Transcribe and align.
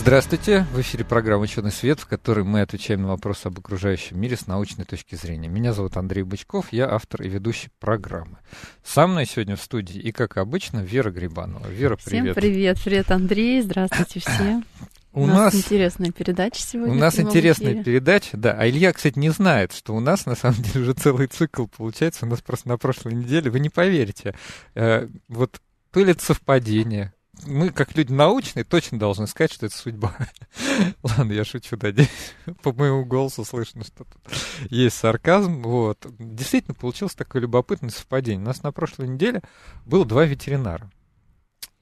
Здравствуйте! 0.00 0.66
В 0.72 0.80
эфире 0.80 1.04
программа 1.04 1.42
«Ученый 1.42 1.70
свет», 1.70 2.00
в 2.00 2.06
которой 2.06 2.42
мы 2.42 2.62
отвечаем 2.62 3.02
на 3.02 3.08
вопросы 3.08 3.48
об 3.48 3.58
окружающем 3.58 4.18
мире 4.18 4.34
с 4.34 4.46
научной 4.46 4.86
точки 4.86 5.14
зрения. 5.14 5.46
Меня 5.46 5.74
зовут 5.74 5.98
Андрей 5.98 6.22
Бычков, 6.22 6.72
я 6.72 6.90
автор 6.90 7.20
и 7.20 7.28
ведущий 7.28 7.68
программы. 7.78 8.38
Со 8.82 9.06
мной 9.06 9.26
сегодня 9.26 9.56
в 9.56 9.60
студии 9.60 10.00
и, 10.00 10.10
как 10.10 10.38
обычно, 10.38 10.78
Вера 10.78 11.10
Грибанова. 11.10 11.66
Вера, 11.68 11.98
привет! 12.02 12.32
Всем 12.32 12.34
привет! 12.34 12.78
Привет, 12.82 13.10
Андрей! 13.10 13.60
Здравствуйте 13.60 14.20
все! 14.20 14.62
У, 15.12 15.24
у 15.24 15.26
нас, 15.26 15.52
нас 15.52 15.54
интересная 15.56 16.12
передача 16.12 16.62
сегодня. 16.62 16.94
У 16.94 16.96
нас 16.96 17.18
интересная 17.18 17.72
эфире. 17.72 17.84
передача, 17.84 18.38
да. 18.38 18.56
А 18.58 18.66
Илья, 18.66 18.94
кстати, 18.94 19.18
не 19.18 19.30
знает, 19.30 19.74
что 19.74 19.94
у 19.94 20.00
нас 20.00 20.24
на 20.24 20.34
самом 20.34 20.62
деле 20.62 20.80
уже 20.80 20.92
целый 20.94 21.26
цикл 21.26 21.66
получается. 21.66 22.24
У 22.24 22.28
нас 22.30 22.40
просто 22.40 22.68
на 22.68 22.78
прошлой 22.78 23.12
неделе, 23.12 23.50
вы 23.50 23.60
не 23.60 23.68
поверите, 23.68 24.34
э, 24.74 25.08
вот 25.28 25.60
то 25.92 26.02
ли 26.02 26.12
это 26.12 26.24
совпадение, 26.24 27.12
мы, 27.46 27.70
как 27.70 27.96
люди 27.96 28.12
научные, 28.12 28.64
точно 28.64 28.98
должны 28.98 29.26
сказать, 29.26 29.52
что 29.52 29.66
это 29.66 29.76
судьба. 29.76 30.14
Ладно, 31.02 31.32
я 31.32 31.44
шучу, 31.44 31.76
да, 31.76 31.90
по 32.62 32.72
моему 32.72 33.04
голосу 33.04 33.44
слышно, 33.44 33.84
что 33.84 34.04
тут 34.04 34.32
есть 34.70 34.96
сарказм. 34.96 35.62
Вот. 35.62 36.06
Действительно, 36.18 36.74
получилось 36.74 37.14
такое 37.14 37.42
любопытное 37.42 37.90
совпадение. 37.90 38.42
У 38.42 38.46
нас 38.46 38.62
на 38.62 38.72
прошлой 38.72 39.08
неделе 39.08 39.42
было 39.84 40.04
два 40.04 40.24
ветеринара. 40.24 40.90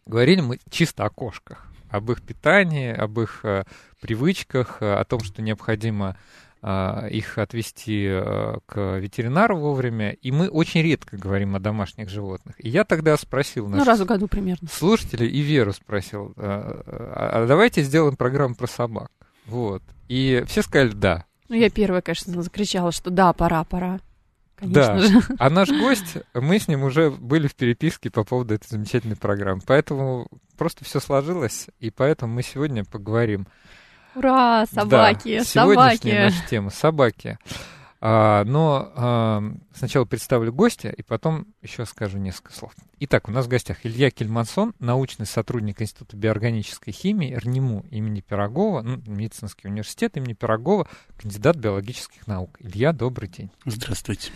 Говорили 0.06 0.40
мы 0.40 0.58
чисто 0.70 1.04
о 1.04 1.10
кошках, 1.10 1.66
об 1.90 2.10
их 2.10 2.22
питании, 2.22 2.90
об 2.90 3.20
их 3.20 3.44
э, 3.44 3.64
привычках, 4.00 4.78
э, 4.80 4.94
о 4.94 5.04
том, 5.04 5.20
что 5.20 5.42
необходимо 5.42 6.16
их 7.10 7.38
отвести 7.38 8.06
э, 8.08 8.58
к 8.66 8.98
ветеринару 8.98 9.56
вовремя, 9.56 10.12
и 10.12 10.30
мы 10.30 10.48
очень 10.48 10.82
редко 10.82 11.16
говорим 11.16 11.56
о 11.56 11.60
домашних 11.60 12.08
животных. 12.08 12.56
И 12.58 12.68
я 12.68 12.84
тогда 12.84 13.16
спросил 13.16 13.68
ну, 13.68 13.84
раз 13.84 14.00
в 14.00 14.04
году 14.04 14.28
примерно. 14.28 14.68
слушателей 14.68 15.28
и 15.28 15.40
Веру 15.40 15.72
спросил, 15.72 16.34
а, 16.36 16.82
а, 16.86 17.42
а 17.42 17.46
давайте 17.46 17.82
сделаем 17.82 18.16
программу 18.16 18.54
про 18.54 18.66
собак. 18.66 19.10
Вот. 19.46 19.82
И 20.08 20.44
все 20.46 20.62
сказали 20.62 20.92
«да». 20.92 21.24
Ну, 21.48 21.56
я 21.56 21.70
первая, 21.70 22.02
конечно, 22.02 22.42
закричала, 22.42 22.92
что 22.92 23.10
да, 23.10 23.32
пора, 23.32 23.64
пора. 23.64 24.00
Конечно 24.56 24.94
да. 24.94 25.00
же. 25.00 25.20
А 25.38 25.50
наш 25.50 25.70
гость, 25.70 26.18
мы 26.34 26.58
с 26.58 26.68
ним 26.68 26.82
уже 26.82 27.10
были 27.10 27.46
в 27.46 27.54
переписке 27.54 28.10
по 28.10 28.24
поводу 28.24 28.54
этой 28.54 28.68
замечательной 28.68 29.16
программы. 29.16 29.62
Поэтому 29.64 30.28
просто 30.58 30.84
все 30.84 31.00
сложилось, 31.00 31.68
и 31.78 31.90
поэтому 31.90 32.34
мы 32.34 32.42
сегодня 32.42 32.84
поговорим 32.84 33.46
Ура, 34.18 34.66
собаки, 34.66 35.38
да, 35.38 35.44
собаки. 35.44 36.08
наша 36.08 36.48
тема 36.48 36.70
собаки. 36.70 37.38
А, 38.00 38.44
но 38.44 38.92
а, 38.94 39.42
сначала 39.74 40.04
представлю 40.04 40.52
гостя, 40.52 40.88
и 40.88 41.02
потом 41.02 41.46
еще 41.62 41.84
скажу 41.84 42.18
несколько 42.18 42.52
слов. 42.52 42.72
Итак, 43.00 43.28
у 43.28 43.32
нас 43.32 43.46
в 43.46 43.48
гостях 43.48 43.78
Илья 43.84 44.10
Кельмансон, 44.10 44.74
научный 44.78 45.26
сотрудник 45.26 45.82
Института 45.82 46.16
биорганической 46.16 46.92
химии 46.92 47.34
РНИМУ 47.34 47.86
имени 47.90 48.20
Пирогова, 48.20 48.82
ну, 48.82 49.02
медицинский 49.06 49.66
университет 49.66 50.16
имени 50.16 50.34
Пирогова, 50.34 50.86
кандидат 51.20 51.56
биологических 51.56 52.26
наук. 52.28 52.56
Илья, 52.60 52.92
добрый 52.92 53.28
день. 53.28 53.50
Здравствуйте. 53.64 54.30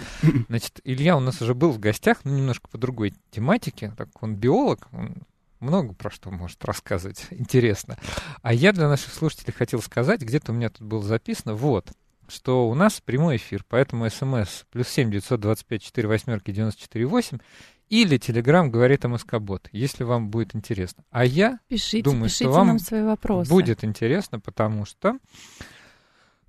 Значит, 0.49 0.81
Илья 0.83 1.17
у 1.17 1.21
нас 1.21 1.41
уже 1.41 1.55
был 1.55 1.71
в 1.71 1.79
гостях, 1.79 2.19
но 2.25 2.33
немножко 2.33 2.69
по 2.69 2.79
другой 2.79 3.15
тематике. 3.31 3.93
Так, 3.97 4.09
он 4.21 4.35
биолог, 4.35 4.89
он 4.93 5.23
много 5.63 5.95
про 5.95 6.11
что 6.11 6.31
может 6.31 6.65
рассказывать. 6.65 7.27
Интересно. 7.31 7.99
А 8.43 8.53
я 8.53 8.73
для 8.73 8.89
наших 8.89 9.13
слушателей 9.13 9.53
хотел 9.53 9.81
сказать, 9.81 10.21
где-то 10.21 10.53
у 10.53 10.55
меня 10.55 10.69
тут 10.69 10.83
было 10.87 11.03
записано, 11.03 11.55
вот, 11.55 11.93
что 12.29 12.69
у 12.69 12.75
нас 12.75 13.01
прямой 13.01 13.37
эфир, 13.37 13.65
поэтому 13.69 14.09
смс 14.11 14.65
плюс 14.71 14.89
семь 14.89 15.11
девятьсот 15.11 15.41
двадцать 15.41 15.67
пять 15.67 15.83
четыре 15.83 16.09
восьмерки 16.09 16.51
девяносто 16.51 16.83
четыре 16.83 17.07
восемь 17.07 17.39
или 17.93 18.17
Телеграм 18.17 18.71
говорит 18.71 19.05
МСК-бот, 19.05 19.69
если 19.71 20.03
вам 20.05 20.31
будет 20.31 20.57
интересно. 20.57 21.05
А 21.11 21.27
я 21.27 21.59
пишите, 21.69 22.03
думаю, 22.03 22.25
пишите 22.25 22.45
что 22.45 22.53
вам 22.53 22.79
свои 22.79 23.03
вопросы. 23.03 23.51
будет 23.51 23.85
интересно, 23.85 24.41
потому 24.41 24.87
что, 24.87 25.19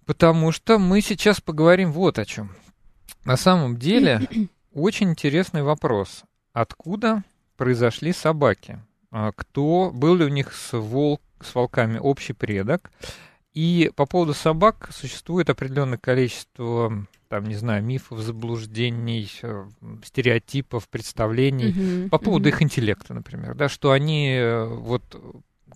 потому 0.06 0.53
что 0.53 0.80
мы 0.80 1.01
сейчас 1.01 1.41
поговорим 1.41 1.91
вот 1.91 2.18
о 2.18 2.24
чем. 2.24 2.56
На 3.25 3.35
самом 3.35 3.75
деле 3.78 4.22
очень 4.74 5.09
интересный 5.09 5.63
вопрос. 5.63 6.24
Откуда 6.53 7.24
произошли 7.57 8.13
собаки? 8.13 8.80
А, 9.16 9.31
кто, 9.31 9.91
был 9.94 10.16
ли 10.16 10.25
у 10.25 10.29
них 10.29 10.51
с, 10.53 10.75
волк, 10.75 11.22
с 11.40 11.53
волками 11.53 12.00
общий 12.00 12.34
предок. 12.34 12.91
И 13.53 13.91
по 13.96 14.07
поводу 14.07 14.34
собак 14.34 14.90
существует 14.91 15.51
определенное 15.51 16.00
количество, 16.00 17.06
там, 17.29 17.46
не 17.46 17.53
знаю, 17.53 17.84
мифов, 17.84 18.18
заблуждений, 18.18 19.29
э, 19.44 19.66
стереотипов, 20.03 20.90
представлений 20.90 21.69
uh-huh, 21.69 22.09
по 22.09 22.18
поводу 22.18 22.50
uh-huh. 22.50 22.53
их 22.53 22.63
интеллекта, 22.63 23.13
например, 23.13 23.53
да, 23.53 23.69
что 23.69 23.91
они 23.91 24.31
э, 24.31 24.66
вот 24.66 25.03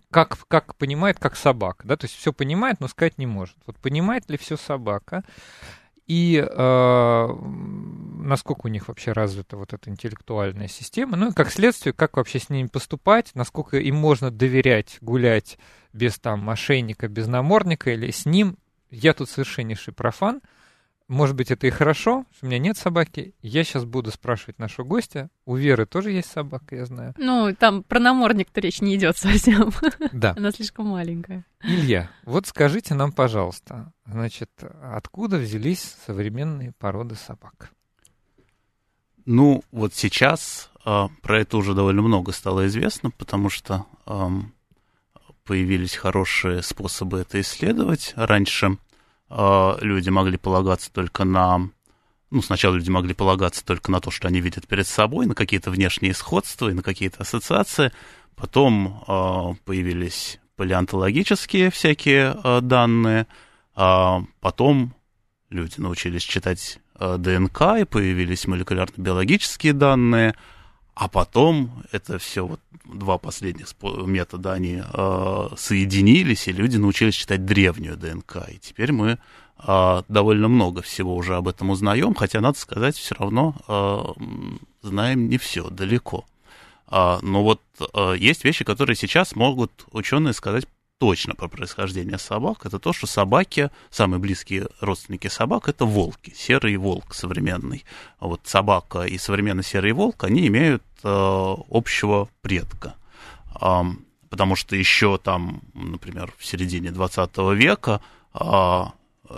как, 0.09 0.39
как 0.47 0.75
понимает, 0.75 1.19
как 1.19 1.35
собака, 1.35 1.87
да, 1.87 1.95
то 1.95 2.05
есть 2.05 2.15
все 2.15 2.33
понимает, 2.33 2.79
но 2.79 2.87
сказать 2.87 3.19
не 3.19 3.27
может. 3.27 3.55
Вот 3.67 3.77
понимает 3.77 4.27
ли 4.31 4.37
все 4.37 4.57
собака? 4.57 5.23
И 6.07 6.37
э, 6.37 7.27
насколько 8.19 8.65
у 8.65 8.69
них 8.69 8.87
вообще 8.87 9.11
развита 9.11 9.57
вот 9.57 9.73
эта 9.73 9.89
интеллектуальная 9.89 10.67
система, 10.67 11.17
ну 11.17 11.29
и 11.29 11.33
как 11.33 11.51
следствие, 11.51 11.93
как 11.93 12.17
вообще 12.17 12.39
с 12.39 12.49
ними 12.49 12.67
поступать, 12.67 13.31
насколько 13.35 13.77
им 13.77 13.95
можно 13.95 14.31
доверять 14.31 14.97
гулять 15.01 15.57
без 15.93 16.17
там 16.17 16.39
мошенника, 16.39 17.07
без 17.07 17.27
намордника 17.27 17.91
или 17.91 18.11
с 18.11 18.25
ним. 18.25 18.57
Я 18.89 19.13
тут 19.13 19.29
совершеннейший 19.29 19.93
профан, 19.93 20.41
может 21.07 21.35
быть, 21.37 21.51
это 21.51 21.67
и 21.67 21.69
хорошо, 21.69 22.25
что 22.35 22.45
у 22.45 22.49
меня 22.49 22.59
нет 22.59 22.77
собаки. 22.77 23.33
Я 23.41 23.63
сейчас 23.63 23.85
буду 23.85 24.11
спрашивать 24.11 24.59
нашего 24.59 24.85
гостя. 24.85 25.29
У 25.45 25.55
Веры 25.55 25.85
тоже 25.85 26.11
есть 26.11 26.29
собака, 26.29 26.75
я 26.75 26.85
знаю. 26.85 27.13
Ну, 27.17 27.55
там 27.57 27.83
про 27.83 27.99
намордник-то 27.99 28.59
речь 28.59 28.81
не 28.81 28.95
идет 28.95 29.17
совсем. 29.17 29.71
Да. 30.11 30.33
Она 30.37 30.51
слишком 30.51 30.87
маленькая. 30.87 31.45
Илья, 31.63 32.09
вот 32.23 32.47
скажите 32.47 32.93
нам, 32.93 33.11
пожалуйста, 33.11 33.93
значит, 34.05 34.51
откуда 34.81 35.37
взялись 35.37 35.95
современные 36.05 36.73
породы 36.77 37.15
собак? 37.15 37.71
Ну, 39.25 39.63
вот 39.71 39.93
сейчас 39.93 40.71
э, 40.85 41.07
про 41.21 41.41
это 41.41 41.57
уже 41.57 41.73
довольно 41.73 42.01
много 42.01 42.31
стало 42.31 42.67
известно, 42.67 43.11
потому 43.11 43.49
что 43.49 43.85
э, 44.05 44.27
появились 45.43 45.95
хорошие 45.95 46.61
способы 46.63 47.19
это 47.19 47.39
исследовать. 47.41 48.13
Раньше 48.15 48.77
люди 49.29 50.09
могли 50.09 50.37
полагаться 50.37 50.91
только 50.91 51.25
на... 51.25 51.69
Ну, 52.29 52.41
сначала 52.41 52.75
люди 52.75 52.89
могли 52.89 53.13
полагаться 53.13 53.65
только 53.65 53.91
на 53.91 53.99
то, 53.99 54.11
что 54.11 54.27
они 54.27 54.41
видят 54.41 54.67
перед 54.67 54.87
собой, 54.87 55.25
на 55.25 55.35
какие-то 55.35 55.71
внешние 55.71 56.13
сходства 56.13 56.69
и 56.69 56.73
на 56.73 56.83
какие-то 56.83 57.19
ассоциации. 57.21 57.91
Потом 58.35 59.03
э, 59.07 59.63
появились 59.65 60.39
палеонтологические 60.57 61.71
всякие 61.71 62.37
э, 62.43 62.61
данные. 62.61 63.27
А 63.75 64.23
потом 64.41 64.93
люди 65.49 65.75
научились 65.77 66.23
читать 66.23 66.79
ДНК, 66.99 67.61
и 67.79 67.85
появились 67.85 68.47
молекулярно-биологические 68.47 69.73
данные. 69.73 70.35
А 70.99 71.07
потом 71.09 71.83
это 71.91 72.17
все 72.17 72.47
вот 72.47 72.59
два 72.83 73.19
последних 73.19 73.67
метода, 73.83 74.53
они 74.53 74.81
э, 74.81 75.47
соединились, 75.55 76.47
и 76.47 76.51
люди 76.51 76.77
научились 76.77 77.13
читать 77.13 77.45
древнюю 77.45 77.97
ДНК. 77.97 78.37
И 78.51 78.57
теперь 78.57 78.91
мы 78.91 79.19
э, 79.59 80.03
довольно 80.07 80.47
много 80.47 80.81
всего 80.81 81.15
уже 81.15 81.35
об 81.35 81.49
этом 81.49 81.69
узнаем, 81.69 82.15
хотя, 82.15 82.41
надо 82.41 82.57
сказать, 82.57 82.97
все 82.97 83.13
равно 83.13 83.55
э, 83.67 84.87
знаем 84.87 85.29
не 85.29 85.37
все, 85.37 85.69
далеко. 85.69 86.25
А, 86.87 87.19
но 87.21 87.43
вот 87.43 87.61
э, 87.93 88.15
есть 88.17 88.43
вещи, 88.43 88.65
которые 88.65 88.95
сейчас 88.95 89.35
могут 89.35 89.85
ученые 89.91 90.33
сказать 90.33 90.65
точно 90.99 91.35
про 91.35 91.47
происхождение 91.47 92.17
собак, 92.17 92.65
это 92.65 92.79
то, 92.79 92.91
что 92.91 93.07
собаки, 93.07 93.69
самые 93.89 94.19
близкие 94.19 94.67
родственники 94.81 95.27
собак, 95.27 95.69
это 95.69 95.85
волки, 95.85 96.33
серый 96.35 96.75
волк 96.77 97.13
современный. 97.13 97.85
Вот 98.19 98.41
собака 98.45 99.03
и 99.03 99.17
современный 99.17 99.63
серый 99.63 99.91
волк, 99.91 100.23
они 100.23 100.47
имеют 100.47 100.81
э, 100.81 100.86
общего 101.03 102.29
предка. 102.41 102.95
Э, 103.61 103.83
потому 104.29 104.55
что 104.55 104.75
еще 104.75 105.17
там, 105.17 105.61
например, 105.73 106.33
в 106.37 106.45
середине 106.45 106.91
20 106.91 107.37
века 107.55 108.01
э, 108.33 108.83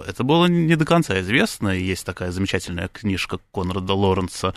это 0.07 0.23
было 0.23 0.45
не 0.45 0.75
до 0.75 0.85
конца 0.85 1.19
известно. 1.19 1.69
Есть 1.69 2.05
такая 2.05 2.31
замечательная 2.31 2.87
книжка 2.87 3.39
Конрада 3.51 3.93
Лоренса 3.93 4.53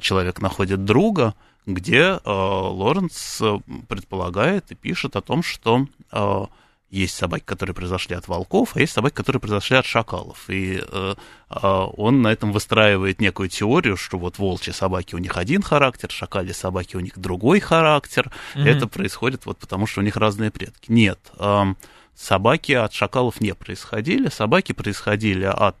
«Человек 0.00 0.42
находит 0.42 0.84
друга», 0.84 1.34
где 1.66 1.98
э, 1.98 2.20
Лоренс 2.24 3.40
предполагает 3.88 4.70
и 4.70 4.74
пишет 4.74 5.16
о 5.16 5.22
том, 5.22 5.42
что 5.42 5.86
э, 6.12 6.44
есть 6.94 7.14
собаки, 7.14 7.44
которые 7.44 7.74
произошли 7.74 8.16
от 8.16 8.28
волков, 8.28 8.76
а 8.76 8.80
есть 8.80 8.92
собаки, 8.92 9.14
которые 9.14 9.40
произошли 9.40 9.76
от 9.76 9.84
шакалов. 9.84 10.48
И 10.48 10.80
э, 10.80 11.14
э, 11.50 11.86
он 11.96 12.22
на 12.22 12.28
этом 12.28 12.52
выстраивает 12.52 13.20
некую 13.20 13.48
теорию, 13.48 13.96
что 13.96 14.18
вот 14.18 14.38
волчьи 14.38 14.72
собаки 14.72 15.14
у 15.14 15.18
них 15.18 15.36
один 15.36 15.62
характер, 15.62 16.10
шакали 16.10 16.52
собаки 16.52 16.96
у 16.96 17.00
них 17.00 17.18
другой 17.18 17.60
характер. 17.60 18.30
Mm-hmm. 18.54 18.68
Это 18.68 18.86
происходит 18.86 19.46
вот 19.46 19.58
потому, 19.58 19.86
что 19.86 20.00
у 20.00 20.04
них 20.04 20.16
разные 20.16 20.50
предки. 20.50 20.90
Нет, 20.90 21.18
э, 21.38 21.74
собаки 22.14 22.72
от 22.72 22.92
шакалов 22.92 23.40
не 23.40 23.54
происходили, 23.54 24.28
собаки 24.28 24.72
происходили 24.72 25.44
от, 25.44 25.76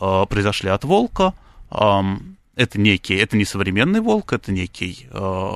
э, 0.00 0.26
произошли 0.28 0.70
от 0.70 0.84
волка. 0.84 1.34
Э, 1.70 2.02
это 2.58 2.80
некий, 2.80 3.14
это 3.14 3.36
не 3.36 3.44
современный 3.44 4.00
волк, 4.00 4.32
это 4.32 4.50
некий, 4.50 5.06
э, 5.12 5.50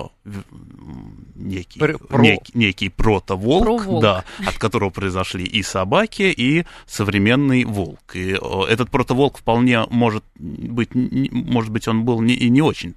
некий, 1.35 1.81
Про... 1.81 2.23
некий, 2.23 2.53
некий 2.55 2.89
протоволк, 2.91 3.85
Про 3.85 4.01
да, 4.01 4.25
от 4.47 4.57
которого 4.59 4.91
произошли 4.91 5.45
и 5.45 5.65
собаки, 5.65 6.23
и 6.23 6.65
современный 6.87 7.65
волк. 7.65 8.15
И 8.15 8.39
э, 8.41 8.65
этот 8.69 8.91
протоволк 8.91 9.39
вполне 9.39 9.85
может 9.91 10.23
быть, 10.37 10.91
может 10.95 11.73
быть, 11.73 11.89
он 11.89 12.05
был 12.05 12.23
не, 12.23 12.35
и 12.35 12.49
не 12.49 12.63
очень 12.63 12.95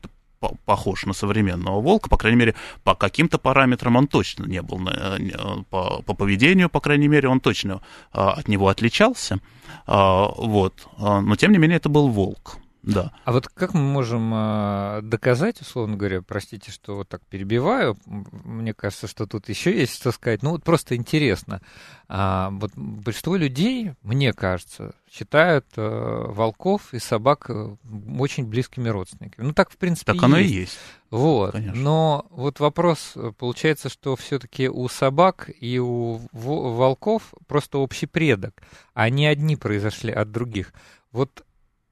похож 0.65 1.07
на 1.07 1.13
современного 1.13 1.81
волка, 1.81 2.07
по 2.07 2.17
крайней 2.17 2.37
мере, 2.37 2.55
по 2.83 2.93
каким-то 2.93 3.39
параметрам 3.39 3.95
он 3.95 4.07
точно 4.07 4.45
не 4.45 4.61
был, 4.61 4.87
э, 4.87 5.63
по, 5.71 6.03
по 6.03 6.13
поведению, 6.13 6.69
по 6.69 6.79
крайней 6.79 7.07
мере, 7.07 7.27
он 7.27 7.39
точно 7.39 7.81
э, 8.13 8.19
от 8.19 8.47
него 8.47 8.67
отличался, 8.67 9.39
вот, 9.87 10.87
но 10.99 11.35
тем 11.35 11.51
не 11.51 11.57
менее 11.57 11.77
это 11.77 11.89
был 11.89 12.07
волк. 12.07 12.57
Да. 12.85 13.11
А 13.23 13.31
вот 13.31 13.47
как 13.47 13.73
мы 13.73 13.81
можем 13.81 14.31
э, 14.33 14.99
доказать, 15.01 15.59
условно 15.59 15.97
говоря, 15.97 16.21
простите, 16.21 16.71
что 16.71 16.95
вот 16.95 17.09
так 17.09 17.21
перебиваю, 17.25 17.97
мне 18.05 18.73
кажется, 18.73 19.07
что 19.07 19.25
тут 19.25 19.49
еще 19.49 19.75
есть 19.75 19.95
что 19.95 20.11
сказать, 20.11 20.43
ну 20.43 20.51
вот 20.51 20.63
просто 20.63 20.95
интересно. 20.95 21.61
А, 22.07 22.51
вот 22.51 22.71
большинство 22.75 23.35
людей, 23.35 23.93
мне 24.03 24.33
кажется, 24.33 24.93
считают 25.11 25.65
э, 25.77 26.25
волков 26.27 26.93
и 26.93 26.99
собак 26.99 27.49
э, 27.49 27.75
очень 28.19 28.45
близкими 28.45 28.89
родственниками. 28.89 29.47
Ну 29.47 29.53
так, 29.53 29.71
в 29.71 29.77
принципе, 29.77 30.13
Так 30.13 30.21
оно 30.21 30.37
и 30.37 30.45
есть. 30.45 30.77
Вот. 31.09 31.53
Конечно. 31.53 31.81
Но 31.81 32.27
вот 32.29 32.59
вопрос, 32.59 33.13
э, 33.15 33.31
получается, 33.37 33.89
что 33.89 34.15
все-таки 34.15 34.69
у 34.69 34.87
собак 34.89 35.49
и 35.59 35.79
у 35.79 36.21
волков 36.33 37.33
просто 37.47 37.79
общий 37.79 38.05
предок, 38.05 38.61
а 38.93 39.09
не 39.09 39.25
одни 39.25 39.55
произошли 39.55 40.11
от 40.11 40.31
других. 40.31 40.73
Вот 41.11 41.44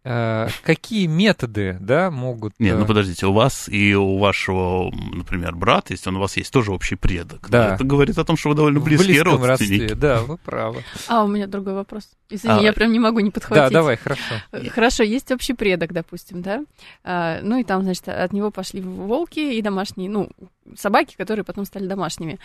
какие 0.03 1.07
методы, 1.07 1.77
да, 1.79 2.11
могут... 2.11 2.53
Нет, 2.59 2.77
ну 2.77 2.83
э, 2.83 2.87
подождите, 2.87 3.25
у 3.25 3.33
вас 3.33 3.69
и 3.69 3.95
у 3.95 4.17
вашего, 4.17 4.91
например, 4.91 5.55
брата, 5.55 5.93
если 5.93 6.09
он 6.09 6.17
у 6.17 6.19
вас 6.19 6.35
есть, 6.35 6.51
тоже 6.51 6.71
общий 6.71 6.95
предок. 6.95 7.49
Да. 7.49 7.75
Это 7.75 7.83
говорит 7.85 8.17
о 8.17 8.25
том, 8.25 8.35
что 8.35 8.49
вы 8.49 8.55
довольно 8.55 8.81
близкие 8.81 9.21
родственники. 9.21 9.81
Родстве, 9.81 9.95
да, 9.95 10.21
вы 10.21 10.37
правы. 10.37 10.83
А, 11.07 11.23
у 11.23 11.27
меня 11.27 11.47
другой 11.47 11.73
вопрос. 11.73 12.09
Извини, 12.29 12.59
а, 12.59 12.61
я 12.61 12.73
прям 12.73 12.91
не 12.91 12.99
могу 12.99 13.21
не 13.21 13.31
подхватить. 13.31 13.63
Да, 13.63 13.69
давай, 13.69 13.95
хорошо. 13.95 14.35
Э, 14.51 14.69
хорошо, 14.69 15.03
есть 15.03 15.31
общий 15.31 15.53
предок, 15.53 15.93
допустим, 15.93 16.41
да? 16.41 16.63
А, 17.03 17.39
ну 17.41 17.57
и 17.57 17.63
там, 17.63 17.83
значит, 17.83 18.09
от 18.09 18.33
него 18.33 18.51
пошли 18.51 18.81
волки 18.81 19.39
и 19.39 19.61
домашние, 19.61 20.09
ну, 20.09 20.29
собаки, 20.75 21.15
которые 21.15 21.45
потом 21.45 21.65
стали 21.65 21.87
домашними. 21.87 22.39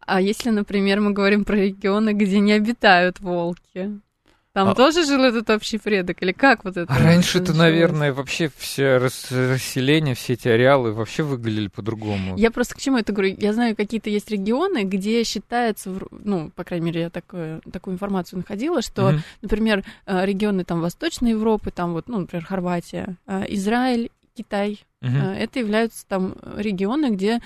А 0.00 0.20
если, 0.20 0.50
например, 0.50 1.00
мы 1.00 1.12
говорим 1.12 1.44
про 1.44 1.56
регионы, 1.56 2.12
где 2.12 2.40
не 2.40 2.52
обитают 2.52 3.20
волки, 3.20 4.00
там 4.54 4.68
а... 4.68 4.74
тоже 4.76 5.04
жил 5.04 5.24
этот 5.24 5.50
общий 5.50 5.78
предок? 5.78 6.22
Или 6.22 6.30
как 6.30 6.64
вот 6.64 6.76
это? 6.76 6.90
А 6.90 6.98
раньше-то, 6.98 7.52
наверное, 7.54 8.12
вообще 8.12 8.48
все 8.56 8.98
расселения, 8.98 10.14
все 10.14 10.34
эти 10.34 10.46
ареалы 10.46 10.92
вообще 10.92 11.24
выглядели 11.24 11.66
по-другому. 11.66 12.36
Я 12.38 12.52
просто 12.52 12.76
к 12.76 12.78
чему 12.78 12.98
это 12.98 13.12
говорю? 13.12 13.34
Я 13.36 13.52
знаю, 13.52 13.74
какие-то 13.74 14.10
есть 14.10 14.30
регионы, 14.30 14.84
где 14.84 15.24
считается, 15.24 15.92
ну, 16.12 16.52
по 16.54 16.62
крайней 16.62 16.86
мере, 16.86 17.00
я 17.00 17.10
такую, 17.10 17.62
такую 17.72 17.94
информацию 17.94 18.38
находила, 18.38 18.80
что, 18.80 19.10
mm-hmm. 19.10 19.20
например, 19.42 19.84
э, 20.06 20.24
регионы 20.24 20.64
там 20.64 20.80
Восточной 20.80 21.30
Европы, 21.30 21.72
там 21.72 21.92
вот, 21.92 22.08
ну, 22.08 22.20
например, 22.20 22.46
Хорватия, 22.46 23.16
э, 23.26 23.46
Израиль, 23.48 24.10
Китай. 24.36 24.84
Uh-huh. 25.00 25.34
Это 25.36 25.58
являются 25.60 26.06
там 26.08 26.34
регионы, 26.56 27.10
где 27.10 27.40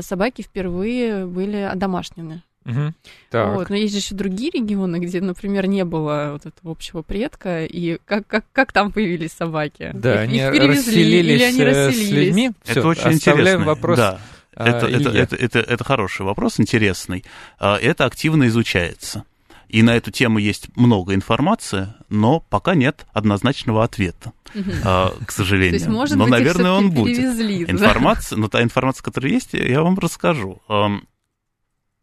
собаки 0.00 0.42
впервые 0.42 1.26
были 1.26 1.56
одомашнены. 1.56 2.42
Угу. 2.68 2.94
Так. 3.30 3.54
Вот. 3.54 3.70
Но 3.70 3.76
есть 3.76 3.94
же 3.94 4.00
еще 4.00 4.14
другие 4.14 4.50
регионы, 4.50 4.98
где, 4.98 5.20
например, 5.20 5.66
не 5.66 5.84
было 5.84 6.30
вот 6.32 6.46
этого 6.46 6.72
общего 6.72 7.02
предка, 7.02 7.64
и 7.64 7.98
как, 8.04 8.26
как, 8.26 8.44
как 8.52 8.72
там 8.72 8.92
появились 8.92 9.32
собаки? 9.32 9.90
Да, 9.94 10.24
их, 10.24 10.28
они 10.28 10.38
их 10.38 10.52
перевезли, 10.52 11.20
или 11.20 11.42
они 11.42 11.64
расселились? 11.64 12.08
С 12.08 12.10
людьми? 12.10 12.50
Это 12.66 12.80
Всё, 12.80 12.88
очень 12.88 13.12
интересно. 13.12 13.64
вопрос. 13.64 13.96
Да. 13.96 14.20
Это, 14.54 14.86
а, 14.86 14.90
это, 14.90 15.10
это, 15.10 15.36
это, 15.36 15.58
это 15.60 15.84
хороший 15.84 16.26
вопрос, 16.26 16.58
интересный. 16.58 17.24
А, 17.58 17.76
это 17.76 18.04
активно 18.04 18.48
изучается. 18.48 19.24
И 19.68 19.82
на 19.82 19.96
эту 19.96 20.10
тему 20.10 20.38
есть 20.38 20.74
много 20.76 21.14
информации, 21.14 21.88
но 22.08 22.40
пока 22.40 22.74
нет 22.74 23.06
однозначного 23.12 23.84
ответа, 23.84 24.32
uh 24.54 25.24
к 25.26 25.30
сожалению. 25.30 25.72
То 25.72 25.76
есть, 25.76 25.88
может 25.88 26.16
но, 26.16 26.24
быть, 26.24 26.32
наверное, 26.32 26.72
он 26.72 26.90
будет. 26.90 27.16
Перевезли, 27.16 27.64
информация, 27.64 28.36
да? 28.36 28.42
но 28.42 28.48
та 28.48 28.62
информация, 28.62 29.04
которая 29.04 29.30
есть, 29.30 29.52
я 29.52 29.82
вам 29.82 29.98
расскажу. 29.98 30.62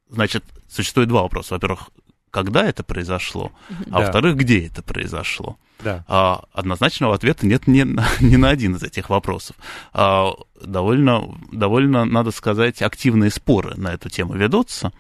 Значит, 0.10 0.44
существует 0.70 1.10
два 1.10 1.24
вопроса. 1.24 1.54
Во-первых, 1.54 1.90
когда 2.32 2.66
это 2.66 2.84
произошло, 2.84 3.52
а 3.70 3.74
да. 3.86 4.00
во-вторых, 4.00 4.36
где 4.36 4.68
это 4.68 4.84
произошло. 4.84 5.58
Да. 5.80 6.04
А, 6.08 6.44
однозначного 6.54 7.16
ответа 7.16 7.46
нет 7.46 7.68
ни, 7.68 7.82
ни 8.24 8.36
на 8.36 8.50
один 8.50 8.76
из 8.76 8.84
этих 8.84 9.10
вопросов. 9.10 9.56
А, 9.94 10.34
довольно, 10.62 11.34
довольно, 11.52 12.06
надо 12.06 12.32
сказать, 12.32 12.82
активные 12.82 13.32
споры 13.32 13.76
на 13.76 13.94
эту 13.94 14.10
тему 14.10 14.34
ведутся. 14.34 14.92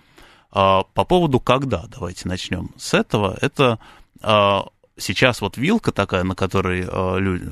А, 0.51 0.83
по 0.83 1.03
поводу 1.03 1.39
когда, 1.39 1.85
давайте 1.87 2.27
начнем 2.27 2.71
с 2.77 2.93
этого. 2.93 3.37
Это 3.41 3.79
а, 4.21 4.67
сейчас 4.97 5.41
вот 5.41 5.57
вилка 5.57 5.91
такая, 5.91 6.23
на 6.23 6.35
которой 6.35 6.85
а, 6.87 7.17
люди, 7.17 7.49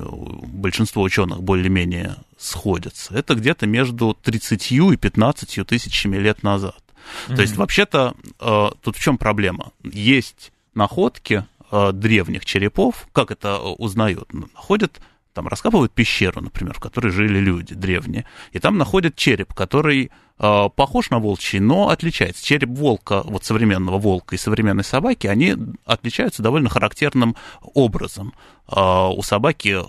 большинство 0.47 1.03
ученых 1.03 1.43
более-менее 1.43 2.15
сходятся, 2.37 3.13
это 3.15 3.35
где-то 3.35 3.67
между 3.67 4.13
30 4.13 4.71
и 4.71 4.95
15 4.97 5.67
тысячами 5.67 6.17
лет 6.17 6.43
назад. 6.43 6.82
Mm-hmm. 7.27 7.35
То 7.35 7.41
есть, 7.41 7.57
вообще-то, 7.57 8.15
э, 8.39 8.69
тут 8.81 8.97
в 8.97 9.01
чем 9.01 9.17
проблема? 9.17 9.71
Есть 9.83 10.51
находки 10.73 11.45
э, 11.71 11.91
древних 11.93 12.45
черепов, 12.45 13.07
как 13.11 13.31
это 13.31 13.49
э, 13.49 13.57
узнают? 13.77 14.31
Находят 14.33 14.99
там 15.33 15.47
раскапывают 15.47 15.91
пещеру, 15.91 16.41
например, 16.41 16.75
в 16.75 16.79
которой 16.79 17.09
жили 17.09 17.39
люди 17.39 17.73
древние, 17.73 18.25
и 18.51 18.59
там 18.59 18.77
находят 18.77 19.15
череп, 19.15 19.53
который 19.53 20.11
э, 20.39 20.69
похож 20.75 21.09
на 21.09 21.19
волчий, 21.19 21.59
но 21.59 21.89
отличается. 21.89 22.45
Череп 22.45 22.69
волка, 22.69 23.23
вот 23.23 23.43
современного 23.43 23.97
волка 23.97 24.35
и 24.35 24.37
современной 24.37 24.83
собаки, 24.83 25.27
они 25.27 25.55
отличаются 25.85 26.43
довольно 26.43 26.69
характерным 26.69 27.35
образом. 27.61 28.33
Э, 28.71 29.07
у 29.07 29.21
собаки 29.23 29.79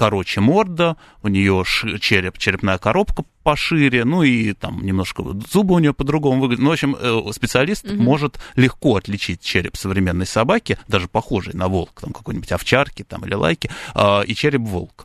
короче 0.00 0.40
морда, 0.40 0.96
у 1.22 1.28
нее 1.28 1.62
череп, 2.00 2.38
черепная 2.38 2.78
коробка 2.78 3.22
пошире, 3.42 4.06
ну 4.06 4.22
и 4.22 4.54
там 4.54 4.82
немножко 4.82 5.22
зубы 5.52 5.74
у 5.74 5.78
нее 5.78 5.92
по-другому 5.92 6.40
выглядят. 6.40 6.64
Ну, 6.64 6.70
в 6.70 6.72
общем, 6.72 6.96
э, 6.98 7.32
специалист 7.32 7.84
угу. 7.84 8.00
может 8.00 8.40
легко 8.56 8.96
отличить 8.96 9.42
череп 9.42 9.76
современной 9.76 10.24
собаки, 10.24 10.78
даже 10.88 11.06
похожей 11.06 11.52
на 11.52 11.68
волк, 11.68 12.00
там 12.00 12.14
какой-нибудь 12.14 12.50
овчарки 12.50 13.02
там, 13.02 13.26
или 13.26 13.34
лайки, 13.34 13.70
а, 13.92 14.22
и 14.22 14.34
череп 14.34 14.62
волка. 14.62 15.04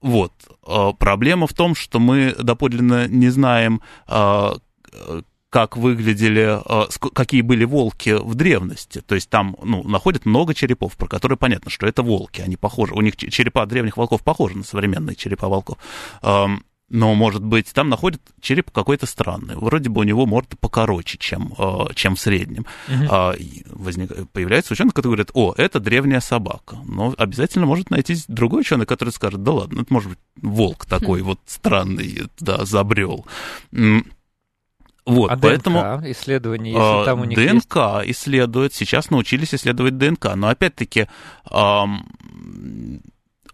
Вот. 0.00 0.32
А, 0.64 0.92
проблема 0.92 1.48
в 1.48 1.52
том, 1.52 1.74
что 1.74 1.98
мы 1.98 2.32
доподлинно 2.38 3.08
не 3.08 3.28
знаем, 3.30 3.80
а, 4.06 4.54
как 5.54 5.76
выглядели, 5.76 6.58
э, 6.64 6.88
какие 7.14 7.40
были 7.40 7.64
волки 7.64 8.10
в 8.10 8.34
древности. 8.34 9.00
То 9.00 9.14
есть 9.14 9.30
там 9.30 9.56
ну, 9.62 9.84
находят 9.84 10.26
много 10.26 10.52
черепов, 10.52 10.96
про 10.96 11.06
которые 11.06 11.38
понятно, 11.38 11.70
что 11.70 11.86
это 11.86 12.02
волки. 12.02 12.40
Они 12.40 12.56
похожи, 12.56 12.92
у 12.92 13.00
них 13.00 13.16
черепа 13.16 13.64
древних 13.64 13.96
волков 13.96 14.24
похожи 14.24 14.58
на 14.58 14.64
современные 14.64 15.14
черепа 15.14 15.46
волков. 15.46 15.78
Но, 16.90 17.14
может 17.14 17.42
быть, 17.42 17.72
там 17.72 17.88
находят 17.88 18.20
череп 18.40 18.72
какой-то 18.72 19.06
странный. 19.06 19.54
Вроде 19.54 19.88
бы 19.88 20.00
у 20.00 20.04
него 20.04 20.26
морда 20.26 20.56
покороче, 20.56 21.18
чем, 21.18 21.54
э, 21.56 21.94
чем 21.94 22.16
в 22.16 22.20
среднем. 22.20 22.66
Uh-huh. 22.88 23.64
Возник, 23.70 24.10
появляется 24.32 24.72
ученый, 24.72 24.90
который 24.90 25.12
говорит, 25.12 25.30
о, 25.34 25.54
это 25.56 25.78
древняя 25.78 26.20
собака. 26.20 26.78
Но 26.84 27.14
обязательно 27.16 27.64
может 27.64 27.90
найти 27.90 28.16
другой 28.26 28.62
ученый, 28.62 28.86
который 28.86 29.10
скажет, 29.10 29.44
да 29.44 29.52
ладно, 29.52 29.82
это 29.82 29.92
может 29.92 30.10
быть 30.10 30.18
волк 30.42 30.84
такой 30.84 31.20
uh-huh. 31.20 31.24
вот 31.24 31.40
странный, 31.46 32.22
да, 32.40 32.64
забрел. 32.64 33.24
Вот, 35.06 35.30
а 35.30 35.36
поэтому 35.36 35.80
ДНК 35.80 36.10
исследования, 36.10 36.72
если 36.72 37.02
э, 37.02 37.04
там 37.04 37.20
у 37.20 37.24
них 37.24 37.38
ДНК 37.38 37.76
есть... 38.04 38.18
исследуют, 38.18 38.72
сейчас 38.72 39.10
научились 39.10 39.54
исследовать 39.54 39.98
ДНК, 39.98 40.34
но 40.34 40.48
опять-таки 40.48 41.08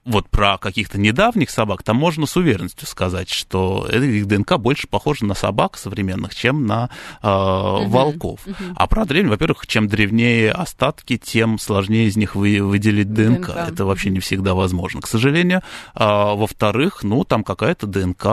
вот 0.04 0.28
про 0.30 0.58
каких-то 0.58 0.98
недавних 0.98 1.50
собак, 1.50 1.82
там 1.82 1.96
можно 1.96 2.26
с 2.26 2.36
уверенностью 2.36 2.86
сказать, 2.86 3.28
что 3.28 3.86
их 3.86 4.26
ДНК 4.26 4.56
больше 4.56 4.88
похожа 4.88 5.24
на 5.24 5.34
собак 5.34 5.76
современных, 5.76 6.34
чем 6.34 6.66
на 6.66 6.90
э, 7.22 7.26
uh-huh, 7.26 7.86
волков. 7.86 8.40
Uh-huh. 8.46 8.72
А 8.76 8.86
про 8.86 9.04
древних, 9.04 9.30
во-первых, 9.30 9.66
чем 9.66 9.88
древнее 9.88 10.52
остатки, 10.52 11.18
тем 11.18 11.58
сложнее 11.58 12.06
из 12.06 12.16
них 12.16 12.34
вы, 12.34 12.62
выделить 12.62 13.12
ДНК. 13.12 13.48
ДНК. 13.48 13.56
Это 13.68 13.84
вообще 13.84 14.10
не 14.10 14.20
всегда 14.20 14.54
возможно, 14.54 15.00
к 15.00 15.06
сожалению. 15.06 15.62
А, 15.94 16.34
во-вторых, 16.34 17.02
ну, 17.02 17.24
там 17.24 17.44
какая-то 17.44 17.86
ДНК, 17.86 18.26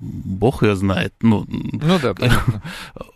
бог 0.00 0.62
ее 0.62 0.74
знает. 0.74 1.14
Ну, 1.20 1.46
ну 1.48 1.98
да, 2.00 2.14
понятно. 2.18 2.62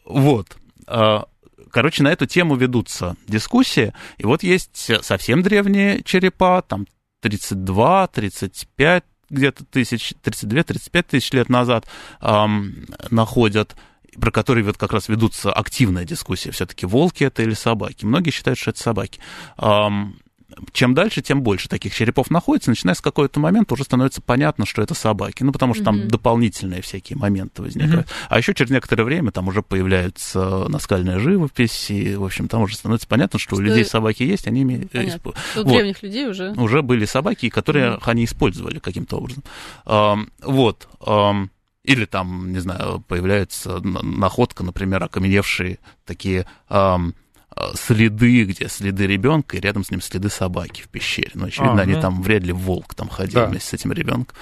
Вот. 0.05 0.57
А, 0.87 1.27
короче, 1.71 2.03
на 2.03 2.09
эту 2.09 2.27
тему 2.27 2.55
ведутся 2.57 3.17
дискуссии. 3.27 3.93
И 4.19 4.25
вот 4.25 4.43
есть 4.43 4.91
совсем 5.03 5.43
древние 5.43 6.03
черепа, 6.05 6.63
там 6.63 6.87
32, 7.21 8.07
35 8.09 9.05
где-то 9.31 9.65
тысяч, 9.65 10.15
32-35 10.23 11.03
тысяч 11.03 11.33
лет 11.33 11.49
назад 11.49 11.87
эм, 12.21 12.87
находят 13.11 13.77
про 14.19 14.31
которые 14.31 14.65
вот 14.65 14.77
как 14.79 14.93
раз 14.93 15.09
ведутся 15.09 15.53
активная 15.53 16.05
дискуссия, 16.05 16.51
все-таки 16.51 16.87
волки 16.87 17.25
это 17.25 17.43
или 17.43 17.55
собаки. 17.55 18.05
Многие 18.05 18.31
считают, 18.31 18.59
что 18.59 18.71
это 18.71 18.81
собаки 18.81 19.21
чем 20.73 20.95
дальше, 20.95 21.23
тем 21.23 21.43
больше 21.43 21.69
таких 21.69 21.95
черепов 21.95 22.31
находится, 22.31 22.71
начиная 22.71 22.95
с 22.95 23.01
какого-то 23.01 23.41
момента 23.41 23.75
уже 23.75 23.85
становится 23.85 24.23
понятно, 24.23 24.67
что 24.67 24.83
это 24.83 24.95
собаки, 24.95 25.43
ну, 25.43 25.53
потому 25.53 25.75
что 25.75 25.83
mm-hmm. 25.83 25.87
там 25.87 26.09
дополнительные 26.09 26.83
всякие 26.83 27.19
моменты 27.19 27.63
возникают. 27.63 28.07
Mm-hmm. 28.07 28.27
А 28.29 28.39
еще 28.39 28.55
через 28.55 28.71
некоторое 28.71 29.05
время 29.05 29.31
там 29.31 29.49
уже 29.49 29.63
появляется 29.63 30.67
наскальная 30.69 31.19
живопись, 31.19 31.91
и, 31.91 32.17
в 32.17 32.25
общем, 32.25 32.49
там 32.49 32.63
уже 32.63 32.77
становится 32.77 33.07
понятно, 33.09 33.39
что, 33.39 33.51
что... 33.51 33.57
у 33.57 33.61
людей 33.61 33.85
собаки 33.85 34.23
есть, 34.23 34.47
они 34.47 34.63
ими... 34.63 34.89
Э, 34.93 35.09
Исп... 35.09 35.27
У 35.27 35.33
вот. 35.57 35.67
древних 35.67 36.03
людей 36.03 36.27
уже... 36.29 36.53
Уже 36.53 36.83
были 36.83 37.05
собаки, 37.05 37.49
которые 37.49 37.93
mm-hmm. 37.93 38.03
они 38.05 38.25
использовали 38.25 38.79
каким-то 38.79 39.17
образом. 39.17 39.43
Вот. 40.43 40.89
Или 41.85 42.05
там, 42.05 42.53
не 42.53 42.59
знаю, 42.59 43.03
появляется 43.09 43.81
находка, 43.81 44.63
например, 44.63 45.03
окаменевшие 45.03 45.79
такие 46.05 46.47
Э, 46.71 46.99
следы, 47.75 48.45
где 48.45 48.69
следы 48.69 49.07
ребенка, 49.07 49.57
и 49.57 49.61
рядом 49.61 49.85
с 49.85 49.91
ним 49.91 50.01
следы 50.01 50.29
собаки 50.29 50.83
в 50.83 50.89
пещере. 50.89 51.31
Ну, 51.35 51.47
очевидно, 51.47 51.81
а, 51.81 51.83
они 51.83 51.95
там 51.95 52.23
вряд 52.23 52.43
ли 52.43 52.53
волк 52.53 52.95
там 52.95 53.09
ходил 53.09 53.41
да. 53.41 53.47
вместе 53.47 53.71
с 53.71 53.75
этим 53.75 53.93
ребенком. 53.93 54.37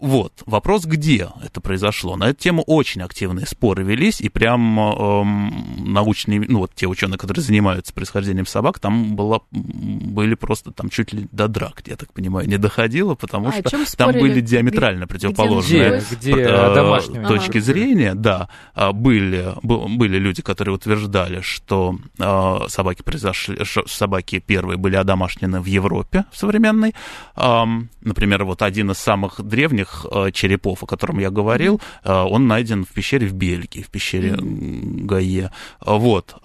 Вот, 0.00 0.44
вопрос, 0.46 0.84
где 0.84 1.28
это 1.44 1.60
произошло. 1.60 2.16
На 2.16 2.28
эту 2.28 2.40
тему 2.40 2.62
очень 2.62 3.02
активные 3.02 3.46
споры 3.46 3.82
велись, 3.82 4.20
и 4.20 4.28
прям 4.28 4.78
эм, 4.78 5.92
научные, 5.92 6.40
ну 6.40 6.60
вот 6.60 6.74
те 6.74 6.86
ученые, 6.86 7.18
которые 7.18 7.42
занимаются 7.42 7.92
происхождением 7.92 8.46
собак, 8.46 8.78
там 8.78 9.16
было, 9.16 9.42
были 9.50 10.34
просто 10.34 10.70
там 10.70 10.88
чуть 10.88 11.12
ли 11.12 11.28
до 11.32 11.48
драк, 11.48 11.82
я 11.86 11.96
так 11.96 12.12
понимаю, 12.12 12.48
не 12.48 12.58
доходило, 12.58 13.16
потому 13.16 13.48
а, 13.48 13.52
что 13.52 13.96
там 13.96 14.12
были 14.12 14.40
диаметрально 14.40 15.04
где, 15.04 15.12
противоположные 15.12 16.02
где, 16.12 16.32
где 16.32 16.42
э, 16.42 17.26
точки 17.26 17.58
ага. 17.58 17.60
зрения, 17.60 18.14
да, 18.14 18.48
а, 18.74 18.92
были, 18.92 19.54
были 19.62 20.18
люди, 20.18 20.42
которые 20.42 20.76
утверждали, 20.76 21.40
что 21.40 21.98
э, 22.18 22.58
собаки 22.68 23.02
произошли, 23.02 23.64
что 23.64 23.86
собаки 23.88 24.38
первые 24.38 24.76
были 24.76 24.94
одомашнены 24.94 25.60
в 25.60 25.66
Европе 25.66 26.24
в 26.30 26.38
современной, 26.38 26.94
э, 27.36 27.64
например, 28.02 28.44
вот 28.44 28.62
один 28.62 28.92
из 28.92 28.98
самых 28.98 29.42
древних 29.42 29.87
этих 29.88 30.06
э, 30.10 30.30
черепов, 30.32 30.82
о 30.82 30.86
котором 30.86 31.18
я 31.18 31.30
говорил, 31.30 31.80
mm-hmm. 32.04 32.28
он 32.28 32.46
найден 32.46 32.84
в 32.84 32.88
пещере 32.88 33.26
в 33.26 33.32
Бельгии, 33.32 33.82
в 33.82 33.88
пещере. 33.88 34.36
Гае. 34.38 35.50
Вот. 35.80 36.36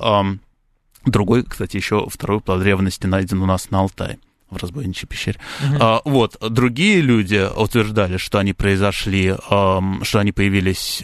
Другой, 1.05 1.43
кстати, 1.43 1.75
еще 1.75 2.07
второй 2.09 2.39
плод 2.39 2.61
древности 2.61 3.07
найден 3.07 3.41
у 3.41 3.45
нас 3.45 3.69
на 3.71 3.79
Алтае 3.79 4.19
в 4.49 4.57
разбойничьей 4.57 5.07
пещере. 5.07 5.39
Uh-huh. 5.61 5.77
А, 5.79 6.01
вот, 6.05 6.37
другие 6.39 7.01
люди 7.01 7.45
утверждали, 7.55 8.17
что 8.17 8.39
они 8.39 8.53
произошли, 8.53 9.35
эм, 9.49 10.03
что 10.03 10.19
они 10.19 10.31
появились, 10.31 11.03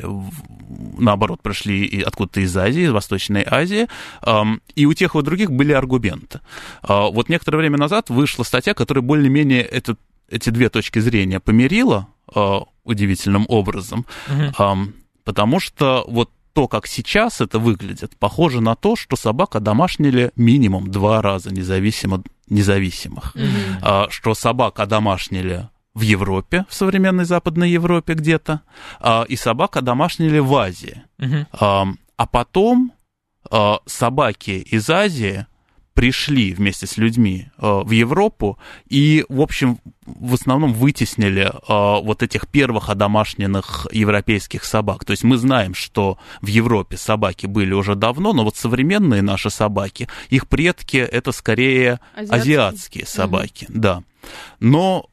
наоборот, 0.98 1.42
пришли 1.42 2.04
откуда-то 2.06 2.42
из 2.42 2.56
Азии, 2.56 2.84
из 2.84 2.92
Восточной 2.92 3.44
Азии, 3.46 3.88
эм, 4.22 4.62
и 4.76 4.86
у 4.86 4.94
тех 4.94 5.16
и 5.16 5.18
у 5.18 5.22
других 5.22 5.52
были 5.52 5.74
аргументы. 5.74 6.42
Э, 6.88 7.10
вот 7.12 7.28
некоторое 7.28 7.58
время 7.58 7.78
назад 7.78 8.10
вышла 8.10 8.44
статья, 8.44 8.74
которая 8.74 9.02
более-менее 9.02 9.64
этот, 9.64 10.00
эти 10.30 10.52
две 10.52 10.70
точки 10.70 11.00
зрения 11.00 11.40
помирила, 11.40 12.08
э, 12.08 12.19
удивительным 12.84 13.46
образом, 13.48 14.06
угу. 14.28 14.64
э, 14.64 14.76
потому 15.24 15.60
что 15.60 16.06
вот 16.08 16.32
то, 16.54 16.68
как 16.68 16.88
сейчас 16.88 17.42
это 17.42 17.60
выглядит, 17.60 18.18
похоже 18.18 18.62
на 18.62 18.76
то, 18.76 18.96
что 18.96 19.16
собака 19.16 19.60
домашнили 19.60 20.32
минимум 20.36 20.92
два 20.92 21.22
раза 21.22 21.54
независимо, 21.54 22.24
независимых. 22.50 23.36
А, 23.82 24.08
что 24.10 24.34
собак 24.34 24.80
одомашнили 24.80 25.70
в 25.94 26.02
Европе, 26.02 26.66
в 26.68 26.74
современной 26.74 27.26
Западной 27.26 27.70
Европе 27.70 28.14
где-то, 28.14 28.62
а, 29.00 29.24
и 29.30 29.36
собак 29.36 29.78
одомашнили 29.78 30.40
в 30.40 30.54
Азии. 30.56 31.04
А, 31.54 31.86
а 32.18 32.26
потом 32.28 32.92
а, 33.50 33.80
собаки 33.86 34.52
из 34.52 34.90
Азии 34.90 35.46
пришли 36.00 36.54
вместе 36.54 36.88
с 36.88 36.96
людьми 36.96 37.50
э, 37.58 37.82
в 37.84 37.92
Европу 37.92 38.58
и, 38.88 39.26
в 39.28 39.42
общем, 39.42 39.80
в 40.06 40.34
основном 40.34 40.72
вытеснили 40.72 41.52
э, 41.52 41.52
вот 41.68 42.24
этих 42.24 42.48
первых 42.48 42.90
одомашненных 42.90 43.86
европейских 43.92 44.64
собак. 44.64 45.04
То 45.04 45.12
есть 45.12 45.26
мы 45.26 45.36
знаем, 45.36 45.74
что 45.74 46.18
в 46.42 46.48
Европе 46.48 46.96
собаки 46.96 47.48
были 47.48 47.74
уже 47.74 47.96
давно, 47.96 48.32
но 48.32 48.46
вот 48.46 48.56
современные 48.56 49.22
наши 49.22 49.50
собаки, 49.50 50.08
их 50.30 50.48
предки 50.48 50.96
это 50.96 51.34
скорее 51.34 52.00
азиатские, 52.16 52.40
азиатские 52.40 53.06
собаки, 53.06 53.66
угу. 53.66 53.80
да. 53.80 54.04
Но, 54.62 55.10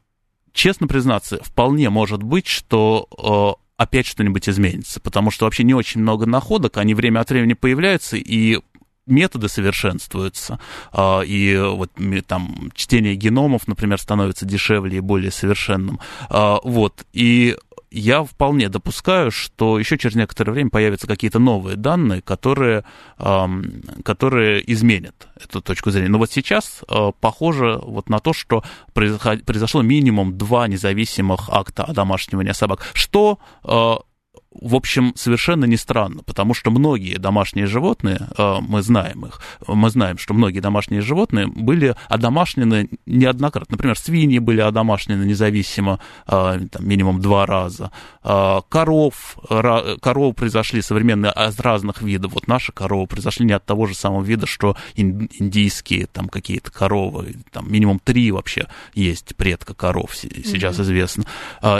честно 0.53 0.87
признаться, 0.87 1.43
вполне 1.43 1.89
может 1.89 2.23
быть, 2.23 2.47
что 2.47 3.57
э, 3.59 3.67
опять 3.77 4.07
что-нибудь 4.07 4.49
изменится, 4.49 4.99
потому 4.99 5.31
что 5.31 5.45
вообще 5.45 5.63
не 5.63 5.75
очень 5.75 6.01
много 6.01 6.25
находок, 6.25 6.77
они 6.77 6.95
время 6.95 7.19
от 7.19 7.29
времени 7.29 7.53
появляются, 7.53 8.17
и 8.17 8.59
методы 9.07 9.49
совершенствуются, 9.49 10.59
а, 10.91 11.21
и 11.21 11.57
вот 11.57 11.91
там 12.27 12.71
чтение 12.75 13.15
геномов, 13.15 13.67
например, 13.67 13.99
становится 13.99 14.45
дешевле 14.45 14.97
и 14.97 15.01
более 15.01 15.31
совершенным. 15.31 15.99
А, 16.29 16.59
вот, 16.63 17.05
и 17.13 17.57
я 17.89 18.23
вполне 18.23 18.69
допускаю, 18.69 19.31
что 19.31 19.79
еще 19.79 19.97
через 19.97 20.15
некоторое 20.15 20.51
время 20.51 20.69
появятся 20.69 21.07
какие-то 21.07 21.39
новые 21.39 21.77
данные, 21.77 22.21
которые, 22.21 22.83
которые 24.03 24.71
изменят 24.71 25.27
эту 25.41 25.61
точку 25.61 25.91
зрения. 25.91 26.09
Но 26.09 26.17
вот 26.17 26.29
сейчас 26.29 26.81
а, 26.89 27.11
похоже 27.13 27.79
вот 27.81 28.09
на 28.09 28.19
то, 28.19 28.33
что 28.33 28.63
произошло 28.93 29.81
минимум 29.81 30.37
два 30.37 30.67
независимых 30.67 31.49
акта 31.49 31.85
одомашнивания 31.85 32.53
собак, 32.53 32.85
что 32.93 33.39
в 34.61 34.75
общем, 34.75 35.13
совершенно 35.15 35.65
не 35.65 35.77
странно, 35.77 36.23
потому 36.23 36.53
что 36.53 36.71
многие 36.71 37.17
домашние 37.17 37.67
животные, 37.67 38.27
э, 38.37 38.55
мы 38.61 38.81
знаем 38.81 39.25
их, 39.25 39.41
мы 39.67 39.89
знаем, 39.89 40.17
что 40.17 40.33
многие 40.33 40.59
домашние 40.59 41.01
животные 41.01 41.47
были 41.47 41.95
одомашнены 42.07 42.89
неоднократно. 43.05 43.73
Например, 43.73 43.97
свиньи 43.97 44.39
были 44.39 44.61
одомашнены 44.61 45.23
независимо 45.23 45.99
э, 46.27 46.59
там, 46.71 46.87
минимум 46.87 47.21
два 47.21 47.45
раза. 47.45 47.91
Э, 48.23 48.61
коров, 48.69 49.37
коровы 49.47 50.33
произошли 50.33 50.81
современные 50.81 51.31
из 51.31 51.59
разных 51.59 52.01
видов. 52.01 52.33
Вот 52.33 52.47
наши 52.47 52.71
коровы 52.71 53.07
произошли 53.07 53.45
не 53.45 53.53
от 53.53 53.65
того 53.65 53.85
же 53.85 53.95
самого 53.95 54.23
вида, 54.23 54.45
что 54.45 54.75
индийские 54.95 56.07
там 56.07 56.27
какие-то 56.29 56.71
коровы. 56.71 57.35
Там 57.51 57.71
минимум 57.71 57.99
три 57.99 58.31
вообще 58.31 58.67
есть 58.93 59.35
предка 59.35 59.73
коров 59.73 60.15
сейчас 60.15 60.77
mm-hmm. 60.77 60.81
известно. 60.81 61.23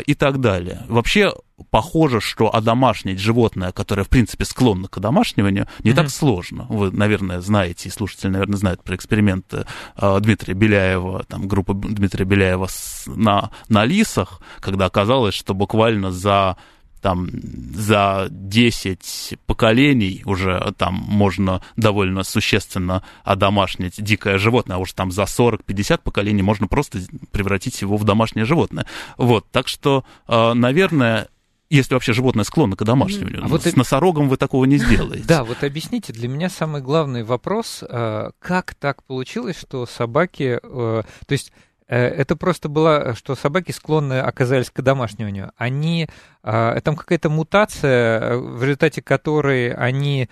И 0.05 0.13
так 0.13 0.39
далее. 0.39 0.83
Вообще 0.87 1.33
похоже, 1.71 2.21
что 2.21 2.53
одомашнить 2.53 3.19
животное, 3.19 3.71
которое, 3.71 4.03
в 4.03 4.09
принципе, 4.09 4.45
склонно 4.45 4.87
к 4.87 4.97
одомашниванию, 4.97 5.67
не 5.79 5.91
mm-hmm. 5.91 5.95
так 5.95 6.09
сложно. 6.09 6.65
Вы, 6.69 6.91
наверное, 6.91 7.41
знаете, 7.41 7.89
и 7.89 7.91
слушатели, 7.91 8.29
наверное, 8.29 8.57
знают 8.57 8.83
про 8.83 8.95
эксперименты 8.95 9.65
э, 9.95 10.19
Дмитрия 10.21 10.53
Беляева, 10.53 11.23
там, 11.23 11.47
группа 11.47 11.73
Дмитрия 11.73 12.25
Беляева 12.25 12.67
с, 12.67 13.03
на, 13.07 13.51
на 13.69 13.85
лисах, 13.85 14.41
когда 14.59 14.85
оказалось, 14.85 15.33
что 15.33 15.53
буквально 15.53 16.11
за 16.11 16.57
там 17.01 17.29
за 17.75 18.27
10 18.31 19.37
поколений 19.45 20.23
уже 20.25 20.73
там 20.77 20.95
можно 20.95 21.61
довольно 21.75 22.23
существенно 22.23 23.03
одомашнить 23.23 24.01
дикое 24.01 24.37
животное, 24.37 24.77
а 24.77 24.79
уж 24.79 24.93
там 24.93 25.11
за 25.11 25.23
40-50 25.23 26.01
поколений 26.03 26.41
можно 26.41 26.67
просто 26.67 26.99
превратить 27.31 27.81
его 27.81 27.97
в 27.97 28.03
домашнее 28.03 28.45
животное. 28.45 28.87
Вот, 29.17 29.49
так 29.51 29.67
что, 29.67 30.05
э, 30.27 30.53
наверное, 30.53 31.27
если 31.69 31.93
вообще 31.93 32.13
животное 32.13 32.45
склонно 32.45 32.75
к 32.75 32.83
домашнему. 32.83 33.43
А 33.43 33.47
вот 33.47 33.63
с 33.63 33.75
носорогом 33.75 34.29
вы 34.29 34.37
такого 34.37 34.65
не 34.65 34.77
сделаете. 34.77 35.25
Да, 35.27 35.43
вот 35.43 35.63
объясните, 35.63 36.13
для 36.13 36.27
меня 36.27 36.49
самый 36.49 36.81
главный 36.81 37.23
вопрос, 37.23 37.83
э, 37.87 38.31
как 38.39 38.75
так 38.75 39.03
получилось, 39.03 39.59
что 39.59 39.85
собаки, 39.85 40.59
э, 40.61 41.03
то 41.25 41.31
есть 41.31 41.51
э, 41.87 41.97
это 41.97 42.35
просто 42.35 42.69
было, 42.69 43.15
что 43.15 43.35
собаки 43.35 43.71
склонны 43.71 44.19
оказались 44.19 44.69
к 44.69 44.81
домашнему. 44.81 45.51
Они, 45.57 46.07
там 46.41 46.95
какая-то 46.95 47.29
мутация, 47.29 48.37
в 48.37 48.63
результате 48.63 49.01
которой 49.01 49.73
они 49.73 50.29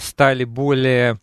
стали 0.00 0.44
более 0.44 1.20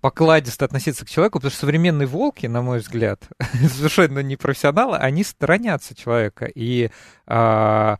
покладисто 0.00 0.64
относиться 0.64 1.04
к 1.04 1.10
человеку, 1.10 1.38
потому 1.38 1.50
что 1.50 1.60
современные 1.60 2.06
волки, 2.06 2.46
на 2.46 2.62
мой 2.62 2.78
взгляд, 2.78 3.24
совершенно 3.52 4.20
не 4.20 4.36
профессионалы, 4.36 4.96
они 4.96 5.24
сторонятся 5.24 5.94
человека. 5.94 6.46
И 6.54 6.90
а 7.26 7.98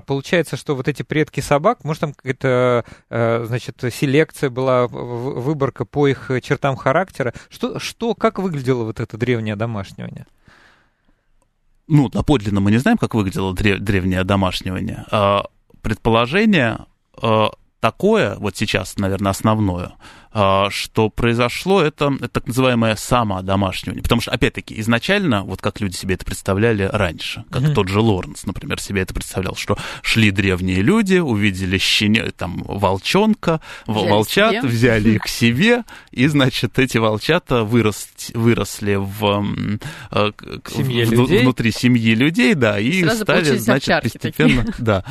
получается, 0.00 0.56
что 0.56 0.74
вот 0.74 0.88
эти 0.88 1.02
предки 1.02 1.40
собак, 1.40 1.84
может, 1.84 2.00
там 2.00 2.12
какая-то, 2.12 2.84
э, 3.08 3.44
значит, 3.46 3.82
селекция 3.92 4.50
была, 4.50 4.88
выборка 4.88 5.84
по 5.84 6.08
их 6.08 6.30
чертам 6.42 6.74
характера. 6.74 7.32
Что, 7.48 7.78
что, 7.78 8.14
как 8.14 8.40
выглядело 8.40 8.82
вот 8.82 8.98
это 8.98 9.16
древнее 9.16 9.54
домашнивание? 9.54 10.26
Ну, 11.88 12.08
доподлинно 12.08 12.60
мы 12.60 12.72
не 12.72 12.78
знаем, 12.78 12.98
как 12.98 13.14
выглядело 13.14 13.54
древнее 13.54 14.24
домашнивание. 14.24 15.04
А, 15.10 15.44
предположение 15.82 16.80
а, 17.22 17.50
такое, 17.86 18.34
вот 18.34 18.56
сейчас, 18.56 18.98
наверное, 18.98 19.30
основное, 19.30 19.92
а, 20.32 20.70
что 20.70 21.08
произошло, 21.08 21.80
это, 21.80 22.12
это 22.16 22.28
так 22.28 22.48
называемое 22.48 22.96
самоодомашнивание. 22.96 24.02
Потому 24.02 24.20
что, 24.20 24.32
опять-таки, 24.32 24.80
изначально, 24.80 25.44
вот 25.44 25.62
как 25.62 25.80
люди 25.80 25.94
себе 25.94 26.16
это 26.16 26.24
представляли 26.24 26.82
раньше, 26.92 27.44
как 27.48 27.62
mm-hmm. 27.62 27.74
тот 27.74 27.86
же 27.88 28.00
Лоренс, 28.00 28.44
например, 28.44 28.80
себе 28.80 29.02
это 29.02 29.14
представлял, 29.14 29.54
что 29.54 29.78
шли 30.02 30.32
древние 30.32 30.82
люди, 30.82 31.18
увидели 31.18 31.78
щеня, 31.78 32.24
там, 32.36 32.64
волчонка, 32.66 33.60
взяли 33.86 34.10
волчат, 34.10 34.52
себе. 34.54 34.68
взяли 34.68 35.10
их 35.10 35.28
себе, 35.28 35.84
и, 36.10 36.26
значит, 36.26 36.80
эти 36.80 36.98
волчата 36.98 37.62
вырос, 37.62 38.08
выросли 38.34 38.96
в, 38.96 39.46
э, 40.10 40.32
Семье 40.68 41.06
в, 41.06 41.12
людей. 41.12 41.42
внутри 41.42 41.70
семьи 41.70 42.16
людей, 42.16 42.54
да, 42.54 42.80
и 42.80 43.04
Сразу 43.04 43.22
стали, 43.22 43.56
значит, 43.56 44.02
постепенно, 44.02 44.64
такие. 44.64 44.84
да, 44.84 45.04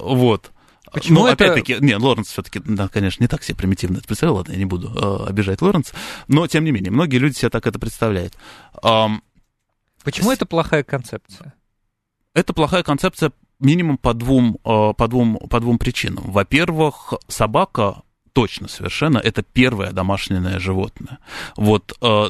вот. 0.00 0.52
Почему 0.94 1.20
ну, 1.20 1.26
это... 1.26 1.44
опять-таки, 1.44 1.76
нет, 1.80 2.00
Лоренс 2.00 2.28
все-таки, 2.28 2.60
да, 2.64 2.88
конечно, 2.88 3.22
не 3.22 3.28
так 3.28 3.42
себе 3.42 3.56
примитивно 3.56 3.98
это 3.98 4.06
представлял, 4.06 4.36
ладно, 4.36 4.52
я 4.52 4.58
не 4.58 4.64
буду 4.64 4.92
э, 4.94 5.28
обижать 5.28 5.60
Лоренс, 5.60 5.92
но, 6.28 6.46
тем 6.46 6.64
не 6.64 6.70
менее, 6.70 6.90
многие 6.90 7.16
люди 7.16 7.34
себе 7.34 7.50
так 7.50 7.66
это 7.66 7.78
представляют. 7.78 8.34
Um, 8.82 9.18
Почему 10.04 10.30
с... 10.30 10.34
это 10.34 10.46
плохая 10.46 10.84
концепция? 10.84 11.54
Это 12.32 12.52
плохая 12.52 12.82
концепция 12.82 13.32
минимум 13.60 13.98
по 13.98 14.14
двум, 14.14 14.58
э, 14.64 14.92
по 14.96 15.08
двум, 15.08 15.36
по 15.50 15.60
двум 15.60 15.78
причинам. 15.78 16.30
Во-первых, 16.30 17.14
собака 17.28 18.02
точно 18.32 18.68
совершенно 18.68 19.18
это 19.18 19.42
первое 19.42 19.92
домашнее 19.92 20.58
животное. 20.58 21.18
Вот 21.56 21.96
э, 22.00 22.26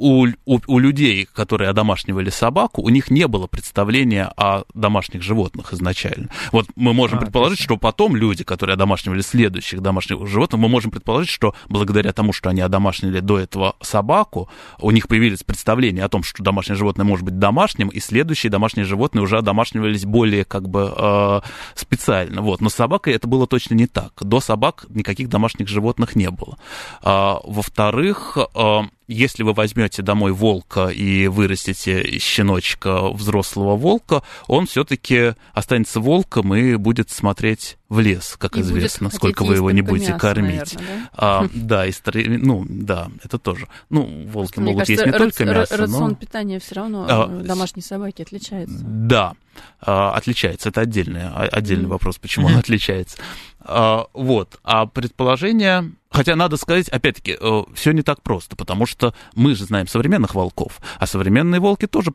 у, 0.00 0.26
у, 0.46 0.60
у 0.66 0.78
людей, 0.78 1.28
которые 1.30 1.68
одомашнивали 1.68 2.30
собаку, 2.30 2.80
у 2.80 2.88
них 2.88 3.10
не 3.10 3.28
было 3.28 3.46
представления 3.46 4.32
о 4.34 4.62
домашних 4.72 5.22
животных 5.22 5.74
изначально. 5.74 6.30
Вот 6.52 6.66
мы 6.74 6.94
можем 6.94 7.18
а, 7.18 7.20
предположить, 7.20 7.58
точно. 7.58 7.74
что 7.74 7.76
потом 7.76 8.16
люди, 8.16 8.42
которые 8.42 8.74
одомашнивали 8.74 9.20
следующих 9.20 9.82
домашних 9.82 10.26
животных, 10.26 10.58
мы 10.58 10.68
можем 10.68 10.90
предположить, 10.90 11.28
что 11.28 11.54
благодаря 11.68 12.14
тому, 12.14 12.32
что 12.32 12.48
они 12.48 12.62
одомашнили 12.62 13.20
до 13.20 13.38
этого 13.38 13.76
собаку, 13.82 14.48
у 14.78 14.90
них 14.90 15.06
появились 15.06 15.42
представления 15.42 16.02
о 16.02 16.08
том, 16.08 16.22
что 16.22 16.42
домашнее 16.42 16.76
животное 16.76 17.04
может 17.04 17.26
быть 17.26 17.38
домашним, 17.38 17.88
и 17.88 18.00
следующие 18.00 18.50
домашние 18.50 18.86
животные 18.86 19.22
уже 19.22 19.36
одомашнивались 19.36 20.06
более 20.06 20.46
как 20.46 20.66
бы 20.66 20.94
э, 20.96 21.40
специально. 21.74 22.40
Вот. 22.40 22.62
Но 22.62 22.70
с 22.70 22.74
собакой 22.74 23.12
это 23.12 23.28
было 23.28 23.46
точно 23.46 23.74
не 23.74 23.86
так. 23.86 24.12
До 24.22 24.40
собак 24.40 24.86
никаких 24.88 25.28
домашних 25.28 25.68
животных 25.68 26.16
не 26.16 26.30
было. 26.30 26.56
А, 27.02 27.40
во-вторых, 27.44 28.38
э, 28.54 28.80
если 29.10 29.42
вы 29.42 29.52
возьмете 29.52 30.02
домой 30.02 30.32
волка 30.32 30.88
и 30.88 31.26
вырастите 31.26 32.18
щеночка 32.18 33.10
взрослого 33.10 33.76
волка, 33.76 34.22
он 34.46 34.66
все-таки 34.66 35.34
останется 35.52 36.00
волком 36.00 36.54
и 36.54 36.76
будет 36.76 37.10
смотреть 37.10 37.76
в 37.90 37.98
лес, 37.98 38.36
как 38.38 38.56
и 38.56 38.60
известно, 38.60 39.10
сколько 39.10 39.44
вы 39.44 39.56
его 39.56 39.70
не 39.72 39.82
будете 39.82 40.12
мясо, 40.12 40.20
кормить. 40.20 40.74
Наверное, 40.74 41.02
да? 41.02 41.10
А, 41.12 41.48
да, 41.52 41.86
и 41.86 41.92
стар... 41.92 42.14
ну 42.16 42.64
да, 42.68 43.10
это 43.22 43.38
тоже. 43.38 43.66
Ну, 43.90 44.26
волки 44.28 44.60
Мне 44.60 44.70
могут 44.70 44.86
кажется, 44.86 44.92
есть 44.92 45.06
не 45.06 45.18
только 45.18 45.44
мясо, 45.44 45.76
рацион 45.76 46.10
но... 46.10 46.14
питания 46.14 46.60
все 46.60 46.76
равно 46.76 47.06
а, 47.08 47.26
домашней 47.26 47.82
собаки 47.82 48.22
отличается. 48.22 48.78
Да, 48.78 49.34
а, 49.80 50.12
отличается. 50.12 50.68
Это 50.68 50.82
отдельный, 50.82 51.28
отдельный 51.28 51.86
mm. 51.86 51.90
вопрос, 51.90 52.18
почему 52.18 52.46
он 52.46 52.56
отличается. 52.58 53.18
А, 53.58 54.06
вот. 54.14 54.60
А 54.62 54.86
предположение 54.86 55.92
Хотя 56.12 56.34
надо 56.34 56.56
сказать, 56.56 56.88
опять-таки, 56.88 57.36
э, 57.40 57.62
все 57.72 57.92
не 57.92 58.02
так 58.02 58.20
просто, 58.20 58.56
потому 58.56 58.84
что 58.84 59.14
мы 59.36 59.54
же 59.54 59.64
знаем 59.64 59.86
современных 59.86 60.34
волков, 60.34 60.80
а 60.98 61.06
современные 61.06 61.60
волки 61.60 61.86
тоже 61.86 62.10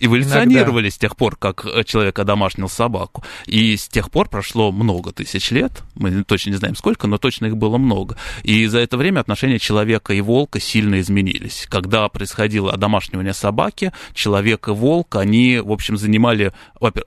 эволюционировали 0.00 0.84
Иногда. 0.84 0.90
с 0.90 0.98
тех 0.98 1.16
пор, 1.16 1.36
как 1.36 1.64
э, 1.64 1.84
человек 1.84 2.18
одомашнил 2.18 2.68
собаку. 2.68 3.24
И 3.46 3.76
с 3.76 3.88
тех 3.88 4.10
пор 4.10 4.28
прошло 4.28 4.72
много 4.72 5.12
тысяч 5.12 5.50
лет, 5.50 5.82
мы 5.94 6.24
точно 6.24 6.50
не 6.50 6.56
знаем 6.56 6.76
сколько, 6.76 7.06
но 7.06 7.18
точно 7.18 7.46
их 7.46 7.56
было 7.56 7.78
много. 7.78 8.16
И 8.42 8.66
за 8.66 8.80
это 8.80 8.96
время 8.96 9.20
отношения 9.20 9.58
человека 9.58 10.12
и 10.12 10.20
волка 10.20 10.60
сильно 10.60 11.00
изменились. 11.00 11.66
Когда 11.68 12.08
происходило 12.08 12.72
одомашнивание 12.72 13.34
собаки, 13.34 13.92
человек 14.14 14.68
и 14.68 14.72
волк, 14.72 15.16
они, 15.16 15.58
в 15.58 15.72
общем, 15.72 15.96
занимали, 15.96 16.52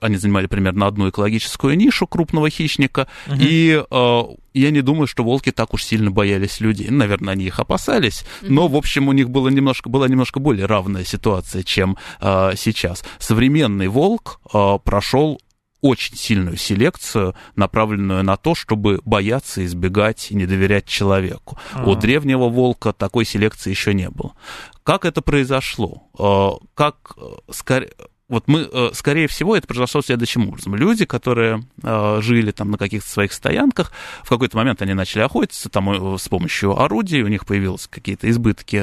они 0.00 0.16
занимали 0.16 0.46
примерно 0.46 0.86
одну 0.86 1.08
экологическую 1.08 1.76
нишу 1.76 2.06
крупного 2.06 2.50
хищника, 2.50 3.06
угу. 3.26 3.36
и 3.38 3.82
э, 3.90 4.22
я 4.54 4.70
не 4.70 4.82
думаю, 4.82 5.06
что 5.06 5.24
волки 5.24 5.52
так 5.52 5.74
уж 5.74 5.84
сильно 5.84 6.10
боялись 6.10 6.60
людей. 6.60 6.88
Наверное, 6.90 7.32
они 7.32 7.44
их 7.44 7.60
опасались, 7.60 8.24
но, 8.42 8.68
в 8.68 8.76
общем, 8.76 9.08
у 9.08 9.12
них 9.12 9.30
было 9.30 9.48
немножко, 9.48 9.88
была 9.88 10.08
немножко 10.08 10.40
более 10.40 10.66
равная 10.66 11.04
ситуация, 11.04 11.62
чем 11.62 11.96
э, 12.20 12.52
сейчас. 12.56 13.04
Современный 13.18 13.88
волк 13.88 14.40
э, 14.52 14.78
прошел 14.82 15.40
очень 15.80 16.16
сильную 16.16 16.56
селекцию, 16.56 17.34
направленную 17.56 18.22
на 18.22 18.36
то, 18.36 18.54
чтобы 18.54 19.00
бояться, 19.04 19.64
избегать 19.64 20.30
и 20.30 20.34
не 20.34 20.46
доверять 20.46 20.86
человеку. 20.86 21.58
А-а-а. 21.72 21.88
У 21.88 21.94
древнего 21.94 22.48
волка 22.48 22.92
такой 22.92 23.24
селекции 23.24 23.70
еще 23.70 23.94
не 23.94 24.10
было. 24.10 24.34
Как 24.82 25.04
это 25.04 25.22
произошло? 25.22 26.60
Как, 26.74 27.12
скорее 27.50 27.92
вот 28.30 28.46
мы, 28.46 28.68
э, 28.72 28.90
скорее 28.94 29.26
всего, 29.26 29.56
это 29.56 29.66
произошло 29.66 30.02
следующим 30.02 30.48
образом. 30.48 30.76
Люди, 30.76 31.04
которые 31.04 31.64
э, 31.82 32.18
жили 32.22 32.52
там 32.52 32.70
на 32.70 32.78
каких-то 32.78 33.08
своих 33.08 33.32
стоянках, 33.32 33.92
в 34.22 34.28
какой-то 34.28 34.56
момент 34.56 34.80
они 34.82 34.94
начали 34.94 35.22
охотиться 35.22 35.68
там 35.68 36.14
э, 36.14 36.16
с 36.16 36.28
помощью 36.28 36.80
орудий, 36.80 37.22
у 37.22 37.26
них 37.26 37.44
появились 37.44 37.88
какие-то 37.88 38.30
избытки, 38.30 38.76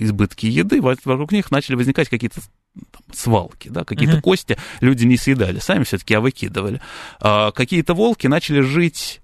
избытки 0.00 0.46
еды, 0.46 0.82
вокруг 0.82 1.30
них 1.30 1.52
начали 1.52 1.76
возникать 1.76 2.08
какие-то 2.08 2.40
там, 2.90 3.02
свалки, 3.12 3.68
да, 3.68 3.84
какие-то 3.84 4.16
uh-huh. 4.16 4.22
кости 4.22 4.58
люди 4.80 5.04
не 5.04 5.16
съедали, 5.16 5.60
сами 5.60 5.84
все-таки 5.84 6.14
а 6.14 6.20
выкидывали. 6.20 6.80
А, 7.20 7.52
какие-то 7.52 7.94
волки 7.94 8.26
начали 8.26 8.60
жить 8.60 9.20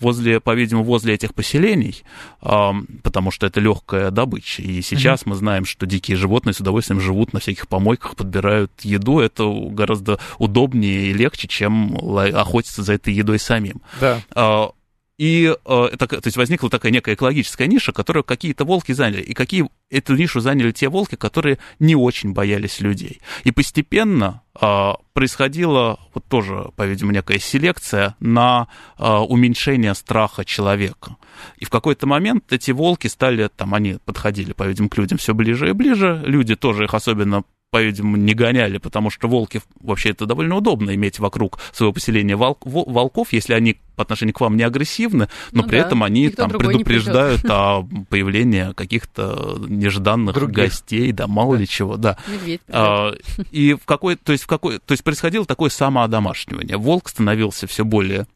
возле, 0.00 0.40
по-видимому, 0.40 0.84
возле 0.84 1.14
этих 1.14 1.34
поселений, 1.34 2.02
потому 2.40 3.30
что 3.30 3.46
это 3.46 3.60
легкая 3.60 4.10
добыча. 4.10 4.62
И 4.62 4.82
сейчас 4.82 5.20
mm-hmm. 5.20 5.28
мы 5.28 5.34
знаем, 5.36 5.64
что 5.64 5.86
дикие 5.86 6.16
животные 6.16 6.54
с 6.54 6.60
удовольствием 6.60 7.00
живут 7.00 7.32
на 7.32 7.40
всяких 7.40 7.68
помойках, 7.68 8.16
подбирают 8.16 8.72
еду. 8.82 9.20
Это 9.20 9.44
гораздо 9.70 10.18
удобнее 10.38 11.10
и 11.10 11.12
легче, 11.12 11.48
чем 11.48 11.96
охотиться 12.16 12.82
за 12.82 12.94
этой 12.94 13.12
едой 13.12 13.38
самим. 13.38 13.82
Да. 14.00 14.72
И 15.20 15.54
э, 15.66 15.88
это, 15.92 16.06
то 16.06 16.22
есть 16.24 16.38
возникла 16.38 16.70
такая 16.70 16.90
некая 16.90 17.14
экологическая 17.14 17.66
ниша, 17.66 17.92
которую 17.92 18.24
какие-то 18.24 18.64
волки 18.64 18.92
заняли. 18.92 19.20
И 19.20 19.34
какие 19.34 19.68
эту 19.90 20.16
нишу 20.16 20.40
заняли 20.40 20.72
те 20.72 20.88
волки, 20.88 21.14
которые 21.14 21.58
не 21.78 21.94
очень 21.94 22.32
боялись 22.32 22.80
людей. 22.80 23.20
И 23.44 23.50
постепенно 23.50 24.40
э, 24.58 24.92
происходила 25.12 26.00
вот 26.14 26.24
тоже, 26.24 26.70
по-видимому, 26.74 27.12
некая 27.12 27.38
селекция 27.38 28.16
на 28.18 28.68
э, 28.98 29.06
уменьшение 29.06 29.94
страха 29.94 30.46
человека. 30.46 31.16
И 31.58 31.66
в 31.66 31.70
какой-то 31.70 32.06
момент 32.06 32.50
эти 32.50 32.70
волки 32.70 33.06
стали, 33.06 33.50
там, 33.54 33.74
они 33.74 33.98
подходили, 34.02 34.54
по-видимому, 34.54 34.88
к 34.88 34.96
людям 34.96 35.18
все 35.18 35.34
ближе 35.34 35.68
и 35.68 35.72
ближе. 35.72 36.22
Люди 36.24 36.56
тоже 36.56 36.84
их 36.84 36.94
особенно 36.94 37.44
по-видимому, 37.70 38.16
не 38.16 38.34
гоняли, 38.34 38.78
потому 38.78 39.10
что 39.10 39.28
волки, 39.28 39.62
вообще 39.80 40.10
это 40.10 40.26
довольно 40.26 40.56
удобно 40.56 40.94
иметь 40.94 41.18
вокруг 41.18 41.58
своего 41.72 41.92
поселения 41.92 42.36
волк, 42.36 42.60
волков, 42.64 43.32
если 43.32 43.54
они 43.54 43.78
по 43.94 44.02
отношению 44.02 44.34
к 44.34 44.40
вам 44.40 44.56
не 44.56 44.64
агрессивны, 44.64 45.28
но 45.52 45.62
ну 45.62 45.68
при 45.68 45.78
да, 45.78 45.86
этом 45.86 46.02
они 46.02 46.30
там 46.30 46.50
предупреждают 46.50 47.44
о 47.44 47.86
появлении 48.08 48.72
каких-то 48.72 49.58
нежданных 49.68 50.34
Других. 50.34 50.56
гостей, 50.56 51.12
да, 51.12 51.26
мало 51.26 51.54
да. 51.54 51.60
ли 51.60 51.68
чего, 51.68 51.96
да. 51.96 52.18
Медведь, 52.26 52.60
а, 52.68 53.12
и 53.50 53.74
в 53.74 53.84
какой, 53.84 54.16
то 54.16 54.32
есть 54.32 54.44
в 54.44 54.46
какой, 54.46 54.78
то 54.78 54.92
есть 54.92 55.04
происходило 55.04 55.44
такое 55.44 55.70
самоодомашнивание. 55.70 56.76
Волк 56.76 57.08
становился 57.08 57.66
все 57.66 57.84
более 57.84 58.26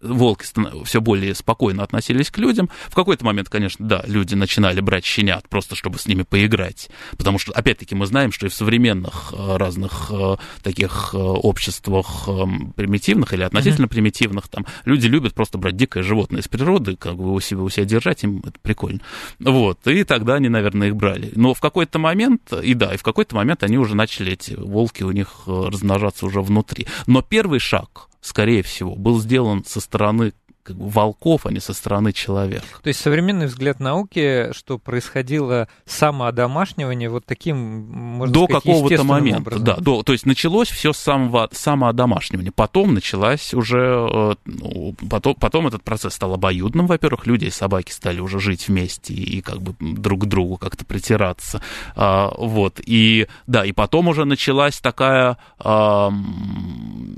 волки 0.00 0.46
все 0.84 1.00
более 1.00 1.34
спокойно 1.34 1.82
относились 1.82 2.30
к 2.30 2.38
людям. 2.38 2.70
В 2.88 2.94
какой-то 2.94 3.24
момент, 3.24 3.48
конечно, 3.48 3.86
да, 3.86 4.02
люди 4.06 4.34
начинали 4.34 4.80
брать 4.80 5.04
щенят 5.04 5.48
просто, 5.48 5.74
чтобы 5.74 5.98
с 5.98 6.06
ними 6.06 6.22
поиграть. 6.22 6.88
Потому 7.16 7.38
что, 7.38 7.52
опять-таки, 7.52 7.94
мы 7.94 8.06
знаем, 8.06 8.32
что 8.32 8.46
и 8.46 8.48
в 8.48 8.54
современных 8.54 9.32
э, 9.36 9.56
разных 9.56 10.10
э, 10.10 10.36
таких 10.62 11.10
э, 11.12 11.18
обществах 11.18 12.28
примитивных 12.76 13.32
или 13.32 13.42
относительно 13.42 13.86
mm-hmm. 13.86 13.88
примитивных, 13.88 14.48
там, 14.48 14.66
люди 14.84 15.06
любят 15.06 15.34
просто 15.34 15.58
брать 15.58 15.76
дикое 15.76 16.02
животное 16.02 16.40
из 16.40 16.48
природы, 16.48 16.96
как 16.96 17.16
бы 17.16 17.32
у 17.32 17.40
себя, 17.40 17.62
у 17.62 17.68
себя 17.68 17.84
держать, 17.84 18.24
им 18.24 18.38
это 18.44 18.58
прикольно. 18.62 19.00
Вот, 19.38 19.86
и 19.86 20.04
тогда 20.04 20.34
они, 20.34 20.48
наверное, 20.48 20.88
их 20.88 20.96
брали. 20.96 21.32
Но 21.34 21.54
в 21.54 21.60
какой-то 21.60 21.98
момент, 21.98 22.52
и 22.52 22.74
да, 22.74 22.94
и 22.94 22.96
в 22.96 23.02
какой-то 23.02 23.34
момент 23.36 23.62
они 23.62 23.78
уже 23.78 23.94
начали, 23.94 24.32
эти 24.32 24.54
волки 24.54 25.02
у 25.02 25.10
них 25.10 25.42
размножаться 25.46 26.26
уже 26.26 26.40
внутри. 26.40 26.86
Но 27.06 27.22
первый 27.22 27.58
шаг 27.58 28.09
скорее 28.20 28.62
всего, 28.62 28.94
был 28.94 29.20
сделан 29.20 29.64
со 29.64 29.80
стороны 29.80 30.32
как 30.62 30.76
бы 30.76 30.88
волков, 30.88 31.46
а 31.46 31.52
не 31.52 31.60
со 31.60 31.72
стороны 31.72 32.12
человека. 32.12 32.64
То 32.82 32.88
есть 32.88 33.00
современный 33.00 33.46
взгляд 33.46 33.80
науки, 33.80 34.52
что 34.52 34.78
происходило 34.78 35.68
самоодомашнивание 35.86 37.08
вот 37.08 37.24
таким, 37.26 37.56
можно 37.56 38.32
До 38.34 38.46
какого-то 38.46 39.04
момента, 39.04 39.40
образом. 39.40 39.64
да. 39.64 39.76
До, 39.76 40.02
то 40.02 40.12
есть 40.12 40.26
началось 40.26 40.68
все 40.68 40.92
с 40.92 40.98
самого 40.98 41.48
самоодомашнивания. 41.52 42.52
Потом 42.52 42.94
началась 42.94 43.54
уже, 43.54 44.08
э, 44.12 44.34
ну, 44.44 44.94
потом, 45.08 45.34
потом 45.34 45.66
этот 45.66 45.82
процесс 45.82 46.14
стал 46.14 46.34
обоюдным, 46.34 46.86
во-первых, 46.86 47.26
люди 47.26 47.46
и 47.46 47.50
собаки 47.50 47.92
стали 47.92 48.20
уже 48.20 48.38
жить 48.40 48.68
вместе 48.68 49.14
и 49.14 49.40
как 49.40 49.62
бы 49.62 49.74
друг 49.80 50.22
к 50.22 50.24
другу 50.26 50.56
как-то 50.56 50.84
притираться. 50.84 51.62
Вот, 51.96 52.80
и 52.84 53.26
да, 53.46 53.64
и 53.64 53.72
потом 53.72 54.08
уже 54.08 54.24
началась 54.24 54.80
такая 54.80 55.38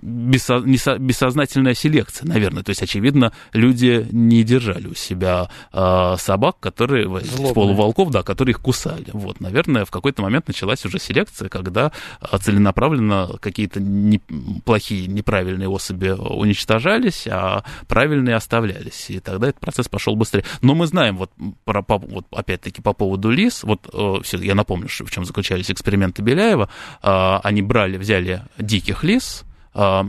без 0.02 0.48
бессознательная 0.98 1.74
селекция, 1.74 2.26
наверное. 2.26 2.62
То 2.62 2.70
есть, 2.70 2.82
очевидно, 2.82 3.31
люди 3.52 4.06
не 4.10 4.42
держали 4.42 4.86
у 4.86 4.94
себя 4.94 5.48
э, 5.72 6.14
собак, 6.18 6.56
которые, 6.60 7.04
Злобные. 7.04 7.54
полуволков, 7.54 8.10
да, 8.10 8.22
которые 8.22 8.52
их 8.52 8.60
кусали. 8.60 9.06
Вот, 9.12 9.40
наверное, 9.40 9.84
в 9.84 9.90
какой-то 9.90 10.22
момент 10.22 10.48
началась 10.48 10.84
уже 10.84 10.98
селекция, 10.98 11.48
когда 11.48 11.92
целенаправленно 12.40 13.30
какие-то 13.40 13.80
не, 13.80 14.20
плохие, 14.64 15.06
неправильные 15.06 15.68
особи 15.68 16.10
уничтожались, 16.10 17.26
а 17.26 17.64
правильные 17.86 18.36
оставлялись. 18.36 19.06
И 19.10 19.20
тогда 19.20 19.48
этот 19.48 19.60
процесс 19.60 19.88
пошел 19.88 20.16
быстрее. 20.16 20.44
Но 20.60 20.74
мы 20.74 20.86
знаем, 20.86 21.16
вот, 21.16 21.30
про, 21.64 21.82
по, 21.82 21.98
вот 21.98 22.26
опять-таки, 22.30 22.82
по 22.82 22.92
поводу 22.92 23.30
лис, 23.30 23.62
вот 23.62 23.88
э, 23.92 24.14
все, 24.22 24.38
я 24.38 24.54
напомню, 24.54 24.88
в 24.88 25.10
чем 25.10 25.24
заключались 25.24 25.70
эксперименты 25.70 26.22
Беляева. 26.22 26.68
Э, 27.02 27.38
они 27.42 27.62
брали, 27.62 27.96
взяли 27.96 28.42
диких 28.58 29.04
лис 29.04 29.44
э, 29.74 30.02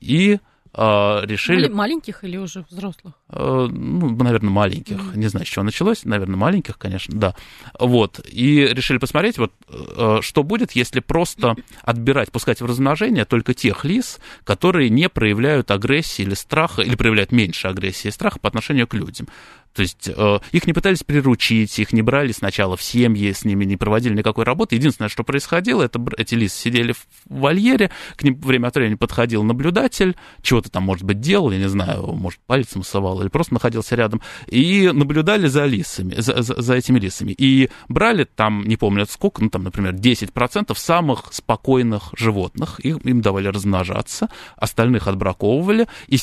и 0.00 0.38
решили... 0.76 1.68
Маленьких 1.68 2.24
или 2.24 2.36
уже 2.36 2.64
взрослых? 2.68 3.14
Э, 3.28 3.68
ну, 3.70 4.16
наверное, 4.16 4.50
маленьких. 4.50 4.96
Mm-hmm. 4.96 5.18
Не 5.18 5.28
знаю, 5.28 5.46
с 5.46 5.48
чего 5.48 5.64
началось. 5.64 6.04
Наверное, 6.04 6.36
маленьких, 6.36 6.78
конечно, 6.78 7.18
да. 7.18 7.36
Вот. 7.78 8.20
И 8.30 8.66
решили 8.66 8.98
посмотреть, 8.98 9.38
вот, 9.38 9.52
э, 9.68 10.18
что 10.20 10.42
будет, 10.42 10.72
если 10.72 11.00
просто 11.00 11.56
отбирать, 11.82 12.32
пускать 12.32 12.60
в 12.60 12.66
размножение 12.66 13.24
только 13.24 13.54
тех 13.54 13.84
лис, 13.84 14.18
которые 14.44 14.90
не 14.90 15.08
проявляют 15.08 15.70
агрессии 15.70 16.22
или 16.22 16.34
страха, 16.34 16.82
или 16.82 16.96
проявляют 16.96 17.32
меньше 17.32 17.68
агрессии 17.68 18.08
и 18.08 18.12
страха 18.12 18.38
по 18.38 18.48
отношению 18.48 18.86
к 18.86 18.94
людям. 18.94 19.28
То 19.74 19.82
есть 19.82 20.08
э, 20.08 20.38
их 20.52 20.66
не 20.66 20.72
пытались 20.72 21.02
приручить, 21.02 21.78
их 21.78 21.92
не 21.92 22.02
брали 22.02 22.30
сначала 22.32 22.76
в 22.76 22.82
семьи, 22.82 23.32
с 23.32 23.44
ними 23.44 23.64
не 23.64 23.76
проводили 23.76 24.14
никакой 24.14 24.44
работы. 24.44 24.76
Единственное, 24.76 25.08
что 25.08 25.24
происходило, 25.24 25.82
это 25.82 26.00
эти 26.16 26.36
лисы 26.36 26.56
сидели 26.56 26.92
в 26.92 27.06
вольере, 27.26 27.90
к 28.16 28.22
ним 28.22 28.36
время 28.36 28.68
от 28.68 28.76
времени 28.76 28.94
подходил 28.94 29.42
наблюдатель, 29.42 30.16
чего-то 30.42 30.70
там, 30.70 30.84
может 30.84 31.02
быть, 31.02 31.20
делал, 31.20 31.50
я 31.50 31.58
не 31.58 31.68
знаю, 31.68 32.06
может, 32.12 32.38
пальцем 32.46 32.84
совал 32.84 33.20
или 33.20 33.28
просто 33.28 33.54
находился 33.54 33.96
рядом, 33.96 34.22
и 34.46 34.90
наблюдали 34.92 35.48
за 35.48 35.64
лисами, 35.64 36.14
за, 36.18 36.40
за, 36.40 36.60
за 36.60 36.74
этими 36.74 37.00
лисами. 37.00 37.32
И 37.32 37.68
брали 37.88 38.24
там, 38.24 38.62
не 38.64 38.76
помню 38.76 39.06
сколько, 39.06 39.42
ну 39.42 39.50
там, 39.50 39.64
например, 39.64 39.94
10% 39.94 40.72
самых 40.76 41.32
спокойных 41.32 42.10
животных, 42.16 42.78
их, 42.80 43.04
им 43.04 43.20
давали 43.20 43.48
размножаться, 43.48 44.28
остальных 44.56 45.08
отбраковывали, 45.08 45.88
и 46.06 46.18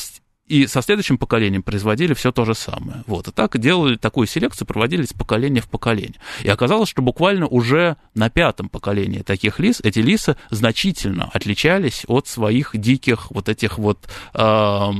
и 0.52 0.68
со 0.68 0.82
следующим 0.82 1.18
поколением 1.18 1.64
производили 1.64 2.14
все 2.14 2.34
то 2.34 2.44
же 2.44 2.56
самое. 2.56 3.04
Вот. 3.08 3.30
И 3.30 3.32
так 3.32 3.58
делали 3.58 3.96
такую 3.96 4.28
селекцию, 4.28 4.68
проводили 4.68 5.04
из 5.04 5.14
поколения 5.14 5.62
в 5.62 5.70
поколение. 5.70 6.20
И 6.44 6.50
оказалось, 6.50 6.90
что 6.90 7.02
буквально 7.02 7.48
уже 7.48 7.96
на 8.16 8.30
пятом 8.30 8.68
поколении 8.68 9.20
таких 9.20 9.60
лис, 9.60 9.80
эти 9.82 10.00
лисы 10.00 10.36
значительно 10.50 11.30
отличались 11.34 12.04
от 12.08 12.28
своих 12.28 12.72
диких 12.74 13.32
вот 13.32 13.48
этих 13.48 13.78
вот 13.78 14.10
э, 14.34 14.92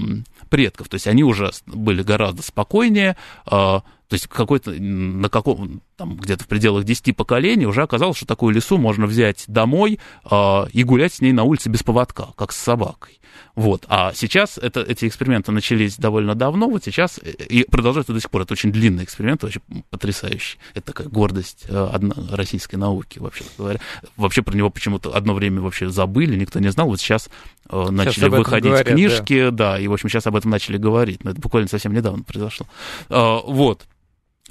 предков. 0.50 0.88
То 0.88 0.96
есть 0.96 1.08
они 1.08 1.24
уже 1.26 1.52
были 1.66 2.02
гораздо 2.02 2.44
спокойнее, 2.44 3.18
э, 3.46 3.50
то 3.50 4.16
есть 4.16 4.28
какой-то, 4.28 4.72
на 4.72 5.28
каком, 5.28 5.82
там, 6.02 6.16
где-то 6.16 6.46
в 6.46 6.48
пределах 6.48 6.84
10 6.84 7.16
поколений 7.16 7.68
уже 7.68 7.84
оказалось, 7.84 8.18
что 8.18 8.26
такую 8.26 8.56
лису 8.56 8.80
можно 8.80 9.06
взять 9.06 9.44
домой 9.48 10.00
э, 10.30 10.64
и 10.74 10.84
гулять 10.84 11.14
с 11.14 11.22
ней 11.22 11.32
на 11.32 11.44
улице 11.44 11.70
без 11.70 11.84
поводка, 11.84 12.30
как 12.36 12.52
с 12.52 12.58
собакой. 12.58 13.20
Вот. 13.56 13.86
А 13.88 14.12
сейчас 14.16 14.58
это, 14.58 14.82
эти 14.82 15.08
эксперименты 15.08 15.52
начались 15.52 15.98
довольно 15.98 16.34
давно, 16.34 16.68
вот 16.68 16.84
сейчас 16.84 17.20
и 17.20 17.66
продолжаются 17.70 18.14
до 18.14 18.20
сих 18.20 18.32
пор. 18.32 18.42
Это 18.42 18.54
очень 18.54 18.72
длинный 18.72 19.04
эксперимент, 19.04 19.44
очень 19.44 19.62
потрясающий. 19.92 20.58
Это 20.74 20.88
такая 20.88 21.08
гордость 21.08 21.66
э, 21.68 21.90
одна, 21.94 22.16
российской 22.32 22.78
науки, 22.78 23.20
вообще 23.20 23.44
говоря. 23.60 23.80
Вообще 24.18 24.42
про 24.42 24.56
него 24.56 24.72
почему-то 24.72 25.16
одно 25.16 25.36
время 25.36 25.62
вообще 25.62 25.88
забыли, 25.88 26.36
никто 26.36 26.58
не 26.58 26.72
знал. 26.72 26.88
Вот 26.88 27.00
сейчас, 27.00 27.30
э, 27.70 27.70
сейчас 27.70 27.92
начали 27.92 28.30
выходить 28.30 28.72
говорят, 28.72 28.88
книжки, 28.88 29.50
да. 29.50 29.74
да, 29.74 29.80
и, 29.80 29.88
в 29.88 29.94
общем, 29.94 30.10
сейчас 30.10 30.26
об 30.26 30.36
этом 30.36 30.50
начали 30.50 30.78
говорить. 30.78 31.24
Но 31.24 31.30
это 31.30 31.40
буквально 31.40 31.70
совсем 31.70 31.94
недавно 31.94 32.24
произошло. 32.24 32.66
Э, 33.10 33.38
вот. 33.46 33.86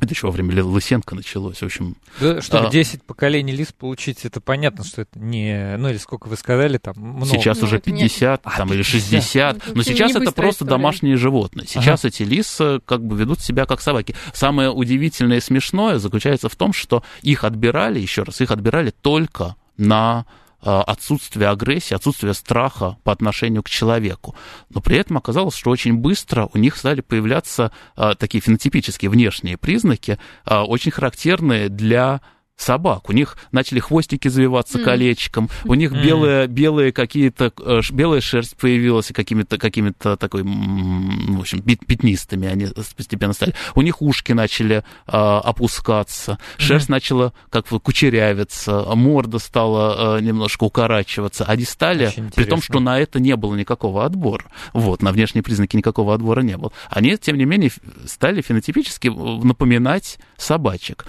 Это 0.00 0.14
еще 0.14 0.26
во 0.26 0.32
время 0.32 0.64
Лысенко 0.64 1.14
началось, 1.14 1.58
в 1.58 1.62
общем. 1.62 1.96
Да, 2.20 2.40
чтобы 2.40 2.68
а, 2.68 2.70
10 2.70 3.02
поколений 3.02 3.52
лис 3.52 3.72
получить, 3.72 4.24
это 4.24 4.40
понятно, 4.40 4.82
что 4.82 5.02
это 5.02 5.18
не... 5.18 5.76
Ну, 5.76 5.90
или 5.90 5.98
сколько 5.98 6.28
вы 6.28 6.36
сказали, 6.36 6.78
там 6.78 6.94
много. 6.96 7.26
Сейчас 7.26 7.60
ну, 7.60 7.66
уже 7.66 7.80
50, 7.80 8.44
не... 8.44 8.50
там, 8.56 8.70
а, 8.70 8.74
или 8.74 8.82
60. 8.82 9.56
Ну, 9.66 9.72
но 9.74 9.82
сейчас 9.82 10.12
это 10.12 10.32
просто 10.32 10.64
история. 10.64 10.70
домашние 10.70 11.16
животные. 11.16 11.66
Сейчас 11.66 12.00
ага. 12.00 12.08
эти 12.08 12.22
лисы 12.22 12.80
как 12.86 13.04
бы 13.04 13.16
ведут 13.16 13.40
себя 13.40 13.66
как 13.66 13.82
собаки. 13.82 14.14
Самое 14.32 14.70
удивительное 14.70 15.38
и 15.38 15.40
смешное 15.40 15.98
заключается 15.98 16.48
в 16.48 16.56
том, 16.56 16.72
что 16.72 17.04
их 17.20 17.44
отбирали, 17.44 18.00
еще 18.00 18.22
раз, 18.22 18.40
их 18.40 18.50
отбирали 18.50 18.90
только 19.02 19.56
на 19.76 20.24
отсутствие 20.68 21.48
агрессии, 21.48 21.94
отсутствие 21.94 22.34
страха 22.34 22.96
по 23.04 23.12
отношению 23.12 23.62
к 23.62 23.70
человеку. 23.70 24.34
Но 24.68 24.80
при 24.80 24.96
этом 24.96 25.16
оказалось, 25.16 25.54
что 25.56 25.70
очень 25.70 25.94
быстро 25.94 26.48
у 26.52 26.58
них 26.58 26.76
стали 26.76 27.00
появляться 27.00 27.72
э, 27.96 28.14
такие 28.18 28.40
фенотипические 28.40 29.10
внешние 29.10 29.56
признаки, 29.56 30.18
э, 30.46 30.56
очень 30.56 30.90
характерные 30.92 31.68
для 31.68 32.20
собак. 32.60 33.08
У 33.08 33.12
них 33.12 33.36
начали 33.52 33.80
хвостики 33.80 34.28
завиваться 34.28 34.78
mm. 34.78 34.84
колечком, 34.84 35.50
у 35.64 35.74
них 35.74 35.92
mm. 35.92 36.02
белые, 36.02 36.46
белые 36.46 36.92
какие-то, 36.92 37.52
э, 37.58 37.80
белая 37.90 38.20
шерсть 38.20 38.56
появилась 38.56 39.08
какими-то, 39.08 39.58
какими-то 39.58 40.16
такой, 40.16 40.42
в 40.42 41.40
общем, 41.40 41.62
пятнистыми 41.62 42.48
они 42.48 42.68
постепенно 42.96 43.32
стали. 43.32 43.54
У 43.74 43.82
них 43.82 44.02
ушки 44.02 44.32
начали 44.32 44.84
а, 45.06 45.40
опускаться, 45.40 46.38
шерсть 46.58 46.88
mm. 46.88 46.92
начала 46.92 47.32
как 47.50 47.66
бы 47.68 47.80
кучерявиться, 47.80 48.84
морда 48.94 49.38
стала 49.38 50.16
а, 50.16 50.20
немножко 50.20 50.64
укорачиваться. 50.64 51.44
Они 51.44 51.64
стали, 51.64 52.12
при 52.34 52.44
том, 52.44 52.60
что 52.60 52.80
на 52.80 52.98
это 52.98 53.20
не 53.20 53.36
было 53.36 53.54
никакого 53.54 54.04
отбора. 54.04 54.44
Вот, 54.72 55.02
на 55.02 55.12
внешние 55.12 55.42
признаки 55.42 55.76
никакого 55.76 56.14
отбора 56.14 56.40
не 56.40 56.56
было. 56.56 56.72
Они, 56.88 57.16
тем 57.16 57.36
не 57.36 57.44
менее, 57.44 57.70
стали 58.06 58.42
фенотипически 58.42 59.08
напоминать 59.08 60.18
собачек. 60.36 61.06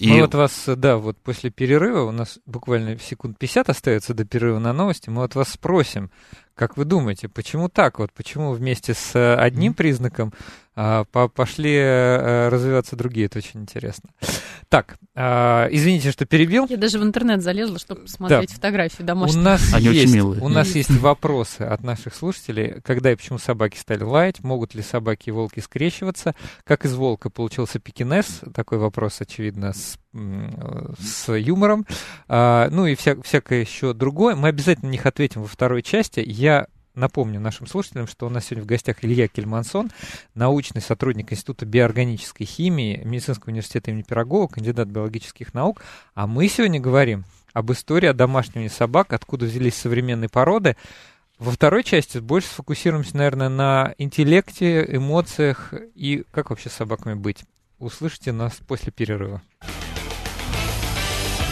И... 0.00 0.08
Мы 0.08 0.22
вот 0.22 0.34
вас, 0.34 0.64
да, 0.66 0.96
вот 0.96 1.18
после 1.18 1.50
перерыва, 1.50 2.04
у 2.04 2.10
нас 2.10 2.38
буквально 2.46 2.98
секунд 2.98 3.36
50 3.38 3.68
остается 3.68 4.14
до 4.14 4.24
перерыва 4.24 4.58
на 4.58 4.72
новости, 4.72 5.10
мы 5.10 5.20
вот 5.20 5.34
вас 5.34 5.50
спросим, 5.50 6.10
как 6.54 6.78
вы 6.78 6.86
думаете, 6.86 7.28
почему 7.28 7.68
так? 7.68 7.98
Вот, 7.98 8.10
почему 8.14 8.52
вместе 8.52 8.94
с 8.94 9.36
одним 9.36 9.74
признаком 9.74 10.32
пошли 11.34 11.76
а, 11.78 12.50
развиваться 12.50 12.96
другие, 12.96 13.26
это 13.26 13.38
очень 13.38 13.60
интересно. 13.60 14.10
Так, 14.68 14.98
а, 15.14 15.68
извините, 15.70 16.12
что 16.12 16.26
перебил. 16.26 16.66
Я 16.68 16.76
даже 16.76 16.98
в 16.98 17.02
интернет 17.02 17.42
залезла, 17.42 17.78
чтобы 17.78 18.02
посмотреть 18.02 18.50
да. 18.50 18.54
фотографии 18.54 19.02
домашних. 19.02 19.40
У 19.40 19.42
нас, 19.42 19.74
Они 19.74 19.86
есть, 19.86 20.04
очень 20.04 20.14
милые. 20.14 20.42
у 20.42 20.48
нас 20.48 20.74
есть 20.74 20.90
вопросы 20.90 21.62
от 21.62 21.82
наших 21.82 22.14
слушателей. 22.14 22.80
Когда 22.82 23.12
и 23.12 23.16
почему 23.16 23.38
собаки 23.38 23.76
стали 23.76 24.02
лаять? 24.02 24.42
Могут 24.44 24.74
ли 24.74 24.82
собаки 24.82 25.28
и 25.28 25.32
волки 25.32 25.60
скрещиваться? 25.60 26.34
Как 26.64 26.84
из 26.84 26.94
волка 26.94 27.30
получился 27.30 27.80
пекинес? 27.80 28.40
Такой 28.54 28.78
вопрос, 28.78 29.20
очевидно, 29.20 29.72
с, 29.72 29.98
с 31.00 31.32
юмором. 31.34 31.84
А, 32.28 32.68
ну 32.70 32.86
и 32.86 32.94
вся, 32.94 33.20
всякое 33.22 33.60
еще 33.60 33.92
другое. 33.92 34.36
Мы 34.36 34.48
обязательно 34.48 34.88
на 34.88 34.92
них 34.92 35.04
ответим 35.04 35.42
во 35.42 35.48
второй 35.48 35.82
части. 35.82 36.22
Я 36.24 36.68
Напомню 36.94 37.38
нашим 37.38 37.68
слушателям, 37.68 38.08
что 38.08 38.26
у 38.26 38.30
нас 38.30 38.46
сегодня 38.46 38.64
в 38.64 38.66
гостях 38.66 39.04
Илья 39.04 39.28
Кельмансон, 39.28 39.90
научный 40.34 40.80
сотрудник 40.80 41.32
Института 41.32 41.64
биоорганической 41.64 42.46
химии 42.46 43.00
Медицинского 43.04 43.50
университета 43.50 43.92
имени 43.92 44.02
Пирогова, 44.02 44.48
кандидат 44.48 44.88
биологических 44.88 45.54
наук. 45.54 45.82
А 46.14 46.26
мы 46.26 46.48
сегодня 46.48 46.80
говорим 46.80 47.24
об 47.52 47.70
истории 47.70 48.08
одомашнивания 48.08 48.68
собак, 48.68 49.12
откуда 49.12 49.46
взялись 49.46 49.74
современные 49.74 50.28
породы. 50.28 50.76
Во 51.38 51.52
второй 51.52 51.84
части 51.84 52.18
больше 52.18 52.48
сфокусируемся, 52.48 53.16
наверное, 53.16 53.48
на 53.48 53.94
интеллекте, 53.96 54.84
эмоциях 54.84 55.72
и 55.94 56.24
как 56.32 56.50
вообще 56.50 56.70
с 56.70 56.74
собаками 56.74 57.14
быть. 57.14 57.44
Услышите 57.78 58.32
нас 58.32 58.58
после 58.66 58.92
перерыва. 58.92 59.42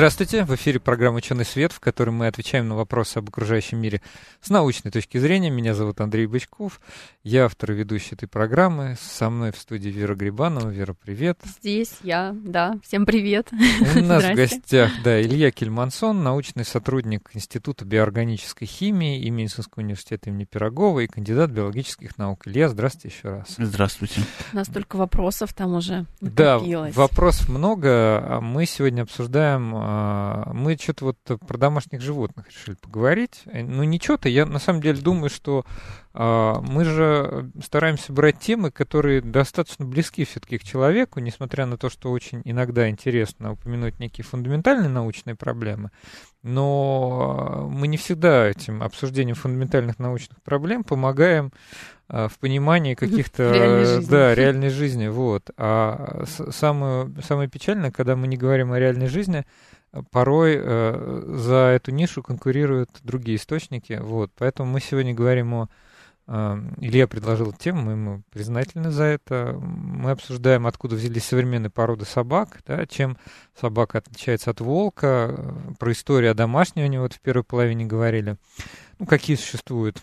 Здравствуйте, 0.00 0.44
в 0.44 0.54
эфире 0.54 0.80
программа 0.80 1.18
«Ученый 1.18 1.44
свет», 1.44 1.72
в 1.72 1.78
которой 1.78 2.08
мы 2.08 2.26
отвечаем 2.26 2.66
на 2.66 2.74
вопросы 2.74 3.18
об 3.18 3.28
окружающем 3.28 3.76
мире 3.76 4.00
с 4.40 4.48
научной 4.48 4.90
точки 4.90 5.18
зрения. 5.18 5.50
Меня 5.50 5.74
зовут 5.74 6.00
Андрей 6.00 6.24
Бычков, 6.24 6.80
я 7.22 7.44
автор 7.44 7.72
и 7.72 7.74
ведущий 7.74 8.14
этой 8.14 8.26
программы. 8.26 8.96
Со 8.98 9.28
мной 9.28 9.52
в 9.52 9.58
студии 9.58 9.90
Вера 9.90 10.14
Грибанова. 10.14 10.70
Вера, 10.70 10.94
привет. 10.94 11.38
Здесь 11.44 11.98
я, 12.02 12.34
да. 12.34 12.78
Всем 12.82 13.04
привет. 13.04 13.50
У 13.94 14.00
нас 14.00 14.24
в 14.24 14.34
гостях, 14.34 14.90
да, 15.04 15.20
Илья 15.20 15.50
Кельмансон, 15.50 16.24
научный 16.24 16.64
сотрудник 16.64 17.28
Института 17.34 17.84
биоорганической 17.84 18.66
химии 18.66 19.20
и 19.20 19.28
Медицинского 19.28 19.82
университета 19.82 20.30
имени 20.30 20.44
Пирогова 20.44 21.00
и 21.00 21.08
кандидат 21.08 21.50
биологических 21.50 22.16
наук. 22.16 22.48
Илья, 22.48 22.70
здравствуйте 22.70 23.14
еще 23.14 23.28
раз. 23.28 23.54
Здравствуйте. 23.58 24.22
У 24.54 24.56
нас 24.56 24.68
только 24.68 24.96
вопросов 24.96 25.52
там 25.52 25.74
уже 25.74 26.06
накопилось. 26.22 26.94
Да, 26.94 27.02
вопросов 27.02 27.50
много. 27.50 27.90
А 27.90 28.40
мы 28.40 28.64
сегодня 28.64 29.02
обсуждаем 29.02 29.74
а, 29.76 29.89
мы 30.52 30.76
что-то 30.80 31.04
вот 31.06 31.18
про 31.46 31.58
домашних 31.58 32.00
животных 32.00 32.48
решили 32.50 32.76
поговорить. 32.76 33.42
Э, 33.46 33.62
ну, 33.62 33.82
ничего-то, 33.84 34.28
я 34.28 34.46
на 34.46 34.58
самом 34.58 34.82
деле 34.82 35.00
думаю, 35.00 35.30
что 35.30 35.64
а, 36.12 36.60
мы 36.60 36.84
же 36.84 37.50
стараемся 37.62 38.12
брать 38.12 38.40
темы, 38.40 38.70
которые 38.70 39.20
достаточно 39.20 39.84
близки 39.84 40.24
все-таки 40.24 40.58
к 40.58 40.64
человеку, 40.64 41.20
несмотря 41.20 41.66
на 41.66 41.76
то, 41.76 41.88
что 41.88 42.10
очень 42.10 42.42
иногда 42.44 42.88
интересно 42.88 43.52
упомянуть 43.52 44.00
некие 44.00 44.24
фундаментальные 44.24 44.88
научные 44.88 45.36
проблемы. 45.36 45.90
Но 46.42 47.68
мы 47.70 47.86
не 47.86 47.96
всегда 47.96 48.48
этим 48.48 48.82
обсуждением 48.82 49.36
фундаментальных 49.36 49.98
научных 49.98 50.42
проблем 50.42 50.82
помогаем 50.82 51.52
а, 52.08 52.26
в 52.28 52.38
понимании 52.38 52.94
каких-то 52.96 53.52
реальной 53.52 54.06
да 54.06 54.34
реальной 54.34 54.70
жизни 54.70 55.06
вот 55.06 55.50
а 55.56 56.24
самое 56.26 57.12
самое 57.22 57.48
печальное 57.48 57.92
когда 57.92 58.16
мы 58.16 58.26
не 58.26 58.36
говорим 58.36 58.72
о 58.72 58.80
реальной 58.80 59.06
жизни 59.06 59.44
порой 60.10 60.56
э, 60.56 61.22
за 61.36 61.72
эту 61.74 61.90
нишу 61.90 62.22
конкурируют 62.22 62.90
другие 63.02 63.36
источники 63.36 63.98
вот 64.00 64.30
поэтому 64.36 64.70
мы 64.70 64.80
сегодня 64.80 65.14
говорим 65.14 65.54
о 65.54 65.68
э, 66.26 66.58
Илья 66.78 67.08
предложил 67.08 67.52
тему, 67.52 67.82
мы 67.82 67.92
ему 67.92 68.22
признательны 68.30 68.90
за 68.90 69.04
это. 69.04 69.58
Мы 69.60 70.10
обсуждаем, 70.10 70.66
откуда 70.66 70.96
взялись 70.96 71.24
современные 71.24 71.70
породы 71.70 72.04
собак, 72.04 72.60
да, 72.66 72.86
чем 72.86 73.16
собака 73.58 73.98
отличается 73.98 74.50
от 74.50 74.60
волка, 74.60 75.54
про 75.78 75.92
историю 75.92 76.30
о 76.32 76.34
домашней 76.34 76.84
у 76.84 76.88
него 76.88 77.04
вот 77.04 77.14
в 77.14 77.20
первой 77.20 77.44
половине 77.44 77.84
говорили. 77.84 78.36
Ну, 78.98 79.06
какие 79.06 79.36
существуют 79.36 80.02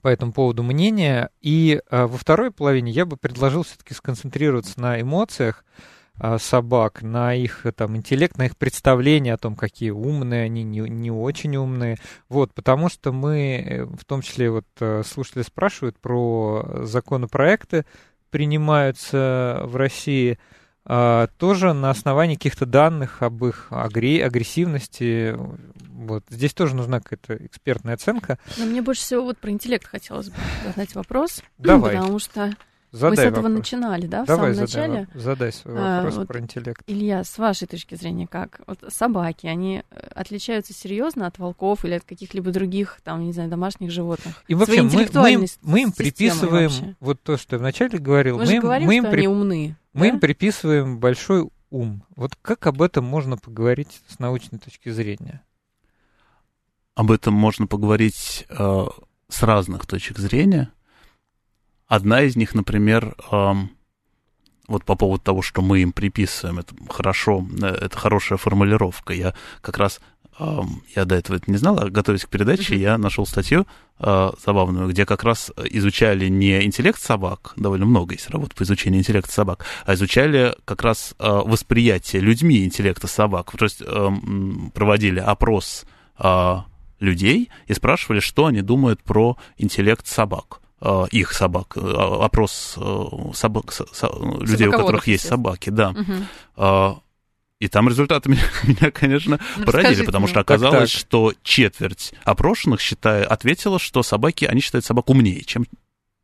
по 0.00 0.08
этому 0.08 0.32
поводу 0.32 0.62
мнения. 0.62 1.30
И 1.40 1.80
а, 1.90 2.06
во 2.06 2.16
второй 2.16 2.50
половине 2.50 2.90
я 2.92 3.06
бы 3.06 3.16
предложил 3.16 3.62
все-таки 3.62 3.94
сконцентрироваться 3.94 4.80
на 4.80 5.00
эмоциях 5.00 5.64
собак, 6.38 7.02
на 7.02 7.34
их 7.34 7.66
там 7.76 7.96
интеллект, 7.96 8.36
на 8.36 8.46
их 8.46 8.56
представление 8.56 9.34
о 9.34 9.38
том, 9.38 9.56
какие 9.56 9.90
умные 9.90 10.44
они, 10.44 10.62
не, 10.62 10.80
не 10.80 11.10
очень 11.10 11.56
умные. 11.56 11.96
Вот, 12.28 12.52
потому 12.54 12.88
что 12.88 13.12
мы, 13.12 13.64
э, 13.66 13.84
в 13.84 14.04
том 14.04 14.22
числе 14.22 14.50
вот 14.50 14.66
э, 14.80 15.02
слушатели 15.04 15.42
спрашивают 15.42 15.98
про 15.98 16.82
законопроекты, 16.82 17.84
принимаются 18.30 19.62
в 19.64 19.76
России– 19.76 20.38
а, 20.92 21.28
тоже 21.38 21.72
на 21.72 21.90
основании 21.90 22.34
каких-то 22.34 22.66
данных 22.66 23.22
об 23.22 23.44
их 23.44 23.68
агрессивности. 23.70 25.36
Вот. 25.88 26.24
Здесь 26.28 26.54
тоже 26.54 26.74
нужна 26.74 27.00
какая-то 27.00 27.46
экспертная 27.46 27.94
оценка. 27.94 28.38
Но 28.56 28.64
мне 28.64 28.82
больше 28.82 29.02
всего 29.02 29.22
вот 29.22 29.38
про 29.38 29.50
интеллект 29.50 29.86
хотелось 29.86 30.30
бы 30.30 30.36
задать 30.66 30.94
вопрос. 30.94 31.42
Давай. 31.58 31.94
Потому 31.96 32.18
что 32.18 32.52
Задай 32.92 33.10
Мы 33.10 33.16
с 33.16 33.18
этого 33.20 33.42
вопрос. 33.42 33.58
начинали, 33.58 34.06
да, 34.06 34.24
в 34.24 34.26
Давай, 34.26 34.54
самом 34.54 34.66
задай, 34.66 34.88
начале? 34.88 35.08
Задай 35.14 35.52
свой 35.52 35.74
а, 35.76 35.96
вопрос 35.96 36.14
а, 36.14 36.18
вот, 36.18 36.28
про 36.28 36.40
интеллект. 36.40 36.82
Илья, 36.88 37.22
с 37.22 37.38
вашей 37.38 37.68
точки 37.68 37.94
зрения, 37.94 38.26
как? 38.26 38.62
Вот 38.66 38.84
собаки, 38.88 39.46
они 39.46 39.84
э, 39.90 40.08
отличаются 40.14 40.72
серьезно 40.72 41.28
от 41.28 41.38
волков 41.38 41.84
или 41.84 41.94
от 41.94 42.04
каких-либо 42.04 42.50
других, 42.50 43.00
там, 43.04 43.24
не 43.24 43.32
знаю, 43.32 43.48
домашних 43.48 43.92
животных? 43.92 44.42
И 44.48 44.54
вообще, 44.54 44.82
мы, 44.82 45.08
мы, 45.12 45.32
им, 45.32 45.46
мы 45.62 45.82
им 45.82 45.92
приписываем 45.92 46.70
вообще. 46.70 46.96
вот 46.98 47.22
то, 47.22 47.36
что 47.36 47.56
я 47.56 47.60
вначале 47.60 47.98
говорил. 47.98 48.38
Мы, 48.38 48.40
мы 48.40 48.46
же 48.46 48.54
им, 48.56 48.62
говорим, 48.62 48.86
мы 48.88 48.96
им 48.96 49.04
что 49.04 49.12
при... 49.12 49.18
они 49.18 49.28
умны. 49.28 49.76
Мы 49.92 50.00
да? 50.00 50.08
им 50.08 50.20
приписываем 50.20 50.98
большой 50.98 51.48
ум. 51.70 52.02
Вот 52.16 52.36
как 52.42 52.66
об 52.66 52.82
этом 52.82 53.04
можно 53.04 53.36
поговорить 53.36 54.02
с 54.08 54.18
научной 54.18 54.58
точки 54.58 54.88
зрения? 54.90 55.42
Об 56.96 57.12
этом 57.12 57.34
можно 57.34 57.68
поговорить 57.68 58.46
э, 58.48 58.86
с 59.28 59.42
разных 59.42 59.86
точек 59.86 60.18
зрения. 60.18 60.72
Одна 61.90 62.22
из 62.22 62.36
них, 62.36 62.54
например, 62.54 63.16
вот 64.70 64.84
по 64.84 64.94
поводу 64.94 65.20
того, 65.22 65.42
что 65.42 65.60
мы 65.60 65.80
им 65.80 65.92
приписываем, 65.92 66.60
это 66.60 66.72
хорошо, 66.88 67.44
э, 67.60 67.66
это 67.66 67.98
хорошая 67.98 68.38
формулировка. 68.38 69.12
Я 69.12 69.34
как 69.60 69.76
раз 69.78 70.00
я 70.96 71.04
до 71.04 71.16
этого 71.16 71.36
это 71.36 71.50
не 71.50 71.58
знал, 71.58 71.78
а 71.78 71.90
готовясь 71.90 72.24
к 72.24 72.30
передаче, 72.30 72.74
я 72.74 72.96
нашел 72.96 73.26
статью 73.26 73.66
э, 73.98 74.30
забавную, 74.42 74.88
где 74.88 75.04
как 75.04 75.22
раз 75.22 75.52
изучали 75.64 76.28
не 76.28 76.64
интеллект 76.64 76.98
собак, 76.98 77.52
довольно 77.56 77.84
много 77.84 78.14
есть 78.14 78.30
работ 78.30 78.54
по 78.54 78.62
изучению 78.62 79.00
интеллекта 79.00 79.30
собак, 79.30 79.66
а 79.84 79.92
изучали 79.92 80.54
как 80.64 80.82
раз 80.82 81.14
э, 81.18 81.28
восприятие 81.28 82.22
людьми 82.22 82.64
интеллекта 82.64 83.06
собак. 83.06 83.52
То 83.54 83.64
есть 83.66 83.82
проводили 84.72 85.18
опрос 85.18 85.84
э, 86.18 86.56
людей 87.00 87.50
и 87.66 87.74
спрашивали, 87.74 88.20
что 88.20 88.46
они 88.46 88.62
думают 88.62 89.02
про 89.02 89.36
интеллект 89.58 90.06
собак 90.06 90.59
их 91.10 91.32
собак, 91.32 91.76
опрос 91.76 92.78
собак, 93.34 93.72
людей, 94.40 94.68
у 94.68 94.72
которых 94.72 95.06
есть 95.06 95.26
собаки, 95.26 95.70
да. 95.70 95.90
Угу. 95.90 97.02
И 97.60 97.68
там 97.68 97.88
результаты 97.88 98.28
меня, 98.30 98.42
меня 98.64 98.90
конечно, 98.90 99.38
ну, 99.56 99.64
поразили, 99.66 100.04
потому 100.04 100.26
что 100.26 100.40
оказалось, 100.40 100.90
так, 100.92 101.00
так. 101.00 101.08
что 101.08 101.32
четверть 101.42 102.14
опрошенных 102.24 102.80
считая, 102.80 103.24
ответила, 103.24 103.78
что 103.78 104.02
собаки, 104.02 104.46
они 104.46 104.60
считают 104.60 104.84
собак 104.84 105.10
умнее, 105.10 105.44
чем 105.44 105.66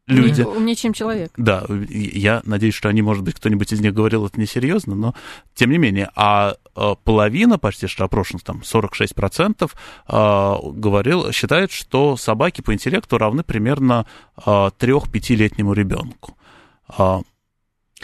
люди. 0.06 0.42
Умнее, 0.42 0.76
чем 0.76 0.92
человек. 0.92 1.32
Да, 1.36 1.64
я 1.88 2.40
надеюсь, 2.44 2.74
что 2.74 2.88
они, 2.88 3.02
может 3.02 3.24
быть, 3.24 3.34
кто-нибудь 3.34 3.72
из 3.72 3.80
них 3.80 3.94
говорил 3.94 4.26
это 4.26 4.40
несерьезно, 4.40 4.94
но 4.94 5.14
тем 5.54 5.70
не 5.70 5.78
менее. 5.78 6.10
А, 6.14 6.56
а 6.74 6.94
половина 6.94 7.58
почти 7.58 7.86
что 7.86 8.04
опрошенных, 8.04 8.44
там 8.44 8.62
46%, 8.62 9.70
а, 10.06 10.58
говорил, 10.62 11.32
считает, 11.32 11.72
что 11.72 12.16
собаки 12.16 12.60
по 12.60 12.72
интеллекту 12.72 13.18
равны 13.18 13.42
примерно 13.42 14.06
а, 14.36 14.70
3-5-летнему 14.78 15.72
ребенку. 15.72 16.36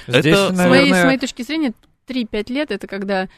Здесь, 0.06 0.26
это, 0.26 0.52
наверное... 0.52 0.54
с, 0.54 0.68
моей, 0.68 0.94
с 0.94 1.04
моей 1.04 1.18
точки 1.18 1.42
зрения, 1.42 1.72
3-5 2.08 2.52
лет 2.52 2.70
это 2.70 2.86
когда 2.86 3.28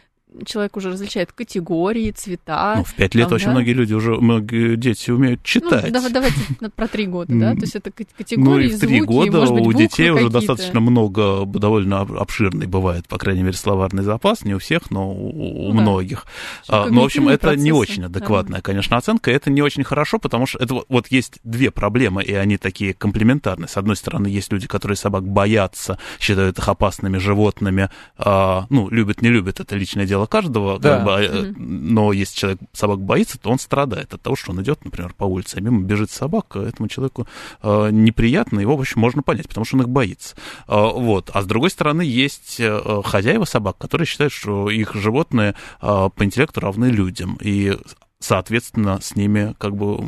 человек 0.47 0.77
уже 0.77 0.91
различает 0.91 1.33
категории, 1.33 2.11
цвета. 2.11 2.75
Ну, 2.79 2.85
в 2.85 2.95
пять 2.95 3.15
лет 3.15 3.29
там, 3.29 3.37
очень 3.37 3.47
да? 3.47 3.53
многие 3.53 3.73
люди 3.73 3.95
уже, 3.95 4.17
многие 4.17 4.77
дети 4.77 5.11
умеют 5.11 5.41
ну, 5.41 5.47
читать. 5.47 5.93
Ну, 5.93 6.09
давайте 6.11 6.37
про 6.77 6.89
три 6.89 7.07
года, 7.07 7.33
да? 7.33 7.55
То 7.55 7.61
есть 7.61 7.77
это 7.77 7.91
категории, 7.91 8.69
Ну, 8.69 8.75
и 8.75 8.77
в 8.77 8.81
три 8.81 9.01
года 9.01 9.39
может 9.39 9.55
быть, 9.55 9.67
у 9.67 9.73
детей 9.73 10.11
уже 10.11 10.31
достаточно 10.31 10.81
много, 10.81 11.45
довольно 11.47 12.01
обширный 12.01 12.67
бывает, 12.67 13.07
по 13.09 13.19
крайней 13.19 13.43
мере, 13.43 13.57
словарный 13.57 14.03
запас, 14.03 14.45
не 14.45 14.55
у 14.55 14.59
всех, 14.59 14.91
но 14.91 15.13
у, 15.13 15.73
ну, 15.73 15.81
многих. 15.81 16.27
Да. 16.69 16.87
Ну, 16.87 17.03
в 17.03 17.05
общем, 17.05 17.29
это 17.29 17.49
процессы. 17.49 17.65
не 17.65 17.73
очень 17.73 18.05
адекватная, 18.05 18.59
да. 18.59 18.63
конечно, 18.63 18.97
оценка, 18.97 19.31
это 19.31 19.51
не 19.51 19.63
очень 19.63 19.85
хорошо, 19.85 20.19
потому 20.19 20.47
что 20.47 20.59
это 20.59 20.83
вот 20.89 21.09
есть 21.09 21.39
две 21.45 21.71
проблемы, 21.71 22.23
и 22.23 22.33
они 22.33 22.57
такие 22.57 22.95
комплементарные. 22.95 23.69
С 23.69 23.77
одной 23.77 23.97
стороны, 23.97 24.27
есть 24.27 24.53
люди, 24.53 24.67
которые 24.67 24.97
собак 24.97 25.27
боятся, 25.27 25.99
считают 26.19 26.59
их 26.59 26.69
опасными 26.69 27.19
животными, 27.19 27.91
а, 28.17 28.67
ну, 28.71 28.89
любят, 28.91 29.23
не 29.23 29.29
любят, 29.29 29.61
это 29.61 29.77
личное 29.77 30.07
дело 30.07 30.24
каждого, 30.27 30.79
да. 30.79 30.97
как 30.97 31.05
бы, 31.05 31.11
mm-hmm. 31.11 31.55
но 31.59 32.13
если 32.13 32.37
человек 32.37 32.61
собак 32.73 33.01
боится, 33.01 33.39
то 33.39 33.51
он 33.51 33.59
страдает 33.59 34.15
от 34.15 34.23
того, 34.23 34.37
что 34.37 34.53
он 34.53 34.63
идет, 34.63 34.85
например, 34.85 35.15
по 35.15 35.25
улице, 35.25 35.57
а 35.59 35.61
мимо 35.61 35.83
бежит 35.83 36.11
собака, 36.11 36.61
этому 36.61 36.89
человеку 36.89 37.27
э, 37.63 37.89
неприятно, 37.91 38.61
его, 38.61 38.77
в 38.77 38.81
общем, 38.81 39.01
можно 39.01 39.23
понять, 39.23 39.49
потому 39.49 39.65
что 39.65 39.77
он 39.77 39.83
их 39.83 39.89
боится. 39.89 40.37
Э, 40.69 40.91
вот. 40.95 41.31
А 41.33 41.43
с 41.43 41.47
другой 41.47 41.71
стороны, 41.71 42.03
есть 42.03 42.57
э, 42.59 43.03
хозяева 43.05 43.45
собак, 43.45 43.79
которые 43.79 44.07
считают, 44.07 44.33
что 44.33 44.71
их 44.71 44.95
животные 44.95 45.55
э, 45.81 46.09
по 46.15 46.25
интеллекту 46.25 46.61
равны 46.61 46.87
людям, 46.87 47.39
и 47.41 47.77
соответственно, 48.25 49.01
с 49.01 49.15
ними 49.17 49.55
как 49.59 49.77
бы 49.77 50.03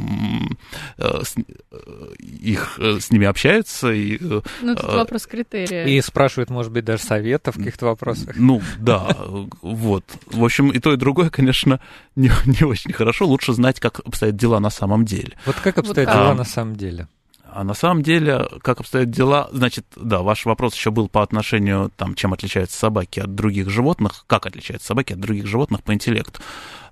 э, 0.96 1.22
с, 1.22 1.36
э, 1.36 2.14
их 2.18 2.78
э, 2.78 2.98
с 2.98 3.10
ними 3.10 3.26
общаются. 3.26 3.92
И, 3.92 4.18
ну, 4.18 4.42
тут 4.74 4.84
вопрос 4.84 5.26
критерия. 5.26 5.84
И 5.84 6.00
спрашивают, 6.00 6.50
может 6.50 6.72
быть, 6.72 6.84
даже 6.84 7.02
советов 7.02 7.56
в 7.56 7.58
каких-то 7.58 7.86
вопросах. 7.86 8.34
Ну, 8.36 8.62
да, 8.78 9.14
вот. 9.60 10.04
В 10.26 10.44
общем, 10.44 10.70
и 10.70 10.78
то, 10.78 10.92
и 10.92 10.96
другое, 10.96 11.30
конечно, 11.30 11.80
не, 12.16 12.30
не 12.46 12.64
очень 12.64 12.92
хорошо. 12.92 13.26
Лучше 13.26 13.52
знать, 13.52 13.80
как 13.80 14.00
обстоят 14.00 14.36
дела 14.36 14.60
на 14.60 14.70
самом 14.70 15.04
деле. 15.04 15.36
Вот 15.44 15.56
как 15.56 15.78
обстоят 15.78 16.08
вот, 16.08 16.14
дела 16.14 16.30
а, 16.30 16.34
на 16.34 16.44
самом 16.44 16.76
деле? 16.76 17.08
А 17.56 17.64
на 17.64 17.72
самом 17.72 18.02
деле, 18.02 18.48
как 18.62 18.80
обстоят 18.80 19.10
дела, 19.10 19.48
значит, 19.50 19.86
да, 19.96 20.20
ваш 20.20 20.44
вопрос 20.44 20.74
еще 20.74 20.90
был 20.90 21.08
по 21.08 21.22
отношению, 21.22 21.90
там, 21.96 22.14
чем 22.14 22.34
отличаются 22.34 22.78
собаки 22.78 23.20
от 23.20 23.34
других 23.34 23.70
животных, 23.70 24.24
как 24.26 24.44
отличаются 24.44 24.88
собаки 24.88 25.14
от 25.14 25.20
других 25.20 25.46
животных 25.46 25.82
по 25.82 25.94
интеллекту. 25.94 26.42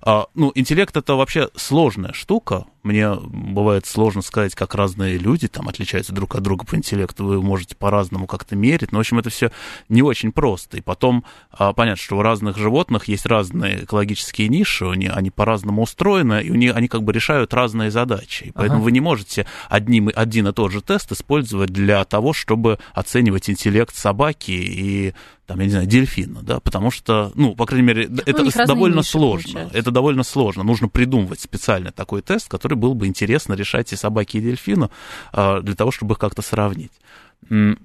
А, 0.05 0.27
ну, 0.35 0.51
интеллект 0.53 0.95
это 0.95 1.15
вообще 1.15 1.49
сложная 1.55 2.13
штука. 2.13 2.65
Мне 2.83 3.15
бывает 3.15 3.87
сложно 3.87 4.21
сказать, 4.21 4.53
как 4.53 4.75
разные 4.75 5.17
люди 5.17 5.47
там 5.47 5.67
отличаются 5.67 6.13
друг 6.13 6.35
от 6.35 6.43
друга 6.43 6.63
по 6.63 6.75
интеллекту. 6.75 7.25
Вы 7.25 7.41
можете 7.41 7.75
по-разному 7.75 8.27
как-то 8.27 8.55
мерить. 8.55 8.91
Но, 8.91 8.99
в 8.99 9.01
общем, 9.01 9.17
это 9.17 9.31
все 9.31 9.51
не 9.89 10.03
очень 10.03 10.31
просто. 10.31 10.77
И 10.77 10.81
потом 10.81 11.25
а, 11.49 11.73
понятно, 11.73 12.03
что 12.03 12.17
у 12.17 12.21
разных 12.21 12.55
животных 12.55 13.07
есть 13.07 13.25
разные 13.25 13.85
экологические 13.85 14.47
ниши, 14.47 14.87
они, 14.87 15.07
они 15.07 15.31
по-разному 15.31 15.81
устроены, 15.81 16.43
и 16.43 16.51
у 16.51 16.55
них, 16.55 16.75
они 16.75 16.87
как 16.87 17.01
бы 17.01 17.11
решают 17.11 17.55
разные 17.55 17.89
задачи. 17.89 18.43
И 18.43 18.51
поэтому 18.51 18.81
ага. 18.81 18.83
вы 18.85 18.91
не 18.91 18.99
можете 18.99 19.47
одним, 19.69 20.11
один 20.13 20.47
и 20.47 20.53
тот 20.53 20.71
же 20.71 20.81
тест 20.81 21.11
использовать 21.11 21.71
для 21.71 22.05
того, 22.05 22.31
чтобы 22.31 22.77
оценивать 22.93 23.49
интеллект 23.49 23.95
собаки 23.95 24.51
и 24.51 25.15
там, 25.45 25.59
я 25.59 25.65
не 25.65 25.71
знаю, 25.71 25.87
дельфина, 25.87 26.41
да, 26.41 26.59
потому 26.59 26.89
что, 26.89 27.31
ну, 27.35 27.55
по 27.55 27.65
крайней 27.65 27.85
мере, 27.85 28.07
ну, 28.09 28.21
это 28.25 28.65
довольно 28.65 29.03
сложно. 29.03 29.51
Получается. 29.51 29.77
Это 29.77 29.91
довольно 29.91 30.23
сложно. 30.23 30.63
Нужно 30.63 30.87
придумывать 30.87 31.39
специально 31.39 31.91
такой 31.91 32.21
тест, 32.21 32.49
который 32.49 32.75
был 32.75 32.95
бы 32.95 33.05
интересно 33.07 33.53
решать 33.53 33.93
и 33.93 33.95
собаке, 33.95 34.39
и 34.39 34.41
дельфину, 34.41 34.89
а, 35.31 35.61
для 35.61 35.75
того, 35.75 35.91
чтобы 35.91 36.13
их 36.13 36.19
как-то 36.19 36.41
сравнить. 36.41 36.91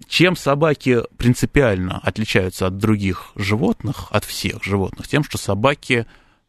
Чем 0.09 0.37
собаки 0.37 1.03
принципиально 1.19 1.99
отличаются 2.03 2.67
от 2.67 2.79
других 2.79 3.33
животных, 3.37 4.07
от 4.11 4.25
всех 4.25 4.65
животных? 4.65 5.07
Тем, 5.07 5.23
что 5.23 5.37
собаки 5.37 6.07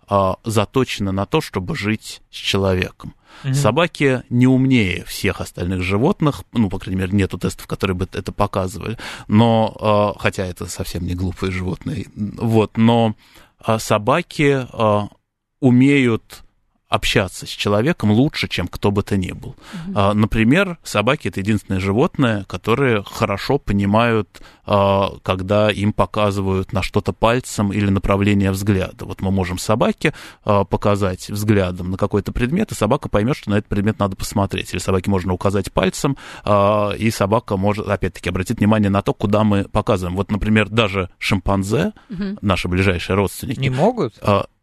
а, 0.08 0.38
заточены 0.46 1.12
на 1.12 1.26
то, 1.26 1.42
чтобы 1.42 1.76
жить 1.76 2.22
с 2.32 2.36
человеком. 2.36 3.16
Угу. 3.44 3.54
Собаки 3.54 4.24
не 4.30 4.48
умнее 4.48 5.04
всех 5.06 5.42
остальных 5.42 5.82
животных, 5.82 6.44
ну, 6.54 6.70
по 6.70 6.80
крайней 6.80 7.02
мере, 7.02 7.14
нету 7.14 7.38
тестов, 7.38 7.68
которые 7.68 7.96
бы 7.96 8.08
это 8.12 8.32
показывали, 8.32 8.98
но, 9.28 9.76
а, 9.80 10.20
хотя 10.20 10.46
это 10.46 10.68
совсем 10.68 11.06
не 11.06 11.16
глупые 11.16 11.52
животные, 11.52 12.08
вот, 12.16 12.78
но 12.78 13.16
а, 13.60 13.80
собаки 13.80 14.68
а, 14.72 15.08
умеют 15.60 16.44
общаться 16.92 17.46
с 17.46 17.50
человеком 17.50 18.12
лучше, 18.12 18.50
чем 18.50 18.68
кто 18.68 18.92
бы 18.92 19.02
то 19.02 19.16
ни 19.16 19.32
был. 19.32 19.56
Mm-hmm. 19.88 20.14
Например, 20.14 20.78
собаки 20.84 21.30
это 21.30 21.40
единственное 21.40 21.80
животное, 21.80 22.44
которые 22.44 23.02
хорошо 23.04 23.58
понимают, 23.58 24.42
а, 24.66 25.14
когда 25.24 25.72
им 25.72 25.94
показывают 25.94 26.74
на 26.74 26.84
что-то 26.84 27.14
пальцем 27.14 27.72
или 27.72 27.90
направление 27.90 28.52
взгляда. 28.52 29.06
Вот 29.06 29.22
мы 29.22 29.32
можем 29.32 29.58
собаке 29.58 30.14
а, 30.44 30.66
показать 30.66 31.30
взглядом 31.30 31.92
на 31.92 31.98
какой-то 31.98 32.34
предмет, 32.34 32.74
и 32.74 32.76
собака 32.76 33.08
поймет, 33.08 33.38
что 33.38 33.52
на 33.52 33.56
этот 33.56 33.70
предмет 33.70 33.98
надо 33.98 34.18
посмотреть. 34.18 34.74
Или 34.74 34.80
собаке 34.80 35.10
можно 35.10 35.32
указать 35.32 35.72
пальцем, 35.72 36.18
и 36.46 37.12
собака 37.12 37.56
может, 37.56 37.88
опять-таки, 37.88 38.30
обратить 38.30 38.60
внимание 38.60 38.90
на 38.90 39.02
то, 39.02 39.14
куда 39.14 39.46
мы 39.46 39.64
показываем. 39.64 40.18
Вот, 40.18 40.30
например, 40.30 40.68
даже 40.68 41.10
шимпанзе, 41.20 41.94
mm-hmm. 42.10 42.40
наши 42.42 42.68
ближайшие 42.68 43.16
родственники, 43.16 43.60
не 43.60 43.70
могут 43.70 44.16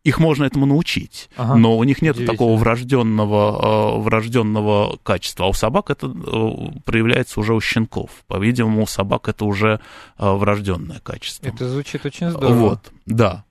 их 0.08 0.18
можно 0.18 0.44
этому 0.44 0.64
научить, 0.64 1.28
ага. 1.36 1.54
но 1.54 1.76
у 1.76 1.84
них 1.84 2.00
нет 2.00 2.24
такого 2.24 2.58
врожденного, 2.58 3.98
э, 3.98 4.00
врожденного 4.00 4.96
качества. 5.02 5.44
А 5.46 5.48
у 5.48 5.52
собак 5.52 5.90
это 5.90 6.06
э, 6.06 6.80
проявляется 6.84 7.40
уже 7.40 7.54
у 7.54 7.60
щенков. 7.60 8.10
По-видимому, 8.26 8.84
у 8.84 8.86
собак 8.86 9.28
это 9.28 9.44
уже 9.44 9.80
э, 10.18 10.30
врожденное 10.30 11.00
качество. 11.00 11.46
Это 11.46 11.68
звучит 11.68 12.06
очень 12.06 12.30
здорово. 12.30 12.54
Вот, 12.54 12.92
да. 13.04 13.44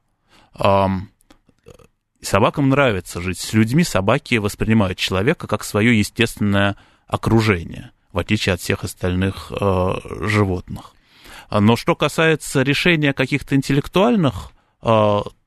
Собакам 2.22 2.70
нравится 2.70 3.22
жить 3.22 3.40
с 3.40 3.54
людьми, 3.54 3.84
собаки 3.84 4.36
воспринимают 4.36 4.98
человека 4.98 5.46
как 5.46 5.64
свое 5.64 5.98
естественное 5.98 6.76
окружение, 7.06 7.92
в 8.12 8.18
отличие 8.18 8.54
от 8.54 8.62
всех 8.62 8.84
остальных 8.84 9.52
животных. 9.52 10.96
Но 11.52 11.76
что 11.76 11.96
касается 11.96 12.64
решения 12.64 13.14
каких-то 13.14 13.56
интеллектуальных 13.56 14.52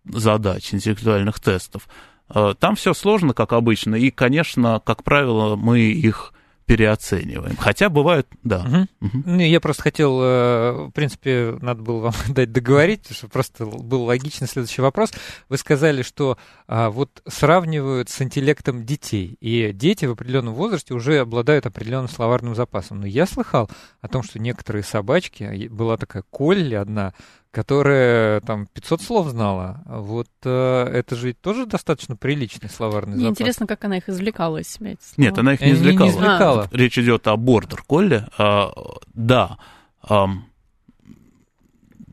задач, 0.05 0.73
интеллектуальных 0.75 1.41
тестов. 1.41 1.89
Э, 2.29 2.55
там 2.59 2.77
все 2.77 2.95
сложно, 2.95 3.35
как 3.35 3.53
обычно, 3.53 3.95
и, 3.95 4.11
конечно, 4.11 4.81
как 4.85 5.05
правило, 5.05 5.57
мы 5.57 5.81
их 5.81 6.33
переоцениваем. 6.71 7.57
Хотя 7.57 7.89
бывают, 7.89 8.29
да. 8.45 8.89
Угу. 9.01 9.23
Угу. 9.25 9.41
Я 9.41 9.59
просто 9.59 9.83
хотел, 9.83 10.21
э, 10.23 10.73
в 10.87 10.91
принципе, 10.93 11.59
надо 11.61 11.83
было 11.83 11.99
вам 11.99 12.15
дать 12.29 12.53
договорить, 12.53 13.01
потому 13.01 13.17
что 13.17 13.27
просто 13.27 13.67
был 13.67 14.05
логичный 14.05 14.47
следующий 14.47 14.81
вопрос. 14.81 15.11
Вы 15.49 15.57
сказали, 15.59 16.03
что 16.03 16.39
а, 16.69 16.91
вот 16.91 17.23
сравнивают 17.27 18.09
с 18.09 18.23
интеллектом 18.23 18.87
детей, 18.87 19.37
и 19.41 19.73
дети 19.73 20.05
в 20.05 20.13
определенном 20.13 20.55
возрасте 20.55 20.95
уже 20.95 21.19
обладают 21.19 21.67
определенным 21.67 22.09
словарным 22.09 22.55
запасом. 22.55 23.01
Но 23.01 23.07
я 23.09 23.27
слыхал 23.27 23.69
о 24.01 24.07
том, 24.07 24.23
что 24.23 24.39
некоторые 24.39 24.85
собачки, 24.85 25.67
была 25.67 25.97
такая 25.97 26.23
Колли 26.31 26.77
одна, 26.77 27.15
которая 27.51 28.41
там 28.43 28.67
500 28.67 29.03
слов 29.03 29.29
знала. 29.29 29.83
Вот 29.87 30.29
э, 30.45 30.85
это 30.85 31.17
же 31.17 31.33
тоже 31.35 31.67
достаточно 31.67 32.17
приличный 32.17 32.69
словарный 32.69 33.15
Мне 33.15 33.25
запас. 33.25 33.41
интересно, 33.41 33.67
как 33.67 33.85
она 33.85 33.99
их 33.99 34.09
извлекала 34.09 34.59
из 34.59 34.69
себя, 34.69 34.93
эти 34.93 35.03
слова. 35.03 35.29
Нет, 35.29 35.39
она 35.39 35.55
их 35.55 35.61
не 35.61 35.73
извлекала. 35.73 36.07
Не, 36.07 36.13
не 36.13 36.19
извлекала. 36.19 36.69
А. 36.71 36.77
Речь 36.77 36.99
идет 36.99 37.27
о 37.27 37.37
бордер 37.37 37.83
колле. 37.83 38.29
А, 38.39 38.73
да, 39.15 39.59
а, 40.03 40.29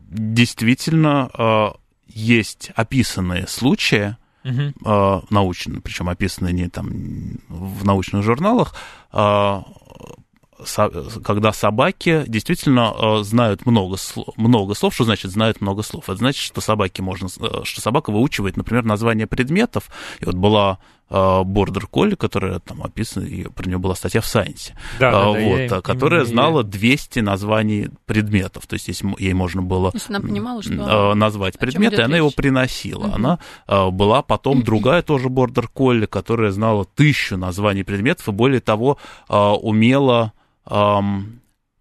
действительно, 0.09 1.29
а, 1.33 1.75
есть 2.07 2.71
описанные 2.75 3.47
случаи, 3.47 4.17
угу. 4.43 4.73
а, 4.85 5.21
научные, 5.29 5.81
причем 5.81 6.09
описанные 6.09 6.53
не 6.53 6.69
там 6.69 6.89
в 7.47 7.85
научных 7.85 8.23
журналах, 8.23 8.73
а, 9.11 9.63
когда 11.23 11.53
собаки 11.53 12.23
действительно 12.27 12.93
э, 12.97 13.23
знают 13.23 13.65
много 13.65 13.97
слов. 13.97 14.35
Много 14.37 14.73
слов, 14.73 14.93
что 14.95 15.03
значит 15.03 15.31
знают 15.31 15.61
много 15.61 15.83
слов? 15.83 16.05
Это 16.09 16.17
значит, 16.17 16.41
что 16.41 16.61
собаки 16.61 17.01
можно, 17.01 17.27
э, 17.27 17.63
что 17.63 17.81
собака 17.81 18.11
выучивает, 18.11 18.57
например, 18.57 18.83
название 18.83 19.27
предметов. 19.27 19.89
И 20.19 20.25
вот 20.25 20.35
была 20.35 20.79
Бордер 21.09 21.83
э, 21.83 21.87
Колли, 21.89 22.15
которая 22.15 22.59
там 22.59 22.81
описана, 22.81 23.25
и 23.25 23.47
про 23.49 23.67
нее 23.67 23.77
была 23.77 23.93
статья 23.93 24.19
в 24.19 24.25
Сайенсе, 24.25 24.75
да, 24.99 25.11
да, 25.11 25.27
вот, 25.27 25.67
да, 25.69 25.81
которая 25.81 26.25
знала 26.25 26.63
200 26.63 27.19
названий 27.19 27.89
предметов. 28.05 28.65
То 28.65 28.73
есть, 28.73 28.87
если 28.87 29.07
ей 29.19 29.33
можно 29.33 29.61
было 29.61 29.93
она 30.09 30.19
понимала, 30.19 30.63
что... 30.63 31.13
назвать 31.13 31.59
предмет, 31.59 31.93
и 31.93 32.01
она 32.01 32.15
речь? 32.15 32.17
его 32.17 32.31
приносила. 32.31 33.05
Угу. 33.05 33.15
Она 33.15 33.39
была 33.67 34.23
потом 34.23 34.63
другая 34.63 35.03
тоже 35.03 35.29
Бордер 35.29 35.67
Колли, 35.67 36.07
которая 36.07 36.51
знала 36.51 36.83
тысячу 36.83 37.37
названий 37.37 37.83
предметов, 37.83 38.27
и 38.27 38.31
более 38.31 38.59
того, 38.59 38.97
умела 39.29 40.33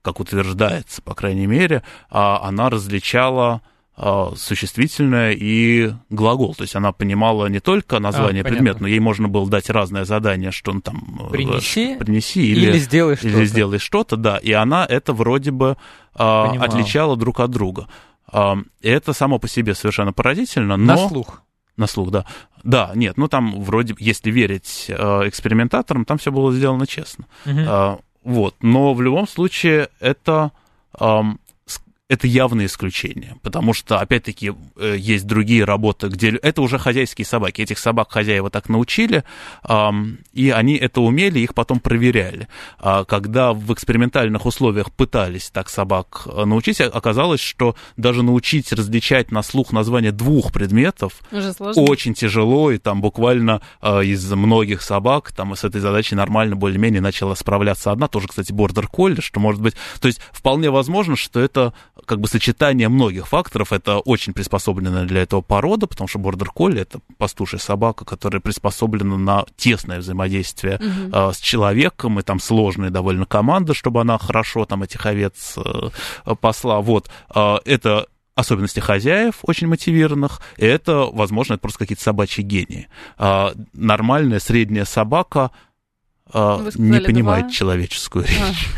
как 0.07 0.21
утверждается, 0.21 1.03
по 1.03 1.17
крайней 1.17 1.49
мере, 1.49 1.83
а, 2.11 2.41
она 2.47 2.71
различала 2.71 3.61
а, 3.97 4.35
существительное 4.37 5.33
и 5.33 5.93
глагол. 6.11 6.55
То 6.55 6.63
есть 6.63 6.77
она 6.77 6.93
понимала 6.93 7.47
не 7.47 7.59
только 7.59 7.99
название 7.99 8.43
а, 8.43 8.45
предмета, 8.45 8.83
но 8.83 8.87
ей 8.87 9.01
можно 9.01 9.27
было 9.27 9.51
дать 9.51 9.69
разное 9.69 10.05
задание, 10.05 10.53
что 10.53 10.71
он 10.71 10.81
там 10.81 11.27
э, 11.29 11.33
принеси, 11.33 11.97
принеси 11.97 12.53
или, 12.53 12.67
или 12.67 12.79
сделай 12.79 13.17
что-то. 13.17 13.37
Или 13.37 13.45
сделай 13.47 13.79
что-то, 13.81 14.17
да. 14.17 14.37
И 14.37 14.53
она 14.53 14.87
это 14.89 15.13
вроде 15.13 15.51
бы 15.51 15.77
Понимала. 16.15 16.65
отличала 16.65 17.17
друг 17.17 17.41
от 17.41 17.51
друга. 17.51 17.89
Это 18.31 19.13
само 19.13 19.41
по 19.41 19.49
себе 19.49 19.75
совершенно 19.75 20.13
поразительно, 20.13 20.77
но... 20.77 20.85
На 20.85 21.09
слух. 21.09 21.43
На 21.77 21.89
слух, 21.89 22.11
да. 22.13 22.27
Да, 22.63 22.93
нет, 22.95 23.17
ну 23.17 23.27
там 23.27 23.61
вроде, 23.61 23.97
если 23.99 24.31
верить 24.31 24.87
э, 24.89 24.95
экспериментаторам, 25.29 26.05
там 26.05 26.19
все 26.19 26.31
было 26.31 26.53
сделано 26.53 26.87
честно. 26.87 27.27
Угу. 27.45 28.03
Вот. 28.27 28.57
Но 28.61 28.93
в 28.93 29.01
любом 29.01 29.29
случае 29.29 29.89
это 30.01 30.51
эм, 30.99 31.39
это 32.09 32.29
явное 32.29 32.67
исключение, 32.67 33.37
потому 33.43 33.73
что, 33.73 33.99
опять-таки, 33.99 34.53
э, 34.77 34.95
есть 34.97 35.27
другие 35.27 35.65
работы, 35.65 36.07
где 36.07 36.31
это 36.31 36.63
уже 36.63 36.79
хозяйские 36.79 37.27
собаки. 37.27 37.63
Этих 37.63 37.79
собак 37.79 38.13
хозяева 38.13 38.49
так 38.49 38.69
научили, 38.69 39.25
и 40.33 40.51
они 40.51 40.77
это 40.77 41.01
умели, 41.01 41.41
их 41.41 41.55
потом 41.55 41.81
проверяли. 41.81 42.49
А 42.79 43.05
когда 43.05 43.53
в 43.53 43.73
экспериментальных 43.73 44.47
условиях 44.47 44.93
пытались 44.93 45.51
так 45.51 45.69
собак 45.69 46.23
э, 46.27 46.45
научить, 46.45 46.81
оказалось, 46.81 47.41
что 47.41 47.75
даже 47.97 48.23
научить 48.23 48.73
различать 48.73 49.33
на 49.33 49.43
слух 49.43 49.73
название 49.73 50.13
двух 50.13 50.53
предметов 50.53 51.15
очень 51.75 52.15
тяжело, 52.15 52.71
и 52.71 52.79
там 52.79 53.01
буквально 53.01 53.63
э, 53.83 54.05
из 54.05 54.31
многих 54.31 54.83
собак 54.83 55.33
там 55.33 55.57
с 55.57 55.65
этой 55.65 55.81
задачей 55.81 56.15
нормально 56.15 56.55
более-менее 56.55 57.01
начала 57.01 57.35
справляться 57.35 57.91
одна, 57.91 58.07
тоже, 58.07 58.29
кстати, 58.29 58.53
бордер 58.53 58.87
колли, 58.87 59.21
что 59.21 59.41
может 59.41 59.61
быть... 59.61 59.75
То 60.01 60.07
есть 60.07 60.21
вполне 60.31 60.71
возможно, 60.71 61.17
что 61.17 61.41
это 61.41 61.75
как 62.05 62.21
бы 62.21 62.29
сочетание 62.29 62.89
многих 62.89 63.29
факторов. 63.29 63.73
Это 63.73 63.99
очень 63.99 64.33
приспособленная 64.33 65.05
для 65.05 65.23
этого 65.23 65.41
порода, 65.41 65.87
потому 65.87 66.09
что 66.09 66.19
бордер 66.19 66.51
колли 66.51 66.83
это 66.83 67.01
пастушая 67.19 67.61
собака, 67.61 68.05
которая 68.05 68.41
приспособлена 68.41 69.17
на 69.17 69.45
тесное 69.57 69.99
взаимодействие 69.99 70.77
угу. 70.77 71.17
э, 71.17 71.33
с 71.33 71.39
человеком, 71.39 72.21
и 72.21 72.23
там 72.23 72.41
сложные 72.41 72.91
довольно 72.91 73.27
команды, 73.27 73.75
чтобы 73.75 74.01
она 74.01 74.19
хорошо 74.19 74.65
там 74.67 74.83
этих 74.83 75.05
овец 75.07 75.57
э, 75.57 76.35
посла. 76.41 76.81
Вот, 76.81 77.11
э, 77.35 77.57
это 77.65 78.07
особенности 78.37 78.81
хозяев 78.81 79.37
очень 79.43 79.67
мотивированных, 79.67 80.41
и 80.59 80.67
это, 80.67 81.09
возможно, 81.11 81.55
это 81.55 81.63
просто 81.63 81.81
какие-то 81.81 82.03
собачьи 82.03 82.45
гении. 82.45 82.89
А, 83.17 83.55
нормальная 83.73 84.41
средняя 84.41 84.85
собака 84.85 85.51
а, 86.33 86.69
не 86.75 87.01
понимает 87.01 87.47
два? 87.47 87.53
человеческую 87.53 88.27
а. 88.27 88.29
речь. 88.29 88.69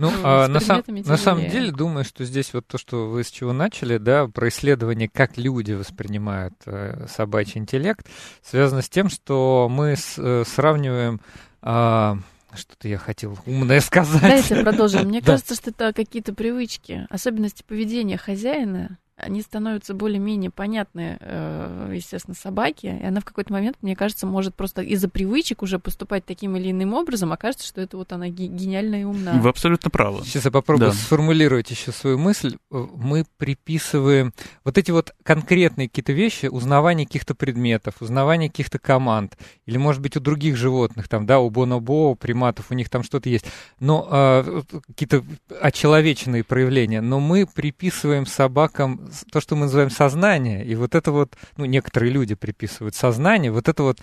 Ну, 0.00 0.10
а 0.24 0.48
на, 0.48 0.60
сам, 0.60 0.82
на 0.88 1.16
самом 1.18 1.50
деле, 1.50 1.72
думаю, 1.72 2.06
что 2.06 2.24
здесь 2.24 2.54
вот 2.54 2.66
то, 2.66 2.78
что 2.78 3.10
вы 3.10 3.22
с 3.22 3.30
чего 3.30 3.52
начали, 3.52 3.98
да, 3.98 4.26
про 4.28 4.48
исследование, 4.48 5.10
как 5.10 5.36
люди 5.36 5.72
воспринимают 5.72 6.54
э, 6.64 7.06
собачий 7.06 7.60
интеллект, 7.60 8.08
связано 8.42 8.80
с 8.80 8.88
тем, 8.88 9.10
что 9.10 9.68
мы 9.70 9.96
с, 9.96 10.14
э, 10.16 10.44
сравниваем... 10.46 11.20
Э, 11.62 12.14
что-то 12.54 12.88
я 12.88 12.98
хотел 12.98 13.38
умное 13.46 13.80
сказать. 13.80 14.22
Дайте 14.22 14.56
продолжим. 14.62 15.06
Мне 15.06 15.22
кажется, 15.22 15.54
что 15.54 15.70
это 15.70 15.92
какие-то 15.92 16.34
привычки, 16.34 17.06
особенности 17.10 17.62
поведения 17.62 18.16
хозяина, 18.16 18.98
они 19.22 19.42
становятся 19.42 19.94
более-менее 19.94 20.50
понятны, 20.50 21.18
э, 21.20 21.92
естественно, 21.94 22.34
собаке, 22.34 22.98
и 23.02 23.06
она 23.06 23.20
в 23.20 23.24
какой-то 23.24 23.52
момент, 23.52 23.76
мне 23.82 23.96
кажется, 23.96 24.26
может 24.26 24.54
просто 24.54 24.82
из-за 24.82 25.08
привычек 25.08 25.62
уже 25.62 25.78
поступать 25.78 26.24
таким 26.24 26.56
или 26.56 26.70
иным 26.70 26.94
образом, 26.94 27.32
окажется, 27.32 27.66
что 27.66 27.80
это 27.80 27.96
вот 27.96 28.12
она 28.12 28.28
гениальная 28.28 29.02
и 29.02 29.04
умная. 29.04 29.40
Вы 29.40 29.48
абсолютно 29.48 29.90
правы. 29.90 30.24
Сейчас 30.24 30.44
я 30.44 30.50
попробую 30.50 30.90
да. 30.90 30.96
сформулировать 30.96 31.70
еще 31.70 31.92
свою 31.92 32.18
мысль. 32.18 32.56
Мы 32.70 33.24
приписываем 33.36 34.32
вот 34.64 34.78
эти 34.78 34.90
вот 34.90 35.14
конкретные 35.22 35.88
какие-то 35.88 36.12
вещи, 36.12 36.46
узнавание 36.46 37.06
каких-то 37.06 37.34
предметов, 37.34 37.96
узнавание 38.00 38.48
каких-то 38.48 38.78
команд, 38.78 39.36
или, 39.66 39.76
может 39.76 40.02
быть, 40.02 40.16
у 40.16 40.20
других 40.20 40.56
животных, 40.56 41.08
там, 41.08 41.26
да, 41.26 41.40
у 41.40 41.50
бонобо, 41.50 42.10
у 42.10 42.14
приматов, 42.14 42.66
у 42.70 42.74
них 42.74 42.88
там 42.88 43.02
что-то 43.02 43.28
есть, 43.28 43.46
но 43.78 44.08
э, 44.10 44.62
какие-то 44.88 45.24
очеловеченные 45.60 46.44
проявления, 46.44 47.00
но 47.00 47.20
мы 47.20 47.46
приписываем 47.46 48.26
собакам 48.26 49.09
то, 49.30 49.40
что 49.40 49.56
мы 49.56 49.62
называем 49.62 49.90
сознание, 49.90 50.64
и 50.64 50.74
вот 50.74 50.94
это 50.94 51.12
вот, 51.12 51.36
ну, 51.56 51.64
некоторые 51.64 52.12
люди 52.12 52.34
приписывают 52.34 52.94
сознание, 52.94 53.50
вот 53.52 53.68
это 53.68 53.82
вот 53.82 53.98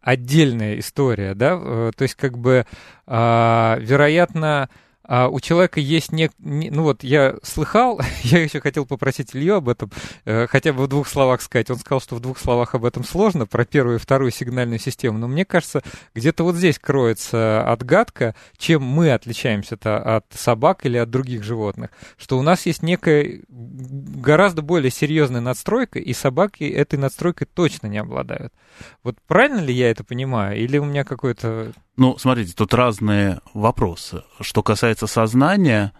отдельная 0.00 0.78
история, 0.78 1.34
да, 1.34 1.58
э, 1.60 1.90
то 1.96 2.02
есть 2.02 2.14
как 2.14 2.38
бы, 2.38 2.64
а, 3.06 3.76
вероятно, 3.80 4.68
а 5.08 5.28
у 5.28 5.40
человека 5.40 5.80
есть 5.80 6.12
не, 6.12 6.30
не... 6.38 6.70
Ну 6.70 6.82
вот, 6.82 7.04
я 7.04 7.36
слыхал, 7.42 8.00
я 8.22 8.42
еще 8.42 8.60
хотел 8.60 8.86
попросить 8.86 9.34
Илью 9.34 9.56
об 9.56 9.68
этом, 9.68 9.90
э, 10.24 10.46
хотя 10.48 10.72
бы 10.72 10.84
в 10.84 10.88
двух 10.88 11.08
словах 11.08 11.42
сказать. 11.42 11.70
Он 11.70 11.78
сказал, 11.78 12.00
что 12.00 12.16
в 12.16 12.20
двух 12.20 12.38
словах 12.38 12.74
об 12.74 12.84
этом 12.84 13.04
сложно, 13.04 13.46
про 13.46 13.64
первую 13.64 13.96
и 13.96 14.00
вторую 14.00 14.30
сигнальную 14.30 14.78
систему. 14.78 15.18
Но 15.18 15.28
мне 15.28 15.44
кажется, 15.44 15.82
где-то 16.14 16.44
вот 16.44 16.56
здесь 16.56 16.78
кроется 16.78 17.70
отгадка, 17.70 18.34
чем 18.56 18.82
мы 18.82 19.12
отличаемся-то 19.12 20.16
от 20.16 20.26
собак 20.34 20.84
или 20.86 20.96
от 20.96 21.10
других 21.10 21.44
животных. 21.44 21.90
Что 22.16 22.38
у 22.38 22.42
нас 22.42 22.66
есть 22.66 22.82
некая 22.82 23.42
гораздо 23.48 24.62
более 24.62 24.90
серьезная 24.90 25.40
надстройка, 25.40 25.98
и 25.98 26.12
собаки 26.12 26.64
этой 26.64 26.98
надстройкой 26.98 27.46
точно 27.52 27.86
не 27.86 27.98
обладают. 27.98 28.52
Вот 29.02 29.16
правильно 29.26 29.60
ли 29.60 29.72
я 29.72 29.90
это 29.90 30.04
понимаю? 30.04 30.58
Или 30.58 30.78
у 30.78 30.84
меня 30.84 31.04
какой-то 31.04 31.72
ну, 31.96 32.18
смотрите, 32.18 32.52
тут 32.54 32.74
разные 32.74 33.40
вопросы. 33.54 34.22
Что 34.40 34.62
касается 34.62 35.06
сознания, 35.06 35.92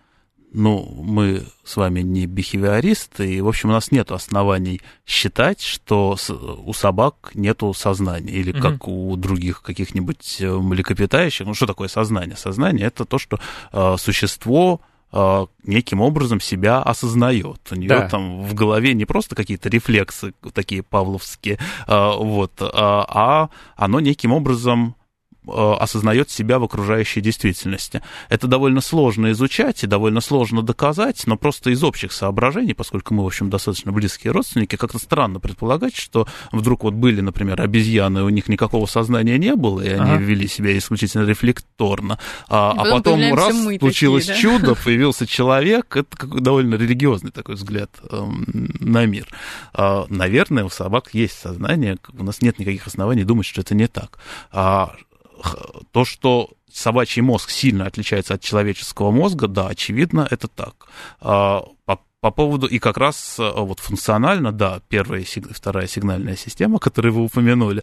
ну, 0.52 0.88
мы 1.02 1.44
с 1.64 1.76
вами 1.76 2.00
не 2.00 2.26
бихевиористы, 2.26 3.34
и, 3.34 3.40
в 3.40 3.48
общем, 3.48 3.70
у 3.70 3.72
нас 3.72 3.90
нет 3.90 4.10
оснований 4.10 4.80
считать, 5.06 5.60
что 5.60 6.16
у 6.64 6.72
собак 6.72 7.32
нету 7.34 7.72
сознания, 7.74 8.32
или 8.32 8.54
mm-hmm. 8.54 8.60
как 8.60 8.88
у 8.88 9.16
других 9.16 9.62
каких-нибудь 9.62 10.36
э, 10.40 10.50
млекопитающих. 10.50 11.46
Ну, 11.46 11.54
что 11.54 11.66
такое 11.66 11.88
сознание? 11.88 12.36
Сознание— 12.36 12.86
это 12.88 13.04
то, 13.04 13.18
что 13.18 13.38
э, 13.72 13.96
существо 13.98 14.80
э, 15.12 15.46
неким 15.64 16.00
образом 16.00 16.40
себя 16.40 16.80
осознает. 16.82 17.60
У 17.70 17.74
нее 17.74 17.88
да. 17.88 18.08
там 18.08 18.42
в 18.42 18.54
голове 18.54 18.94
не 18.94 19.04
просто 19.04 19.34
какие-то 19.34 19.68
рефлексы 19.68 20.34
такие 20.52 20.82
павловские, 20.82 21.58
э, 21.86 22.12
вот, 22.18 22.52
э, 22.60 22.66
а 22.72 23.48
оно 23.76 24.00
неким 24.00 24.32
образом 24.32 24.95
осознает 25.46 26.30
себя 26.30 26.58
в 26.58 26.64
окружающей 26.64 27.20
действительности. 27.20 28.02
Это 28.28 28.46
довольно 28.46 28.80
сложно 28.80 29.30
изучать 29.32 29.84
и 29.84 29.86
довольно 29.86 30.20
сложно 30.20 30.62
доказать, 30.62 31.22
но 31.26 31.36
просто 31.36 31.70
из 31.70 31.82
общих 31.84 32.12
соображений, 32.12 32.74
поскольку 32.74 33.14
мы, 33.14 33.22
в 33.22 33.26
общем, 33.26 33.50
достаточно 33.50 33.92
близкие 33.92 34.32
родственники, 34.32 34.76
как-то 34.76 34.98
странно 34.98 35.40
предполагать, 35.40 35.96
что 35.96 36.26
вдруг 36.52 36.84
вот 36.84 36.94
были, 36.94 37.20
например, 37.20 37.60
обезьяны, 37.60 38.22
у 38.22 38.28
них 38.28 38.48
никакого 38.48 38.86
сознания 38.86 39.38
не 39.38 39.54
было, 39.54 39.80
и 39.80 39.88
они 39.88 40.12
ага. 40.12 40.22
вели 40.22 40.48
себя 40.48 40.76
исключительно 40.76 41.24
рефлекторно, 41.24 42.18
а, 42.48 42.72
а 42.72 42.84
потом 42.90 43.34
раз 43.34 43.54
случилось 43.78 44.26
такие, 44.26 44.42
да? 44.42 44.58
чудо, 44.58 44.74
появился 44.74 45.26
человек, 45.26 45.96
это 45.96 46.26
довольно 46.26 46.74
религиозный 46.74 47.30
такой 47.30 47.54
взгляд 47.54 47.90
э, 48.10 48.24
на 48.80 49.06
мир. 49.06 49.26
А, 49.72 50.06
наверное, 50.08 50.64
у 50.64 50.70
собак 50.70 51.10
есть 51.12 51.38
сознание, 51.38 51.98
у 52.12 52.24
нас 52.24 52.42
нет 52.42 52.58
никаких 52.58 52.86
оснований 52.86 53.24
думать, 53.24 53.46
что 53.46 53.60
это 53.60 53.74
не 53.74 53.86
так. 53.86 54.18
А 54.52 54.94
то, 55.92 56.04
что 56.04 56.50
собачий 56.72 57.22
мозг 57.22 57.50
сильно 57.50 57.86
отличается 57.86 58.34
от 58.34 58.42
человеческого 58.42 59.10
мозга, 59.10 59.48
да, 59.48 59.68
очевидно, 59.68 60.26
это 60.30 60.48
так. 60.48 60.86
А, 61.20 61.64
по, 61.84 62.00
по 62.20 62.30
поводу, 62.30 62.66
и 62.66 62.78
как 62.78 62.98
раз 62.98 63.36
а, 63.38 63.60
вот 63.60 63.80
функционально, 63.80 64.52
да, 64.52 64.80
первая 64.88 65.20
и 65.20 65.24
вторая 65.24 65.86
сигнальная 65.86 66.36
система, 66.36 66.78
которую 66.78 67.14
вы 67.14 67.24
упомянули, 67.24 67.82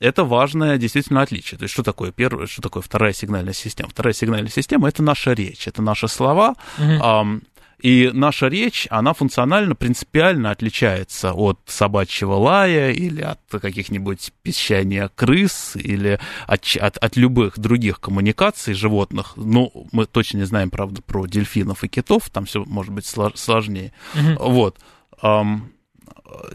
это 0.00 0.24
важное 0.24 0.78
действительно 0.78 1.22
отличие. 1.22 1.58
То 1.58 1.64
есть 1.64 1.72
что 1.72 1.82
такое 1.82 2.10
первая, 2.12 2.46
что 2.46 2.62
такое 2.62 2.82
вторая 2.82 3.12
сигнальная 3.12 3.52
система? 3.52 3.90
Вторая 3.90 4.14
сигнальная 4.14 4.50
система 4.50 4.88
это 4.88 5.02
наша 5.02 5.32
речь, 5.32 5.68
это 5.68 5.82
наши 5.82 6.08
слова, 6.08 6.56
угу. 6.78 7.40
И 7.82 8.10
наша 8.12 8.48
речь, 8.48 8.86
она 8.90 9.14
функционально, 9.14 9.74
принципиально 9.74 10.50
отличается 10.50 11.32
от 11.32 11.58
собачьего 11.66 12.34
лая 12.34 12.92
или 12.92 13.22
от 13.22 13.40
каких-нибудь 13.50 14.32
пищания 14.42 15.10
крыс 15.14 15.76
или 15.76 16.20
от, 16.46 16.76
от, 16.76 16.96
от 16.98 17.16
любых 17.16 17.58
других 17.58 18.00
коммуникаций 18.00 18.74
животных. 18.74 19.32
Ну, 19.36 19.88
мы 19.92 20.06
точно 20.06 20.38
не 20.38 20.44
знаем, 20.44 20.70
правда, 20.70 21.00
про 21.02 21.26
дельфинов 21.26 21.84
и 21.84 21.88
китов, 21.88 22.28
там 22.30 22.44
все 22.44 22.64
может 22.64 22.92
быть 22.92 23.06
сложнее. 23.06 23.92
Угу. 24.14 24.50
Вот. 24.50 24.78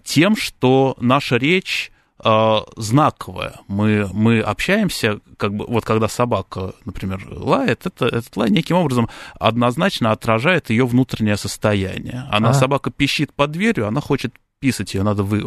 Тем, 0.03 0.35
что 0.35 0.95
наша 0.99 1.37
речь 1.37 1.91
э, 2.25 2.57
знаковое. 2.75 3.53
Мы, 3.67 4.09
мы 4.11 4.41
общаемся, 4.41 5.19
как 5.37 5.53
бы, 5.53 5.65
вот 5.67 5.85
когда 5.85 6.07
собака, 6.07 6.73
например, 6.83 7.25
лает, 7.29 7.85
это, 7.85 8.05
этот 8.05 8.35
лай 8.35 8.49
неким 8.49 8.77
образом 8.77 9.09
однозначно 9.39 10.11
отражает 10.11 10.69
ее 10.69 10.85
внутреннее 10.85 11.37
состояние. 11.37 12.27
Она, 12.31 12.49
ага. 12.49 12.59
собака 12.59 12.89
пищит 12.89 13.31
под 13.33 13.51
дверью, 13.51 13.87
она 13.87 14.01
хочет 14.01 14.33
писать, 14.59 14.95
ее 14.95 15.03
надо 15.03 15.23
вы, 15.23 15.41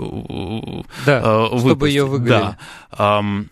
да, 1.05 1.49
э, 1.53 1.59
чтобы 1.59 1.89
ее 1.89 2.07
выгнали. 2.07 2.57
Да. 2.97 3.19
Эм, 3.19 3.51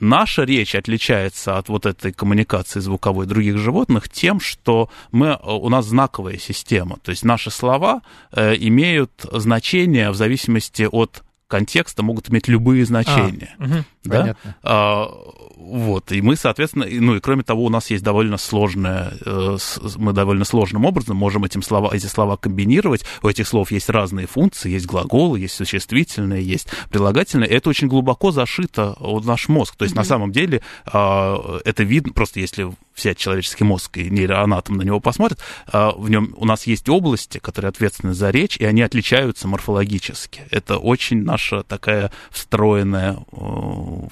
наша 0.00 0.44
речь 0.44 0.74
отличается 0.74 1.58
от 1.58 1.68
вот 1.68 1.84
этой 1.84 2.12
коммуникации 2.12 2.80
звуковой 2.80 3.26
других 3.26 3.58
животных 3.58 4.08
тем, 4.08 4.40
что 4.40 4.88
мы, 5.12 5.38
у 5.44 5.68
нас 5.68 5.86
знаковая 5.86 6.38
система. 6.38 6.96
То 7.02 7.10
есть 7.10 7.24
наши 7.24 7.50
слова 7.50 8.00
э, 8.32 8.54
имеют 8.56 9.12
значение 9.32 10.10
в 10.10 10.14
зависимости 10.14 10.88
от 10.90 11.22
контекста 11.48 12.02
могут 12.02 12.30
иметь 12.30 12.46
любые 12.46 12.84
значения. 12.84 13.56
А, 13.58 13.64
угу, 13.64 13.74
да? 14.04 14.20
Понятно. 14.20 14.56
А, 14.62 15.08
вот, 15.56 16.12
и 16.12 16.20
мы, 16.20 16.36
соответственно, 16.36 16.86
ну 16.88 17.16
и 17.16 17.20
кроме 17.20 17.42
того, 17.42 17.64
у 17.64 17.68
нас 17.70 17.90
есть 17.90 18.04
довольно 18.04 18.36
сложное, 18.36 19.12
э, 19.24 19.56
мы 19.96 20.12
довольно 20.12 20.44
сложным 20.44 20.84
образом 20.84 21.16
можем 21.16 21.44
этим 21.44 21.62
слова, 21.62 21.90
эти 21.92 22.06
слова 22.06 22.36
комбинировать. 22.36 23.04
У 23.22 23.28
этих 23.28 23.48
слов 23.48 23.72
есть 23.72 23.88
разные 23.88 24.26
функции, 24.26 24.70
есть 24.70 24.86
глаголы, 24.86 25.40
есть 25.40 25.54
существительные, 25.54 26.42
есть 26.42 26.68
прилагательные. 26.90 27.48
Это 27.48 27.70
очень 27.70 27.88
глубоко 27.88 28.30
зашито 28.30 28.94
в 29.00 29.26
наш 29.26 29.48
мозг. 29.48 29.74
То 29.76 29.84
есть 29.84 29.94
mm-hmm. 29.94 29.98
на 29.98 30.04
самом 30.04 30.32
деле 30.32 30.62
а, 30.86 31.58
это 31.64 31.82
видно, 31.82 32.12
просто 32.12 32.40
если 32.40 32.70
взять 32.98 33.18
человеческий 33.18 33.64
мозг 33.64 33.96
и 33.96 34.10
нейроанатом 34.10 34.76
на 34.76 34.82
него 34.82 35.00
посмотрит, 35.00 35.38
а, 35.66 35.92
в 35.92 36.10
нем 36.10 36.34
у 36.36 36.44
нас 36.44 36.66
есть 36.66 36.88
области, 36.88 37.38
которые 37.38 37.70
ответственны 37.70 38.14
за 38.14 38.30
речь, 38.30 38.56
и 38.56 38.64
они 38.64 38.82
отличаются 38.82 39.48
морфологически. 39.48 40.42
Это 40.50 40.78
очень 40.78 41.22
наша 41.22 41.62
такая 41.62 42.10
встроенная 42.30 43.18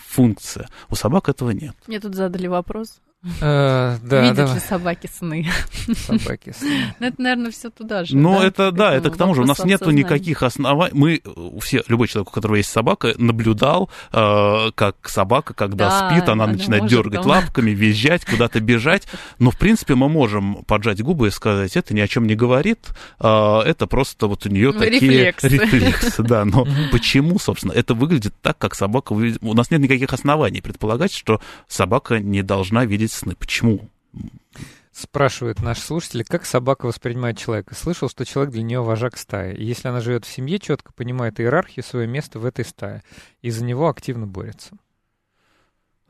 функция. 0.07 0.69
У 0.91 0.95
собак 0.95 1.29
этого 1.29 1.51
нет. 1.51 1.75
Мне 1.87 2.01
тут 2.01 2.15
задали 2.15 2.47
вопрос. 2.47 3.01
Uh, 3.25 3.99
да, 4.05 4.23
Видят 4.23 4.37
давай. 4.37 4.55
ли 4.55 4.61
собаки 4.61 5.11
сны? 5.13 5.47
Собаки 6.07 6.53
сны. 6.57 6.95
Ну, 7.01 7.07
это, 7.07 7.21
наверное, 7.21 7.51
все 7.51 7.71
туда 7.71 8.05
же. 8.05 8.17
Ну, 8.17 8.39
да? 8.39 8.47
это, 8.47 8.71
да, 8.71 8.95
это 8.95 9.11
к 9.11 9.17
тому 9.17 9.35
же. 9.35 9.43
У 9.43 9.45
нас 9.45 9.65
нет 9.65 9.85
никаких 9.87 10.43
оснований. 10.43 10.93
Мы, 10.95 11.23
все, 11.61 11.83
любой 11.89 12.07
человек, 12.07 12.29
у 12.29 12.33
которого 12.33 12.57
есть 12.57 12.71
собака, 12.71 13.15
наблюдал, 13.17 13.91
э, 14.13 14.71
как 14.75 15.09
собака, 15.09 15.55
когда 15.55 15.89
да, 15.89 16.11
спит, 16.11 16.29
она, 16.29 16.45
она 16.45 16.53
начинает 16.53 16.87
дергать 16.87 17.25
лапками, 17.25 17.71
визжать, 17.73 18.25
куда-то 18.25 18.61
бежать. 18.61 19.09
Но, 19.41 19.51
в 19.51 19.59
принципе, 19.59 19.97
мы 19.97 20.09
можем 20.09 20.63
поджать 20.65 21.03
губы 21.03 21.29
и 21.29 21.31
сказать, 21.31 21.77
это 21.77 21.95
ни 21.95 22.01
о 22.01 22.07
чем 22.07 22.27
не 22.27 22.37
говорит, 22.37 22.91
э, 23.19 23.61
это 23.65 23.89
просто 23.89 24.29
вот 24.29 24.47
у 24.47 24.51
нее 24.51 24.73
ну, 24.73 24.79
такие 24.79 25.01
рефлексы. 25.01 25.49
рефлексы. 25.49 26.23
Да, 26.23 26.45
но 26.45 26.67
почему, 26.93 27.39
собственно, 27.41 27.73
это 27.73 27.95
выглядит 27.95 28.35
так, 28.41 28.57
как 28.57 28.75
собака... 28.77 29.13
У 29.15 29.55
нас 29.55 29.71
нет 29.71 29.81
никаких 29.81 30.13
оснований 30.13 30.61
предполагать, 30.61 31.13
что 31.13 31.41
собака 31.67 32.21
не 32.21 32.43
должна 32.43 32.85
видеть 32.85 33.06
сны. 33.13 33.37
Почему? 33.37 33.91
Спрашивают 34.93 35.61
наши 35.61 35.83
слушатели, 35.83 36.23
как 36.23 36.47
собака 36.47 36.87
воспринимает 36.87 37.37
человека. 37.37 37.75
Слышал, 37.75 38.09
что 38.09 38.25
человек 38.25 38.53
для 38.55 38.63
нее 38.63 38.83
вожак 38.83 39.19
стаи. 39.19 39.55
И 39.55 39.63
если 39.65 39.89
она 39.89 40.01
живет 40.01 40.25
в 40.25 40.33
семье, 40.33 40.59
четко 40.59 40.93
понимает 40.95 41.39
иерархию, 41.39 41.85
свое 41.85 42.07
место 42.07 42.39
в 42.39 42.47
этой 42.47 42.65
стае. 42.65 43.03
И 43.43 43.51
за 43.51 43.63
него 43.63 43.89
активно 43.89 44.27
борется. 44.27 44.77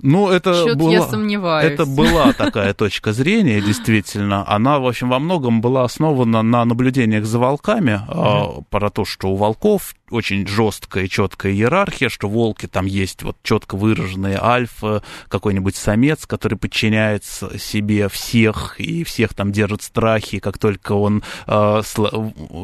Ну, 0.03 0.28
это 0.28 0.74
была, 0.74 0.92
я 0.92 1.03
сомневаюсь. 1.03 1.72
это 1.72 1.86
была 1.86 2.34
такая 2.34 2.74
точка 2.74 3.14
зрения, 3.14 3.62
действительно. 3.62 4.47
Она, 4.47 4.78
в 4.78 4.86
общем, 4.86 5.09
во 5.09 5.18
многом 5.18 5.62
была 5.62 5.84
основана 5.84 6.42
на 6.42 6.66
наблюдениях 6.66 7.24
за 7.24 7.38
волками, 7.38 8.03
mm-hmm. 8.07 8.64
про 8.68 8.90
то, 8.90 9.07
что 9.07 9.28
у 9.28 9.36
волков 9.36 9.94
очень 10.11 10.47
жесткая 10.47 11.05
и 11.05 11.09
четкая 11.09 11.53
иерархия, 11.53 12.09
что 12.09 12.28
волки 12.28 12.66
там 12.66 12.86
есть 12.86 13.22
вот 13.22 13.36
четко 13.42 13.76
выраженные 13.76 14.38
альфа, 14.40 15.03
какой-нибудь 15.28 15.76
самец, 15.76 16.26
который 16.26 16.59
подчиняется 16.59 17.59
себе 17.59 18.09
всех 18.09 18.78
и 18.78 19.03
всех 19.03 19.34
там 19.34 19.51
держит 19.51 19.82
страхи, 19.82 20.38
как 20.38 20.59
только 20.59 20.92
он 20.92 21.22
э, 21.47 21.82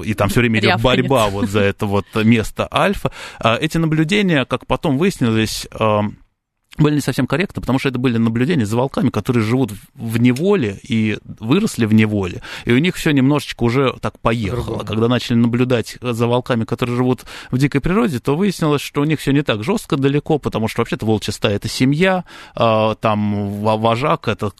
и 0.04 0.14
там 0.14 0.28
все 0.28 0.40
время 0.40 0.60
идет 0.60 0.80
борьба 0.80 1.28
вот 1.28 1.48
за 1.48 1.60
это 1.60 1.86
вот 1.86 2.06
место 2.14 2.68
альфа. 2.72 3.10
Э, 3.42 3.56
эти 3.56 3.78
наблюдения, 3.78 4.44
как 4.44 4.66
потом 4.66 4.98
выяснилось, 4.98 5.66
э, 5.72 6.00
были 6.78 6.94
не 6.96 7.00
совсем 7.00 7.26
корректны, 7.26 7.60
потому 7.60 7.78
что 7.78 7.88
это 7.88 7.98
были 7.98 8.16
наблюдения 8.16 8.64
за 8.64 8.76
волками, 8.76 9.10
которые 9.10 9.44
живут 9.44 9.72
в 9.94 10.18
неволе 10.18 10.78
и 10.82 11.18
выросли 11.38 11.84
в 11.84 11.92
неволе, 11.92 12.42
и 12.64 12.72
у 12.72 12.78
них 12.78 12.96
все 12.96 13.10
немножечко 13.10 13.64
уже 13.64 13.94
так 14.00 14.18
поехало. 14.18 14.64
Другого. 14.64 14.84
Когда 14.84 15.08
начали 15.08 15.36
наблюдать 15.36 15.98
за 16.00 16.26
волками, 16.26 16.64
которые 16.64 16.96
живут 16.96 17.24
в 17.50 17.58
дикой 17.58 17.80
природе, 17.80 18.20
то 18.20 18.36
выяснилось, 18.36 18.82
что 18.82 19.02
у 19.02 19.04
них 19.04 19.20
все 19.20 19.32
не 19.32 19.42
так 19.42 19.62
жестко 19.64 19.96
далеко, 19.96 20.38
потому 20.38 20.68
что 20.68 20.80
вообще-то 20.80 21.04
волчья 21.04 21.32
стая 21.32 21.56
это 21.56 21.68
семья, 21.68 22.24
а, 22.54 22.94
там 22.94 23.60
вожак 23.60 24.28
это 24.28 24.52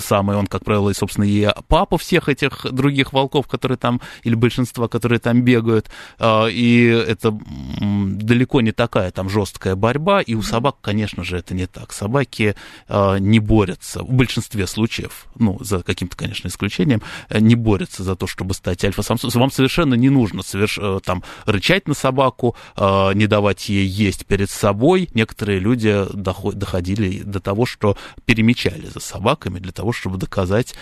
самый, 0.00 0.36
он, 0.36 0.46
как 0.46 0.64
правило, 0.64 0.90
и, 0.90 0.94
собственно, 0.94 1.24
и 1.24 1.48
папа 1.68 1.98
всех 1.98 2.28
этих 2.28 2.66
других 2.70 3.12
волков, 3.12 3.46
которые 3.46 3.78
там, 3.78 4.00
или 4.22 4.34
большинства, 4.34 4.88
которые 4.88 5.18
там 5.18 5.42
бегают, 5.42 5.90
а, 6.18 6.46
и 6.46 6.84
это 6.86 7.36
далеко 7.80 8.60
не 8.60 8.72
такая 8.72 9.10
там 9.10 9.28
жесткая 9.28 9.76
борьба, 9.76 10.20
и 10.20 10.34
у 10.34 10.42
собак, 10.42 10.76
конечно 10.80 11.24
же, 11.24 11.38
это 11.38 11.54
не 11.54 11.66
так. 11.66 11.92
Собаки 11.92 12.54
а, 12.88 13.16
не 13.16 13.40
борются, 13.40 14.02
в 14.02 14.12
большинстве 14.12 14.66
случаев, 14.66 15.26
ну, 15.38 15.58
за 15.60 15.82
каким-то, 15.82 16.16
конечно, 16.16 16.48
исключением, 16.48 17.02
э, 17.28 17.40
не 17.40 17.54
борются 17.54 18.02
за 18.02 18.16
то, 18.16 18.26
чтобы 18.26 18.54
стать 18.54 18.84
альфа-самцом. 18.84 19.30
Вам 19.34 19.50
совершенно 19.50 19.94
не 19.94 20.10
нужно 20.10 20.42
соверш... 20.42 20.78
Э, 20.80 21.00
там 21.04 21.22
рычать 21.46 21.88
на 21.88 21.94
собаку, 21.94 22.56
а, 22.76 23.12
не 23.12 23.26
давать 23.26 23.68
ей 23.68 23.86
есть 23.86 24.26
перед 24.26 24.50
собой. 24.50 25.08
Некоторые 25.14 25.58
люди 25.58 26.04
доходили 26.14 27.22
до 27.22 27.40
того, 27.40 27.66
что 27.66 27.96
перемечали 28.24 28.86
за 28.86 29.00
собаками 29.00 29.58
для 29.58 29.72
того, 29.74 29.92
чтобы 29.92 30.16
доказать 30.16 30.74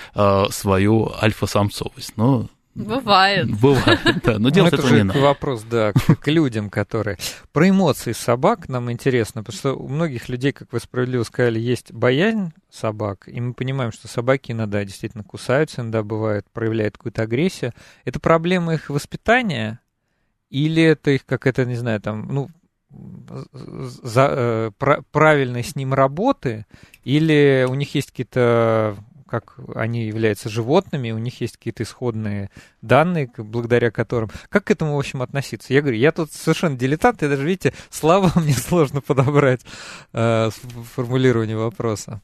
свою 0.50 1.12
альфа-самцовость. 1.20 2.12
Но 2.16 2.48
Бывает. 2.74 3.50
Бывает, 3.60 4.00
да. 4.24 4.38
Но 4.38 4.48
делать 4.48 4.72
ну, 4.72 4.78
этого 4.78 4.94
не 4.94 5.04
надо. 5.04 5.20
вопрос, 5.20 5.62
да, 5.62 5.92
к, 5.92 6.16
к 6.16 6.28
людям, 6.28 6.70
которые... 6.70 7.18
Про 7.52 7.68
эмоции 7.68 8.12
собак 8.12 8.68
нам 8.68 8.90
интересно, 8.90 9.42
потому 9.42 9.58
что 9.58 9.74
у 9.74 9.88
многих 9.88 10.30
людей, 10.30 10.52
как 10.52 10.72
вы 10.72 10.80
справедливо 10.80 11.22
сказали, 11.24 11.60
есть 11.60 11.92
боязнь 11.92 12.52
собак, 12.70 13.28
и 13.28 13.38
мы 13.40 13.52
понимаем, 13.52 13.92
что 13.92 14.08
собаки 14.08 14.52
иногда 14.52 14.84
действительно 14.84 15.22
кусаются, 15.22 15.82
иногда 15.82 16.02
бывает, 16.02 16.46
проявляют 16.52 16.96
какую-то 16.96 17.22
агрессию. 17.22 17.74
Это 18.06 18.20
проблема 18.20 18.74
их 18.74 18.88
воспитания 18.88 19.80
или 20.48 20.82
это 20.82 21.10
их, 21.10 21.26
как 21.26 21.46
это, 21.46 21.66
не 21.66 21.76
знаю, 21.76 22.00
там, 22.00 22.26
ну, 22.32 22.48
за, 24.02 24.28
э, 24.30 24.70
правильной 25.10 25.64
с 25.64 25.76
ним 25.76 25.94
работы, 25.94 26.66
или 27.04 27.66
у 27.68 27.74
них 27.74 27.94
есть 27.94 28.10
какие-то 28.10 28.96
как 29.32 29.54
они 29.74 30.04
являются 30.04 30.50
животными, 30.50 31.10
у 31.10 31.16
них 31.16 31.40
есть 31.40 31.56
какие-то 31.56 31.84
исходные 31.84 32.50
данные, 32.82 33.30
благодаря 33.38 33.90
которым... 33.90 34.30
Как 34.50 34.64
к 34.64 34.70
этому, 34.70 34.94
в 34.94 34.98
общем, 34.98 35.22
относиться? 35.22 35.72
Я 35.72 35.80
говорю, 35.80 35.96
я 35.96 36.12
тут 36.12 36.30
совершенно 36.32 36.76
дилетант, 36.76 37.22
и 37.22 37.28
даже, 37.28 37.42
видите, 37.42 37.72
слова 37.88 38.30
мне 38.36 38.52
сложно 38.52 39.00
подобрать 39.00 39.62
э, 40.12 40.50
формулирование 40.94 41.56
вопроса. 41.56 42.20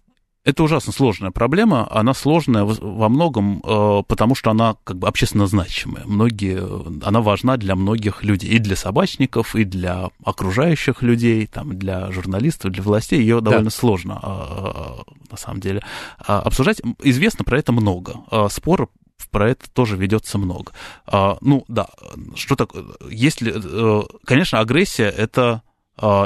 Это 0.48 0.62
ужасно 0.62 0.94
сложная 0.94 1.30
проблема. 1.30 1.86
Она 1.90 2.14
сложная 2.14 2.64
во 2.64 3.10
многом, 3.10 3.62
э, 3.62 4.02
потому 4.08 4.34
что 4.34 4.50
она 4.50 4.76
как 4.82 4.96
бы 4.96 5.06
общественно 5.06 5.46
значимая. 5.46 6.04
Многие, 6.06 6.58
она 7.06 7.20
важна 7.20 7.58
для 7.58 7.76
многих 7.76 8.24
людей. 8.24 8.48
И 8.52 8.58
для 8.58 8.74
собачников, 8.74 9.54
и 9.54 9.64
для 9.64 10.08
окружающих 10.24 11.02
людей, 11.02 11.46
там, 11.46 11.78
для 11.78 12.10
журналистов, 12.12 12.72
для 12.72 12.82
властей. 12.82 13.20
Ее 13.20 13.42
довольно 13.42 13.64
да. 13.64 13.70
сложно, 13.70 14.20
а, 14.22 15.02
на 15.30 15.36
самом 15.36 15.60
деле, 15.60 15.82
обсуждать. 16.16 16.80
Известно 17.02 17.44
про 17.44 17.58
это 17.58 17.72
много. 17.72 18.14
Споры 18.48 18.88
про 19.30 19.50
это 19.50 19.68
тоже 19.70 19.98
ведется 19.98 20.38
много. 20.38 20.72
Ну 21.12 21.66
да, 21.68 21.88
что 22.36 22.56
такое? 22.56 22.84
Если, 23.10 23.52
э, 23.54 24.02
конечно, 24.24 24.60
агрессия 24.60 25.10
это 25.10 25.62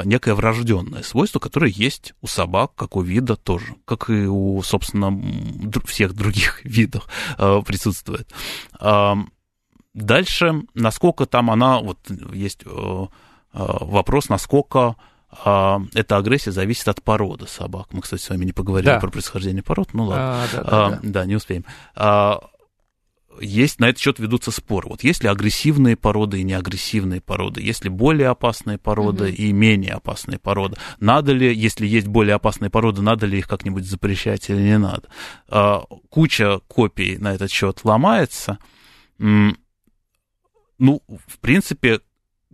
некое 0.05 0.35
врожденное 0.35 1.03
свойство, 1.03 1.39
которое 1.39 1.71
есть 1.71 2.13
у 2.21 2.27
собак, 2.27 2.73
как 2.75 2.95
у 2.95 3.01
вида 3.01 3.35
тоже, 3.35 3.75
как 3.85 4.09
и 4.09 4.25
у, 4.25 4.61
собственно, 4.61 5.19
всех 5.85 6.13
других 6.13 6.61
видов 6.63 7.07
а, 7.37 7.61
присутствует. 7.61 8.31
А, 8.79 9.17
дальше, 9.93 10.63
насколько 10.73 11.25
там 11.25 11.49
она, 11.49 11.79
вот 11.79 11.99
есть 12.33 12.61
вопрос, 13.53 14.29
насколько 14.29 14.95
эта 15.45 16.17
агрессия 16.17 16.51
зависит 16.51 16.87
от 16.87 17.01
породы 17.01 17.47
собак. 17.47 17.87
Мы, 17.91 18.01
кстати, 18.01 18.21
с 18.21 18.29
вами 18.29 18.45
не 18.45 18.51
поговорили 18.51 18.91
да. 18.91 18.99
про 18.99 19.09
происхождение 19.09 19.63
пород, 19.63 19.93
ну 19.93 20.05
ладно, 20.05 20.43
а, 20.43 20.47
да, 20.51 20.63
да, 20.63 20.89
да. 20.89 20.99
да, 21.01 21.25
не 21.25 21.35
успеем 21.35 21.65
есть 23.41 23.79
на 23.79 23.89
этот 23.89 24.01
счет 24.01 24.19
ведутся 24.19 24.51
споры. 24.51 24.89
Вот 24.89 25.03
есть 25.03 25.23
ли 25.23 25.29
агрессивные 25.29 25.95
породы 25.95 26.39
и 26.39 26.43
неагрессивные 26.43 27.21
породы, 27.21 27.61
есть 27.61 27.83
ли 27.83 27.89
более 27.89 28.29
опасные 28.29 28.77
породы 28.77 29.25
угу. 29.25 29.33
и 29.33 29.51
менее 29.51 29.93
опасные 29.93 30.39
породы. 30.39 30.77
Надо 30.99 31.33
ли, 31.33 31.53
если 31.53 31.85
есть 31.85 32.07
более 32.07 32.35
опасные 32.35 32.69
породы, 32.69 33.01
надо 33.01 33.25
ли 33.25 33.39
их 33.39 33.47
как-нибудь 33.47 33.85
запрещать 33.85 34.49
или 34.49 34.61
не 34.61 34.77
надо. 34.77 35.09
А, 35.47 35.83
куча 36.09 36.59
копий 36.67 37.17
на 37.17 37.33
этот 37.33 37.51
счет 37.51 37.79
ломается. 37.83 38.59
Ну, 39.19 41.01
в 41.07 41.39
принципе, 41.39 42.01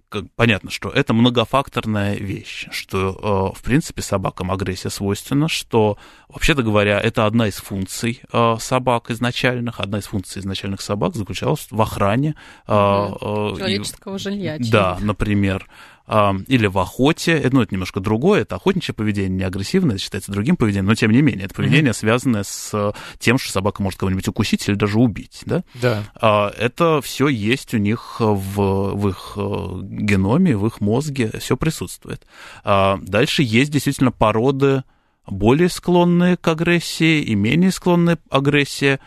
как, 0.10 0.26
понятно, 0.36 0.72
что 0.72 0.90
это 0.90 1.14
многофакторная 1.14 2.16
вещь, 2.16 2.68
что, 2.72 3.54
э, 3.54 3.58
в 3.58 3.64
принципе, 3.64 4.02
собакам 4.02 4.52
агрессия 4.52 4.90
свойственна, 4.90 5.48
что, 5.48 5.98
вообще-то 6.28 6.64
говоря, 6.64 7.00
это 7.00 7.26
одна 7.26 7.48
из 7.48 7.56
функций 7.56 8.22
э, 8.32 8.56
собак 8.60 9.12
изначальных, 9.12 9.80
одна 9.80 10.00
из 10.00 10.08
функций 10.08 10.42
изначальных 10.42 10.82
собак 10.82 11.16
заключалась 11.16 11.68
в 11.70 11.82
охране. 11.82 12.36
Э, 12.68 12.72
Человеческого 12.72 14.16
и, 14.16 14.20
жилья. 14.20 14.58
Да, 14.60 14.98
например 15.00 15.68
или 16.48 16.66
в 16.66 16.80
охоте, 16.80 17.48
ну, 17.52 17.62
это 17.62 17.74
немножко 17.74 18.00
другое, 18.00 18.42
это 18.42 18.56
охотничье 18.56 18.96
поведение, 18.96 19.30
не 19.30 19.44
агрессивное, 19.44 19.96
это 19.96 20.04
считается 20.04 20.32
другим 20.32 20.58
поведением, 20.58 20.88
но 20.88 20.96
тем 20.96 21.12
не 21.12 21.22
менее, 21.22 21.46
это 21.46 21.54
поведение, 21.54 21.92
mm-hmm. 21.92 21.98
связанное 21.98 22.44
с 22.44 22.94
тем, 23.20 23.38
что 23.38 23.52
собака 23.52 23.84
может 23.84 24.00
кого-нибудь 24.00 24.28
укусить 24.28 24.68
или 24.68 24.76
даже 24.76 24.98
убить, 24.98 25.44
да? 25.46 25.64
Да. 25.76 26.52
Это 26.58 27.02
все 27.02 27.28
есть 27.28 27.76
у 27.76 27.78
них 27.78 28.16
в, 28.20 28.96
в 28.96 29.08
их 29.08 29.34
э, 29.36 29.40
геноме, 29.84 30.58
в 30.58 30.66
их 30.66 30.82
мозге, 30.82 31.32
все 31.40 31.56
присутствует. 31.56 32.26
Дальше 32.64 33.44
есть 33.44 33.72
действительно 33.72 34.12
породы, 34.12 34.84
более 35.28 35.70
склонные 35.70 36.38
к 36.38 36.48
агрессии 36.48 37.22
и 37.22 37.36
менее 37.36 37.72
склонные 37.72 38.18
к 38.18 38.22
агрессии. 38.32 39.00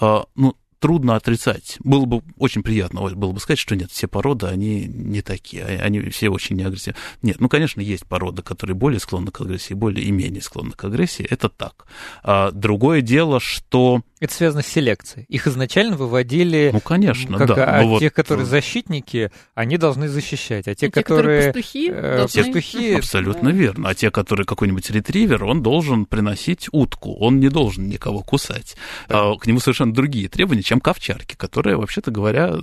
Ну, 0.00 0.56
трудно 0.78 1.16
отрицать. 1.16 1.76
Было 1.80 2.04
бы 2.04 2.22
очень 2.38 2.62
приятно 2.62 3.00
было 3.10 3.32
бы 3.32 3.40
сказать, 3.40 3.58
что 3.58 3.76
нет, 3.76 3.90
все 3.90 4.08
породы, 4.08 4.46
они 4.46 4.86
не 4.86 5.22
такие, 5.22 5.64
а, 5.64 5.82
они 5.82 6.00
все 6.10 6.28
очень 6.28 6.56
неагрессивны. 6.56 6.96
Нет, 7.22 7.40
ну, 7.40 7.48
конечно, 7.48 7.80
есть 7.80 8.06
породы, 8.06 8.42
которые 8.42 8.76
более 8.76 9.00
склонны 9.00 9.30
к 9.30 9.40
агрессии, 9.40 9.74
более 9.74 10.04
и 10.04 10.10
менее 10.10 10.42
склонны 10.42 10.72
к 10.72 10.84
агрессии, 10.84 11.26
это 11.28 11.48
так. 11.48 11.86
А 12.22 12.50
другое 12.50 13.00
дело, 13.00 13.40
что 13.40 14.02
это 14.18 14.32
связано 14.32 14.62
с 14.62 14.66
селекцией. 14.66 15.26
Их 15.28 15.46
изначально 15.46 15.96
выводили... 15.96 16.70
Ну, 16.72 16.80
конечно, 16.80 17.36
как, 17.36 17.48
да. 17.48 17.78
А 17.78 17.82
ну, 17.82 17.98
тех, 17.98 18.12
вот... 18.12 18.16
которые 18.16 18.46
защитники, 18.46 19.30
они 19.54 19.76
должны 19.76 20.08
защищать. 20.08 20.66
А 20.68 20.74
те, 20.74 20.86
и 20.86 20.90
которые... 20.90 21.40
Те, 21.40 21.52
пастухи, 21.52 21.90
э, 21.90 22.16
должны... 22.16 22.44
пастухи... 22.44 22.94
Абсолютно 22.94 23.50
да. 23.50 23.56
верно. 23.56 23.88
А 23.90 23.94
те, 23.94 24.10
которые 24.10 24.46
какой-нибудь 24.46 24.90
ретривер, 24.90 25.44
он 25.44 25.62
должен 25.62 26.06
приносить 26.06 26.68
утку. 26.72 27.14
Он 27.18 27.40
не 27.40 27.50
должен 27.50 27.88
никого 27.88 28.20
кусать. 28.20 28.76
Да. 29.08 29.32
А, 29.32 29.36
к 29.36 29.46
нему 29.46 29.60
совершенно 29.60 29.92
другие 29.92 30.30
требования, 30.30 30.62
чем 30.62 30.80
к 30.80 30.88
овчарке, 30.88 31.36
которая, 31.36 31.76
вообще-то 31.76 32.10
говоря, 32.10 32.54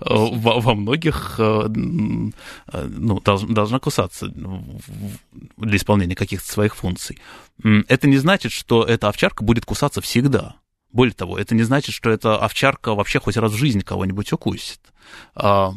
во, 0.00 0.60
во 0.60 0.74
многих 0.74 1.36
э, 1.38 1.68
ну, 1.68 3.20
должна 3.20 3.78
кусаться 3.78 4.26
для 4.26 5.76
исполнения 5.76 6.16
каких-то 6.16 6.50
своих 6.50 6.74
функций. 6.74 7.18
Это 7.62 8.08
не 8.08 8.16
значит, 8.16 8.52
что 8.52 8.84
эта 8.84 9.08
овчарка 9.08 9.44
будет 9.44 9.64
кусаться 9.64 10.00
всегда. 10.00 10.56
Более 10.90 11.14
того, 11.14 11.38
это 11.38 11.54
не 11.54 11.62
значит, 11.62 11.94
что 11.94 12.10
эта 12.10 12.36
овчарка 12.36 12.94
вообще 12.94 13.18
хоть 13.18 13.36
раз 13.36 13.52
в 13.52 13.56
жизни 13.56 13.80
кого-нибудь 13.80 14.32
укусит. 14.32 14.80
А, 15.34 15.72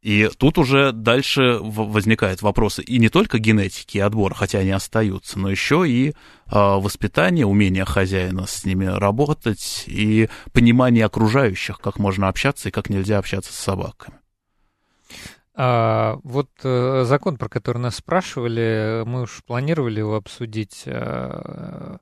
и 0.00 0.30
тут 0.38 0.56
уже 0.56 0.92
дальше 0.92 1.58
возникают 1.60 2.40
вопросы 2.40 2.82
и 2.82 2.98
не 2.98 3.08
только 3.08 3.38
генетики 3.38 3.98
и 3.98 4.00
отбора, 4.00 4.34
хотя 4.34 4.60
они 4.60 4.70
остаются, 4.70 5.38
но 5.38 5.50
еще 5.50 5.84
и 5.86 6.14
а, 6.46 6.78
воспитание, 6.78 7.44
умение 7.44 7.84
хозяина 7.84 8.46
с 8.46 8.64
ними 8.64 8.86
работать 8.86 9.84
и 9.86 10.28
понимание 10.52 11.04
окружающих, 11.04 11.78
как 11.78 11.98
можно 11.98 12.28
общаться 12.28 12.68
и 12.68 12.72
как 12.72 12.88
нельзя 12.88 13.18
общаться 13.18 13.52
с 13.52 13.56
собаками. 13.56 14.18
А, 15.58 16.18
вот 16.22 16.50
а, 16.64 17.04
закон, 17.04 17.38
про 17.38 17.48
который 17.48 17.78
нас 17.78 17.96
спрашивали, 17.96 19.02
мы 19.06 19.22
уж 19.22 19.42
планировали 19.44 20.00
его 20.00 20.16
обсудить. 20.16 20.84
А, 20.86 21.98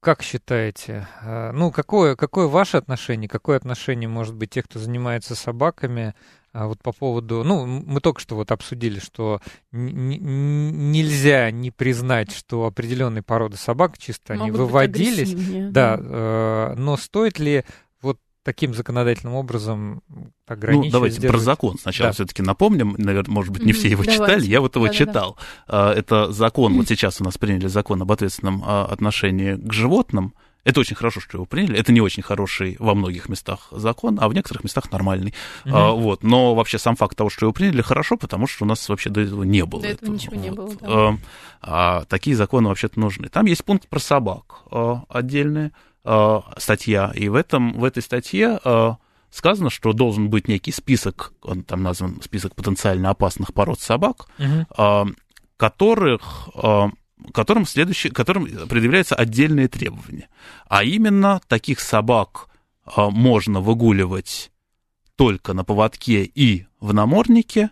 как 0.00 0.22
считаете, 0.22 1.06
э, 1.22 1.52
ну, 1.52 1.70
какое, 1.70 2.16
какое 2.16 2.46
ваше 2.46 2.78
отношение, 2.78 3.28
какое 3.28 3.58
отношение 3.58 4.08
может 4.08 4.34
быть 4.34 4.48
тех, 4.50 4.64
кто 4.64 4.78
занимается 4.78 5.34
собаками, 5.34 6.14
а 6.52 6.66
вот 6.66 6.82
по 6.82 6.92
поводу, 6.92 7.44
ну, 7.44 7.66
мы 7.66 8.00
только 8.00 8.20
что 8.20 8.34
вот 8.34 8.50
обсудили, 8.50 8.98
что 8.98 9.40
нельзя 9.72 11.50
не 11.50 11.70
признать, 11.70 12.32
что 12.32 12.64
определенные 12.64 13.22
породы 13.22 13.56
собак 13.56 13.98
чисто 13.98 14.32
Могут 14.32 14.42
они 14.42 14.50
выводились, 14.50 15.70
да, 15.70 15.98
э, 16.00 16.74
но 16.76 16.96
стоит 16.96 17.38
ли 17.38 17.64
таким 18.42 18.74
законодательным 18.74 19.34
образом 19.34 20.02
ограничивать. 20.46 20.86
Ну, 20.86 20.92
давайте 20.92 21.16
сдерживать. 21.16 21.44
про 21.44 21.44
закон 21.44 21.78
сначала 21.78 22.08
да. 22.08 22.14
все-таки 22.14 22.42
напомним. 22.42 22.94
Наверное, 22.98 23.32
может 23.32 23.52
быть, 23.52 23.64
не 23.64 23.72
все 23.72 23.88
его 23.88 24.02
давайте. 24.02 24.24
читали. 24.24 24.46
Я 24.46 24.60
вот 24.60 24.76
его 24.76 24.86
да, 24.86 24.92
читал. 24.92 25.38
Да, 25.68 25.86
да. 25.86 25.94
Это 25.94 26.32
закон, 26.32 26.74
вот 26.76 26.88
сейчас 26.88 27.20
у 27.20 27.24
нас 27.24 27.36
приняли 27.38 27.66
закон 27.66 28.02
об 28.02 28.10
ответственном 28.10 28.62
а, 28.64 28.86
отношении 28.86 29.54
к 29.54 29.72
животным. 29.72 30.34
Это 30.62 30.80
очень 30.80 30.94
хорошо, 30.94 31.20
что 31.20 31.38
его 31.38 31.46
приняли. 31.46 31.78
Это 31.78 31.90
не 31.90 32.00
очень 32.00 32.22
хороший 32.22 32.76
во 32.78 32.94
многих 32.94 33.28
местах 33.30 33.68
закон, 33.70 34.18
а 34.20 34.28
в 34.28 34.34
некоторых 34.34 34.62
местах 34.62 34.90
нормальный. 34.92 35.34
Угу. 35.64 35.74
А, 35.74 35.92
вот. 35.92 36.22
Но 36.22 36.54
вообще 36.54 36.78
сам 36.78 36.96
факт 36.96 37.16
того, 37.16 37.30
что 37.30 37.46
его 37.46 37.52
приняли, 37.52 37.80
хорошо, 37.80 38.16
потому 38.16 38.46
что 38.46 38.64
у 38.64 38.68
нас 38.68 38.86
вообще 38.88 39.08
до 39.10 39.20
этого 39.20 39.42
не 39.42 39.64
было. 39.64 39.82
До 39.82 39.88
этого, 39.88 40.04
этого 40.04 40.14
ничего 40.14 40.36
вот. 40.36 40.44
не 40.44 40.50
было, 40.50 40.70
да. 40.80 40.86
а, 40.88 41.18
а, 41.62 42.04
такие 42.04 42.36
законы 42.36 42.68
вообще-то 42.68 43.00
нужны. 43.00 43.28
Там 43.28 43.46
есть 43.46 43.64
пункт 43.64 43.88
про 43.88 44.00
собак 44.00 44.62
а, 44.70 45.04
отдельная 45.08 45.68
а, 45.68 45.89
статья, 46.56 47.12
и 47.14 47.28
в, 47.28 47.34
этом, 47.34 47.78
в 47.78 47.84
этой 47.84 48.02
статье... 48.02 48.58
А, 48.64 48.96
сказано, 49.30 49.70
что 49.70 49.92
должен 49.92 50.28
быть 50.28 50.48
некий 50.48 50.72
список, 50.72 51.32
он 51.40 51.62
там 51.62 51.84
назван 51.84 52.20
список 52.20 52.56
потенциально 52.56 53.10
опасных 53.10 53.54
пород 53.54 53.80
собак, 53.80 54.26
угу. 54.38 55.14
которых 55.56 56.48
которым, 57.32 57.64
следующий, 57.66 58.08
которым 58.08 58.46
предъявляются 58.66 59.14
отдельные 59.14 59.68
требования. 59.68 60.28
А 60.68 60.82
именно, 60.82 61.40
таких 61.46 61.78
собак 61.78 62.48
можно 62.96 63.60
выгуливать 63.60 64.50
только 65.14 65.52
на 65.52 65.62
поводке 65.62 66.24
и 66.24 66.66
в 66.80 66.92
наморднике, 66.92 67.70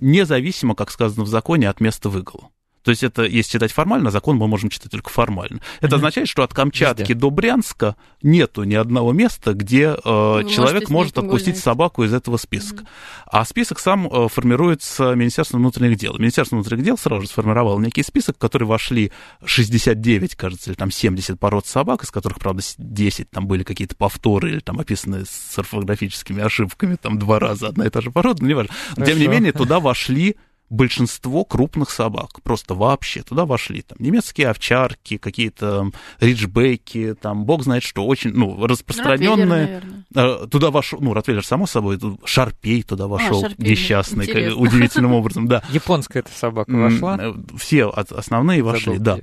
независимо, 0.00 0.74
как 0.74 0.90
сказано 0.90 1.24
в 1.24 1.28
законе, 1.28 1.70
от 1.70 1.80
места 1.80 2.10
выгула. 2.10 2.50
То 2.82 2.90
есть 2.90 3.02
это, 3.02 3.22
если 3.22 3.52
читать 3.52 3.72
формально, 3.72 4.10
закон 4.10 4.36
мы 4.36 4.48
можем 4.48 4.70
читать 4.70 4.90
только 4.90 5.10
формально. 5.10 5.60
Это 5.80 5.86
mm-hmm. 5.86 5.96
означает, 5.96 6.28
что 6.28 6.42
от 6.42 6.52
Камчатки 6.52 7.02
Везде. 7.02 7.14
до 7.14 7.30
Брянска 7.30 7.96
нету 8.22 8.64
ни 8.64 8.74
одного 8.74 9.12
места, 9.12 9.52
где 9.54 9.94
э, 9.94 9.98
человек 10.04 10.88
может 10.88 11.18
отпустить 11.18 11.54
гулять. 11.54 11.62
собаку 11.62 12.04
из 12.04 12.12
этого 12.12 12.36
списка. 12.36 12.82
Mm-hmm. 12.82 13.26
А 13.26 13.44
список 13.44 13.78
сам 13.78 14.06
э, 14.06 14.28
формируется 14.28 15.14
Министерством 15.14 15.60
внутренних 15.60 15.96
дел. 15.96 16.16
Министерство 16.18 16.56
внутренних 16.56 16.84
дел 16.84 16.98
сразу 16.98 17.22
же 17.22 17.28
сформировало 17.28 17.80
некий 17.80 18.02
список, 18.02 18.36
в 18.36 18.38
который 18.38 18.64
вошли 18.64 19.12
69, 19.44 20.34
кажется, 20.34 20.70
или 20.70 20.76
там 20.76 20.90
70 20.90 21.38
пород 21.38 21.66
собак, 21.66 22.04
из 22.04 22.10
которых, 22.10 22.38
правда, 22.38 22.62
10 22.78 23.30
там 23.30 23.46
были 23.46 23.62
какие-то 23.62 23.96
повторы 23.96 24.50
или 24.50 24.60
там 24.60 24.80
описаны 24.80 25.24
с 25.24 25.58
орфографическими 25.58 26.42
ошибками, 26.42 26.96
там 26.96 27.18
два 27.18 27.38
раза 27.38 27.68
одна 27.68 27.86
и 27.86 27.90
та 27.90 28.00
же 28.00 28.10
порода, 28.10 28.42
но 28.42 28.48
не 28.48 28.54
важно. 28.54 28.74
Тем 29.04 29.18
не 29.18 29.28
менее, 29.28 29.52
туда 29.52 29.80
вошли 29.80 30.36
большинство 30.72 31.44
крупных 31.44 31.90
собак, 31.90 32.42
просто 32.42 32.74
вообще 32.74 33.22
туда 33.22 33.44
вошли 33.44 33.82
там 33.82 33.98
немецкие 34.00 34.48
овчарки, 34.48 35.18
какие-то 35.18 35.90
риджбеки, 36.18 37.14
там 37.14 37.44
бог 37.44 37.62
знает 37.62 37.82
что, 37.82 38.06
очень, 38.06 38.32
ну, 38.32 38.66
распространенные. 38.66 39.82
Ротвейлер, 40.14 40.48
туда 40.48 40.70
вошел, 40.70 40.98
ну, 41.00 41.12
Ротвейлер, 41.12 41.44
само 41.44 41.66
собой, 41.66 42.00
шарпей 42.24 42.82
туда 42.82 43.06
вошел, 43.06 43.44
а, 43.44 43.50
несчастный, 43.58 44.26
как, 44.26 44.58
удивительным 44.58 45.12
образом, 45.12 45.46
да. 45.46 45.62
Японская 45.70 46.22
эта 46.22 46.32
собака 46.32 46.70
вошла? 46.70 47.18
Э, 47.20 47.34
все 47.58 47.88
основные 47.88 48.62
вошли, 48.62 48.98
да. 48.98 49.18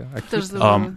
А, 0.59 0.93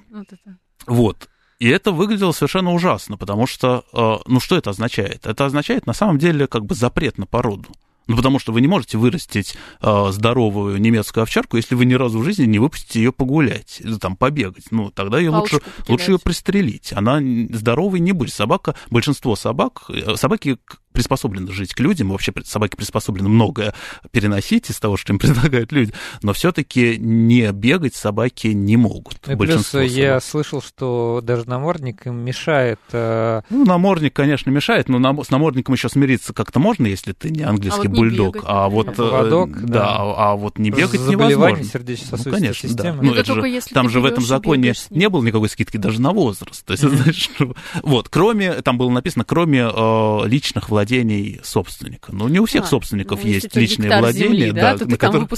вот. 0.86 1.28
И 1.58 1.68
это 1.68 1.92
выглядело 1.92 2.32
совершенно 2.32 2.72
ужасно, 2.72 3.16
потому 3.16 3.46
что, 3.46 3.84
э, 3.92 4.16
ну, 4.26 4.40
что 4.40 4.56
это 4.56 4.70
означает? 4.70 5.26
Это 5.26 5.46
означает, 5.46 5.86
на 5.86 5.92
самом 5.92 6.18
деле, 6.18 6.46
как 6.46 6.66
бы 6.66 6.74
запрет 6.74 7.18
на 7.18 7.26
породу. 7.26 7.68
Ну, 8.06 8.16
потому 8.16 8.38
что 8.38 8.52
вы 8.52 8.60
не 8.60 8.68
можете 8.68 8.98
вырастить 8.98 9.54
э, 9.80 10.06
здоровую 10.10 10.80
немецкую 10.80 11.22
овчарку, 11.22 11.56
если 11.56 11.74
вы 11.74 11.84
ни 11.84 11.94
разу 11.94 12.18
в 12.18 12.24
жизни 12.24 12.44
не 12.44 12.58
выпустите 12.58 13.00
ее 13.00 13.12
погулять, 13.12 13.80
или 13.80 13.96
там 13.96 14.16
побегать. 14.16 14.64
Ну, 14.70 14.90
тогда 14.90 15.18
ее 15.18 15.30
лучше, 15.30 15.60
лучше 15.88 16.12
ее 16.12 16.18
пристрелить. 16.18 16.92
Она 16.92 17.20
здоровой 17.50 18.00
не 18.00 18.12
будет. 18.12 18.32
Собака, 18.32 18.74
большинство 18.90 19.36
собак, 19.36 19.84
э, 19.88 20.16
собаки 20.16 20.58
приспособлены 20.92 21.52
жить 21.52 21.74
к 21.74 21.80
людям, 21.80 22.10
вообще 22.10 22.32
собаки 22.44 22.76
приспособлены 22.76 23.28
многое 23.28 23.74
переносить 24.10 24.70
из 24.70 24.78
того, 24.78 24.96
что 24.96 25.12
им 25.12 25.18
предлагают 25.20 25.72
люди, 25.72 25.92
но 26.22 26.32
все-таки 26.32 26.96
не 26.98 27.50
бегать 27.52 27.94
собаки 27.94 28.48
не 28.48 28.76
могут. 28.76 29.28
И 29.28 29.34
большинство 29.34 29.80
плюс 29.80 29.92
собак. 29.92 30.04
я 30.04 30.20
слышал, 30.20 30.62
что 30.62 31.20
даже 31.22 31.48
намордник 31.48 32.06
им 32.06 32.16
мешает. 32.16 32.80
Э... 32.92 33.42
Ну, 33.50 33.64
намордник, 33.64 34.14
конечно, 34.14 34.50
мешает, 34.50 34.88
но 34.88 35.22
с 35.22 35.30
намордником 35.30 35.74
еще 35.74 35.88
смириться 35.88 36.32
как-то 36.32 36.58
можно, 36.58 36.86
если 36.86 37.12
ты 37.12 37.30
не 37.30 37.42
английский 37.42 37.88
а 37.88 37.90
вот 37.90 37.98
бульдог, 37.98 38.34
бегать, 38.34 38.48
а 38.48 38.68
вот 38.68 38.94
Поводок, 38.94 39.50
э, 39.50 39.66
да, 39.66 39.66
да, 39.66 39.96
а 39.98 40.36
вот 40.36 40.58
не 40.58 40.70
бегать 40.70 41.00
невозможно. 41.06 41.64
сердечно-сосудистой 41.64 42.32
ну, 42.32 42.38
конечно, 42.38 42.68
системы. 42.68 42.98
Да. 42.98 43.02
Ну, 43.02 43.14
это 43.14 43.34
же, 43.34 43.60
там 43.72 43.88
же 43.88 44.00
в 44.00 44.04
этом 44.04 44.24
законе 44.24 44.74
не 44.90 45.08
было 45.08 45.22
никакой 45.24 45.48
скидки 45.48 45.76
даже 45.76 46.00
на 46.00 46.12
возраст. 46.12 46.64
То 46.64 46.72
есть, 46.72 46.84
mm-hmm. 46.84 46.96
знаешь, 46.96 47.30
вот, 47.82 48.08
кроме, 48.08 48.54
там 48.62 48.78
было 48.78 48.90
написано, 48.90 49.24
кроме 49.24 49.60
э, 49.60 50.18
личных 50.26 50.68
владений 50.68 50.81
владений 50.82 51.40
собственника. 51.44 52.12
Ну, 52.12 52.26
не 52.28 52.40
у 52.40 52.46
всех 52.46 52.64
а, 52.64 52.66
собственников 52.66 53.22
ну, 53.22 53.30
есть 53.30 53.54
личные 53.54 53.98
владения, 53.98 54.28
земли, 54.28 54.50
да, 54.50 54.76
да, 54.76 54.84
на, 54.84 54.96
которые, 54.96 55.28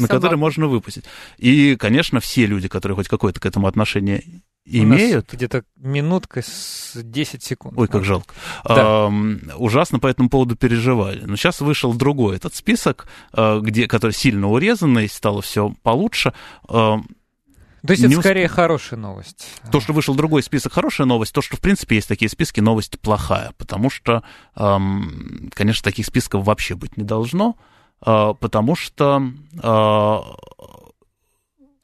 на 0.00 0.08
которые 0.08 0.38
можно 0.38 0.66
выпустить. 0.66 1.04
И, 1.36 1.76
конечно, 1.76 2.20
все 2.20 2.46
люди, 2.46 2.68
которые 2.68 2.96
хоть 2.96 3.08
какое-то 3.08 3.38
к 3.38 3.46
этому 3.46 3.66
отношение 3.66 4.24
имеют. 4.64 5.30
где-то 5.30 5.64
минутка 5.76 6.40
с 6.42 6.92
10 6.94 7.42
секунд. 7.42 7.74
Ой, 7.76 7.86
как 7.86 8.04
жалко. 8.04 8.34
Да. 8.64 9.08
Эм, 9.08 9.42
ужасно 9.56 9.98
по 9.98 10.06
этому 10.06 10.30
поводу 10.30 10.56
переживали. 10.56 11.20
Но 11.26 11.36
сейчас 11.36 11.60
вышел 11.60 11.92
другой 11.92 12.36
этот 12.36 12.54
список, 12.54 13.06
э, 13.34 13.60
где, 13.60 13.86
который 13.86 14.12
сильно 14.12 14.48
урезанный, 14.48 15.08
стало 15.08 15.42
все 15.42 15.74
получше. 15.82 16.32
Эм, 16.70 17.06
то 17.86 17.92
есть 17.92 18.02
это 18.02 18.20
скорее 18.20 18.46
усп... 18.46 18.54
хорошая 18.54 18.98
новость. 18.98 19.46
То, 19.70 19.80
что 19.80 19.92
вышел 19.92 20.14
другой 20.14 20.42
список, 20.42 20.72
хорошая 20.72 21.06
новость. 21.06 21.34
То, 21.34 21.42
что, 21.42 21.56
в 21.56 21.60
принципе, 21.60 21.96
есть 21.96 22.08
такие 22.08 22.28
списки, 22.30 22.60
новость 22.60 22.98
плохая. 23.00 23.52
Потому 23.58 23.90
что, 23.90 24.22
эм, 24.56 25.50
конечно, 25.54 25.84
таких 25.84 26.06
списков 26.06 26.44
вообще 26.44 26.74
быть 26.74 26.96
не 26.96 27.04
должно. 27.04 27.56
Э, 28.04 28.34
потому 28.38 28.74
что... 28.74 29.22
Э, 29.54 29.60
то 29.60 30.26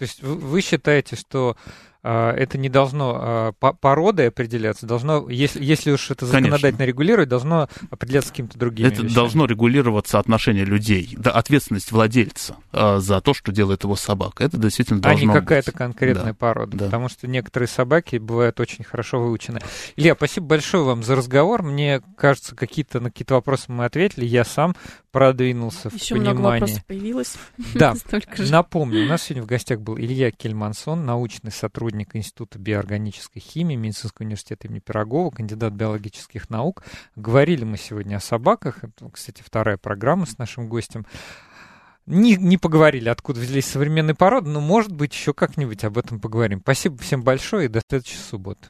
есть 0.01 0.23
вы 0.23 0.63
считаете, 0.63 1.17
что 1.17 1.57
это 2.03 2.59
не 2.59 2.69
должно 2.69 3.19
а, 3.19 3.53
породой 3.53 4.29
определяться, 4.29 4.87
должно, 4.87 5.29
если, 5.29 5.63
если 5.63 5.93
уж 5.93 6.11
это 6.11 6.27
законодательно 6.27 6.61
Конечно. 6.61 6.83
регулировать, 6.85 7.29
должно 7.29 7.69
определяться 7.91 8.31
каким-то 8.31 8.59
другим. 8.59 8.87
Это 8.87 9.03
вещами. 9.03 9.15
должно 9.15 9.47
регулироваться 9.47 10.19
отношение 10.19 10.65
людей, 10.65 11.15
да, 11.19 11.31
ответственность 11.33 11.93
владельца 11.93 12.57
а, 12.73 12.99
за 12.99 13.21
то, 13.21 13.35
что 13.35 13.53
делает 13.53 13.85
его 13.85 13.97
собака. 13.97 14.45
Это 14.45 14.57
действительно 14.57 15.01
должно 15.01 15.33
А 15.33 15.35
не 15.35 15.41
какая-то 15.41 15.73
конкретная 15.73 16.33
да. 16.33 16.35
порода, 16.35 16.77
да. 16.77 16.85
потому 16.87 17.09
что 17.09 17.27
некоторые 17.27 17.69
собаки 17.69 18.17
бывают 18.17 18.59
очень 18.61 18.85
хорошо 18.85 19.21
выучены. 19.21 19.61
Илья, 19.97 20.15
спасибо 20.15 20.47
большое 20.47 20.85
вам 20.85 21.03
за 21.03 21.17
разговор. 21.17 21.63
Мне 21.63 22.01
кажется, 22.17 22.57
какие-то 22.57 23.01
на 23.01 23.11
какие-то 23.11 23.35
вопросы 23.35 23.65
мы 23.69 23.85
ответили. 23.85 24.25
Я 24.25 24.45
сам 24.45 24.75
продвинулся 25.11 25.89
Еще 25.89 26.15
в 26.15 26.19
понимании. 26.19 26.33
много 26.33 26.41
вопросов 26.41 26.87
появилось. 26.87 27.37
Да, 27.75 27.95
напомню, 28.39 29.05
у 29.05 29.07
нас 29.07 29.23
сегодня 29.23 29.43
в 29.43 29.47
гостях 29.47 29.81
был 29.81 29.99
Илья 29.99 30.31
Кельмансон, 30.31 31.05
научный 31.05 31.53
сотрудник 31.53 32.17
Института 32.17 32.59
биоорганической 32.59 33.41
химии 33.41 33.77
Медицинского 33.77 34.25
университета 34.25 34.69
имени 34.69 34.81
Пирогова, 34.81 35.31
кандидат 35.31 35.73
биологических 35.73 36.51
наук. 36.51 36.85
Говорили 37.17 37.65
мы 37.65 37.77
сегодня 37.77 38.17
о 38.17 38.21
собаках. 38.21 38.85
Это, 38.85 39.09
кстати, 39.11 39.43
вторая 39.45 39.77
программа 39.77 40.27
с 40.27 40.39
нашим 40.39 40.69
гостем. 40.69 41.07
Не, 42.07 42.37
не 42.37 42.57
поговорили, 42.57 43.09
откуда 43.09 43.41
взялись 43.41 43.67
современные 43.67 44.15
породы, 44.15 44.51
но, 44.51 44.61
может 44.61 44.91
быть, 44.91 45.13
еще 45.13 45.33
как-нибудь 45.33 45.85
об 45.85 45.97
этом 45.97 46.19
поговорим. 46.21 46.61
Спасибо 46.61 46.99
всем 46.99 47.23
большое 47.23 47.67
и 47.67 47.69
до 47.69 47.81
следующей 47.89 48.17
субботы. 48.17 48.69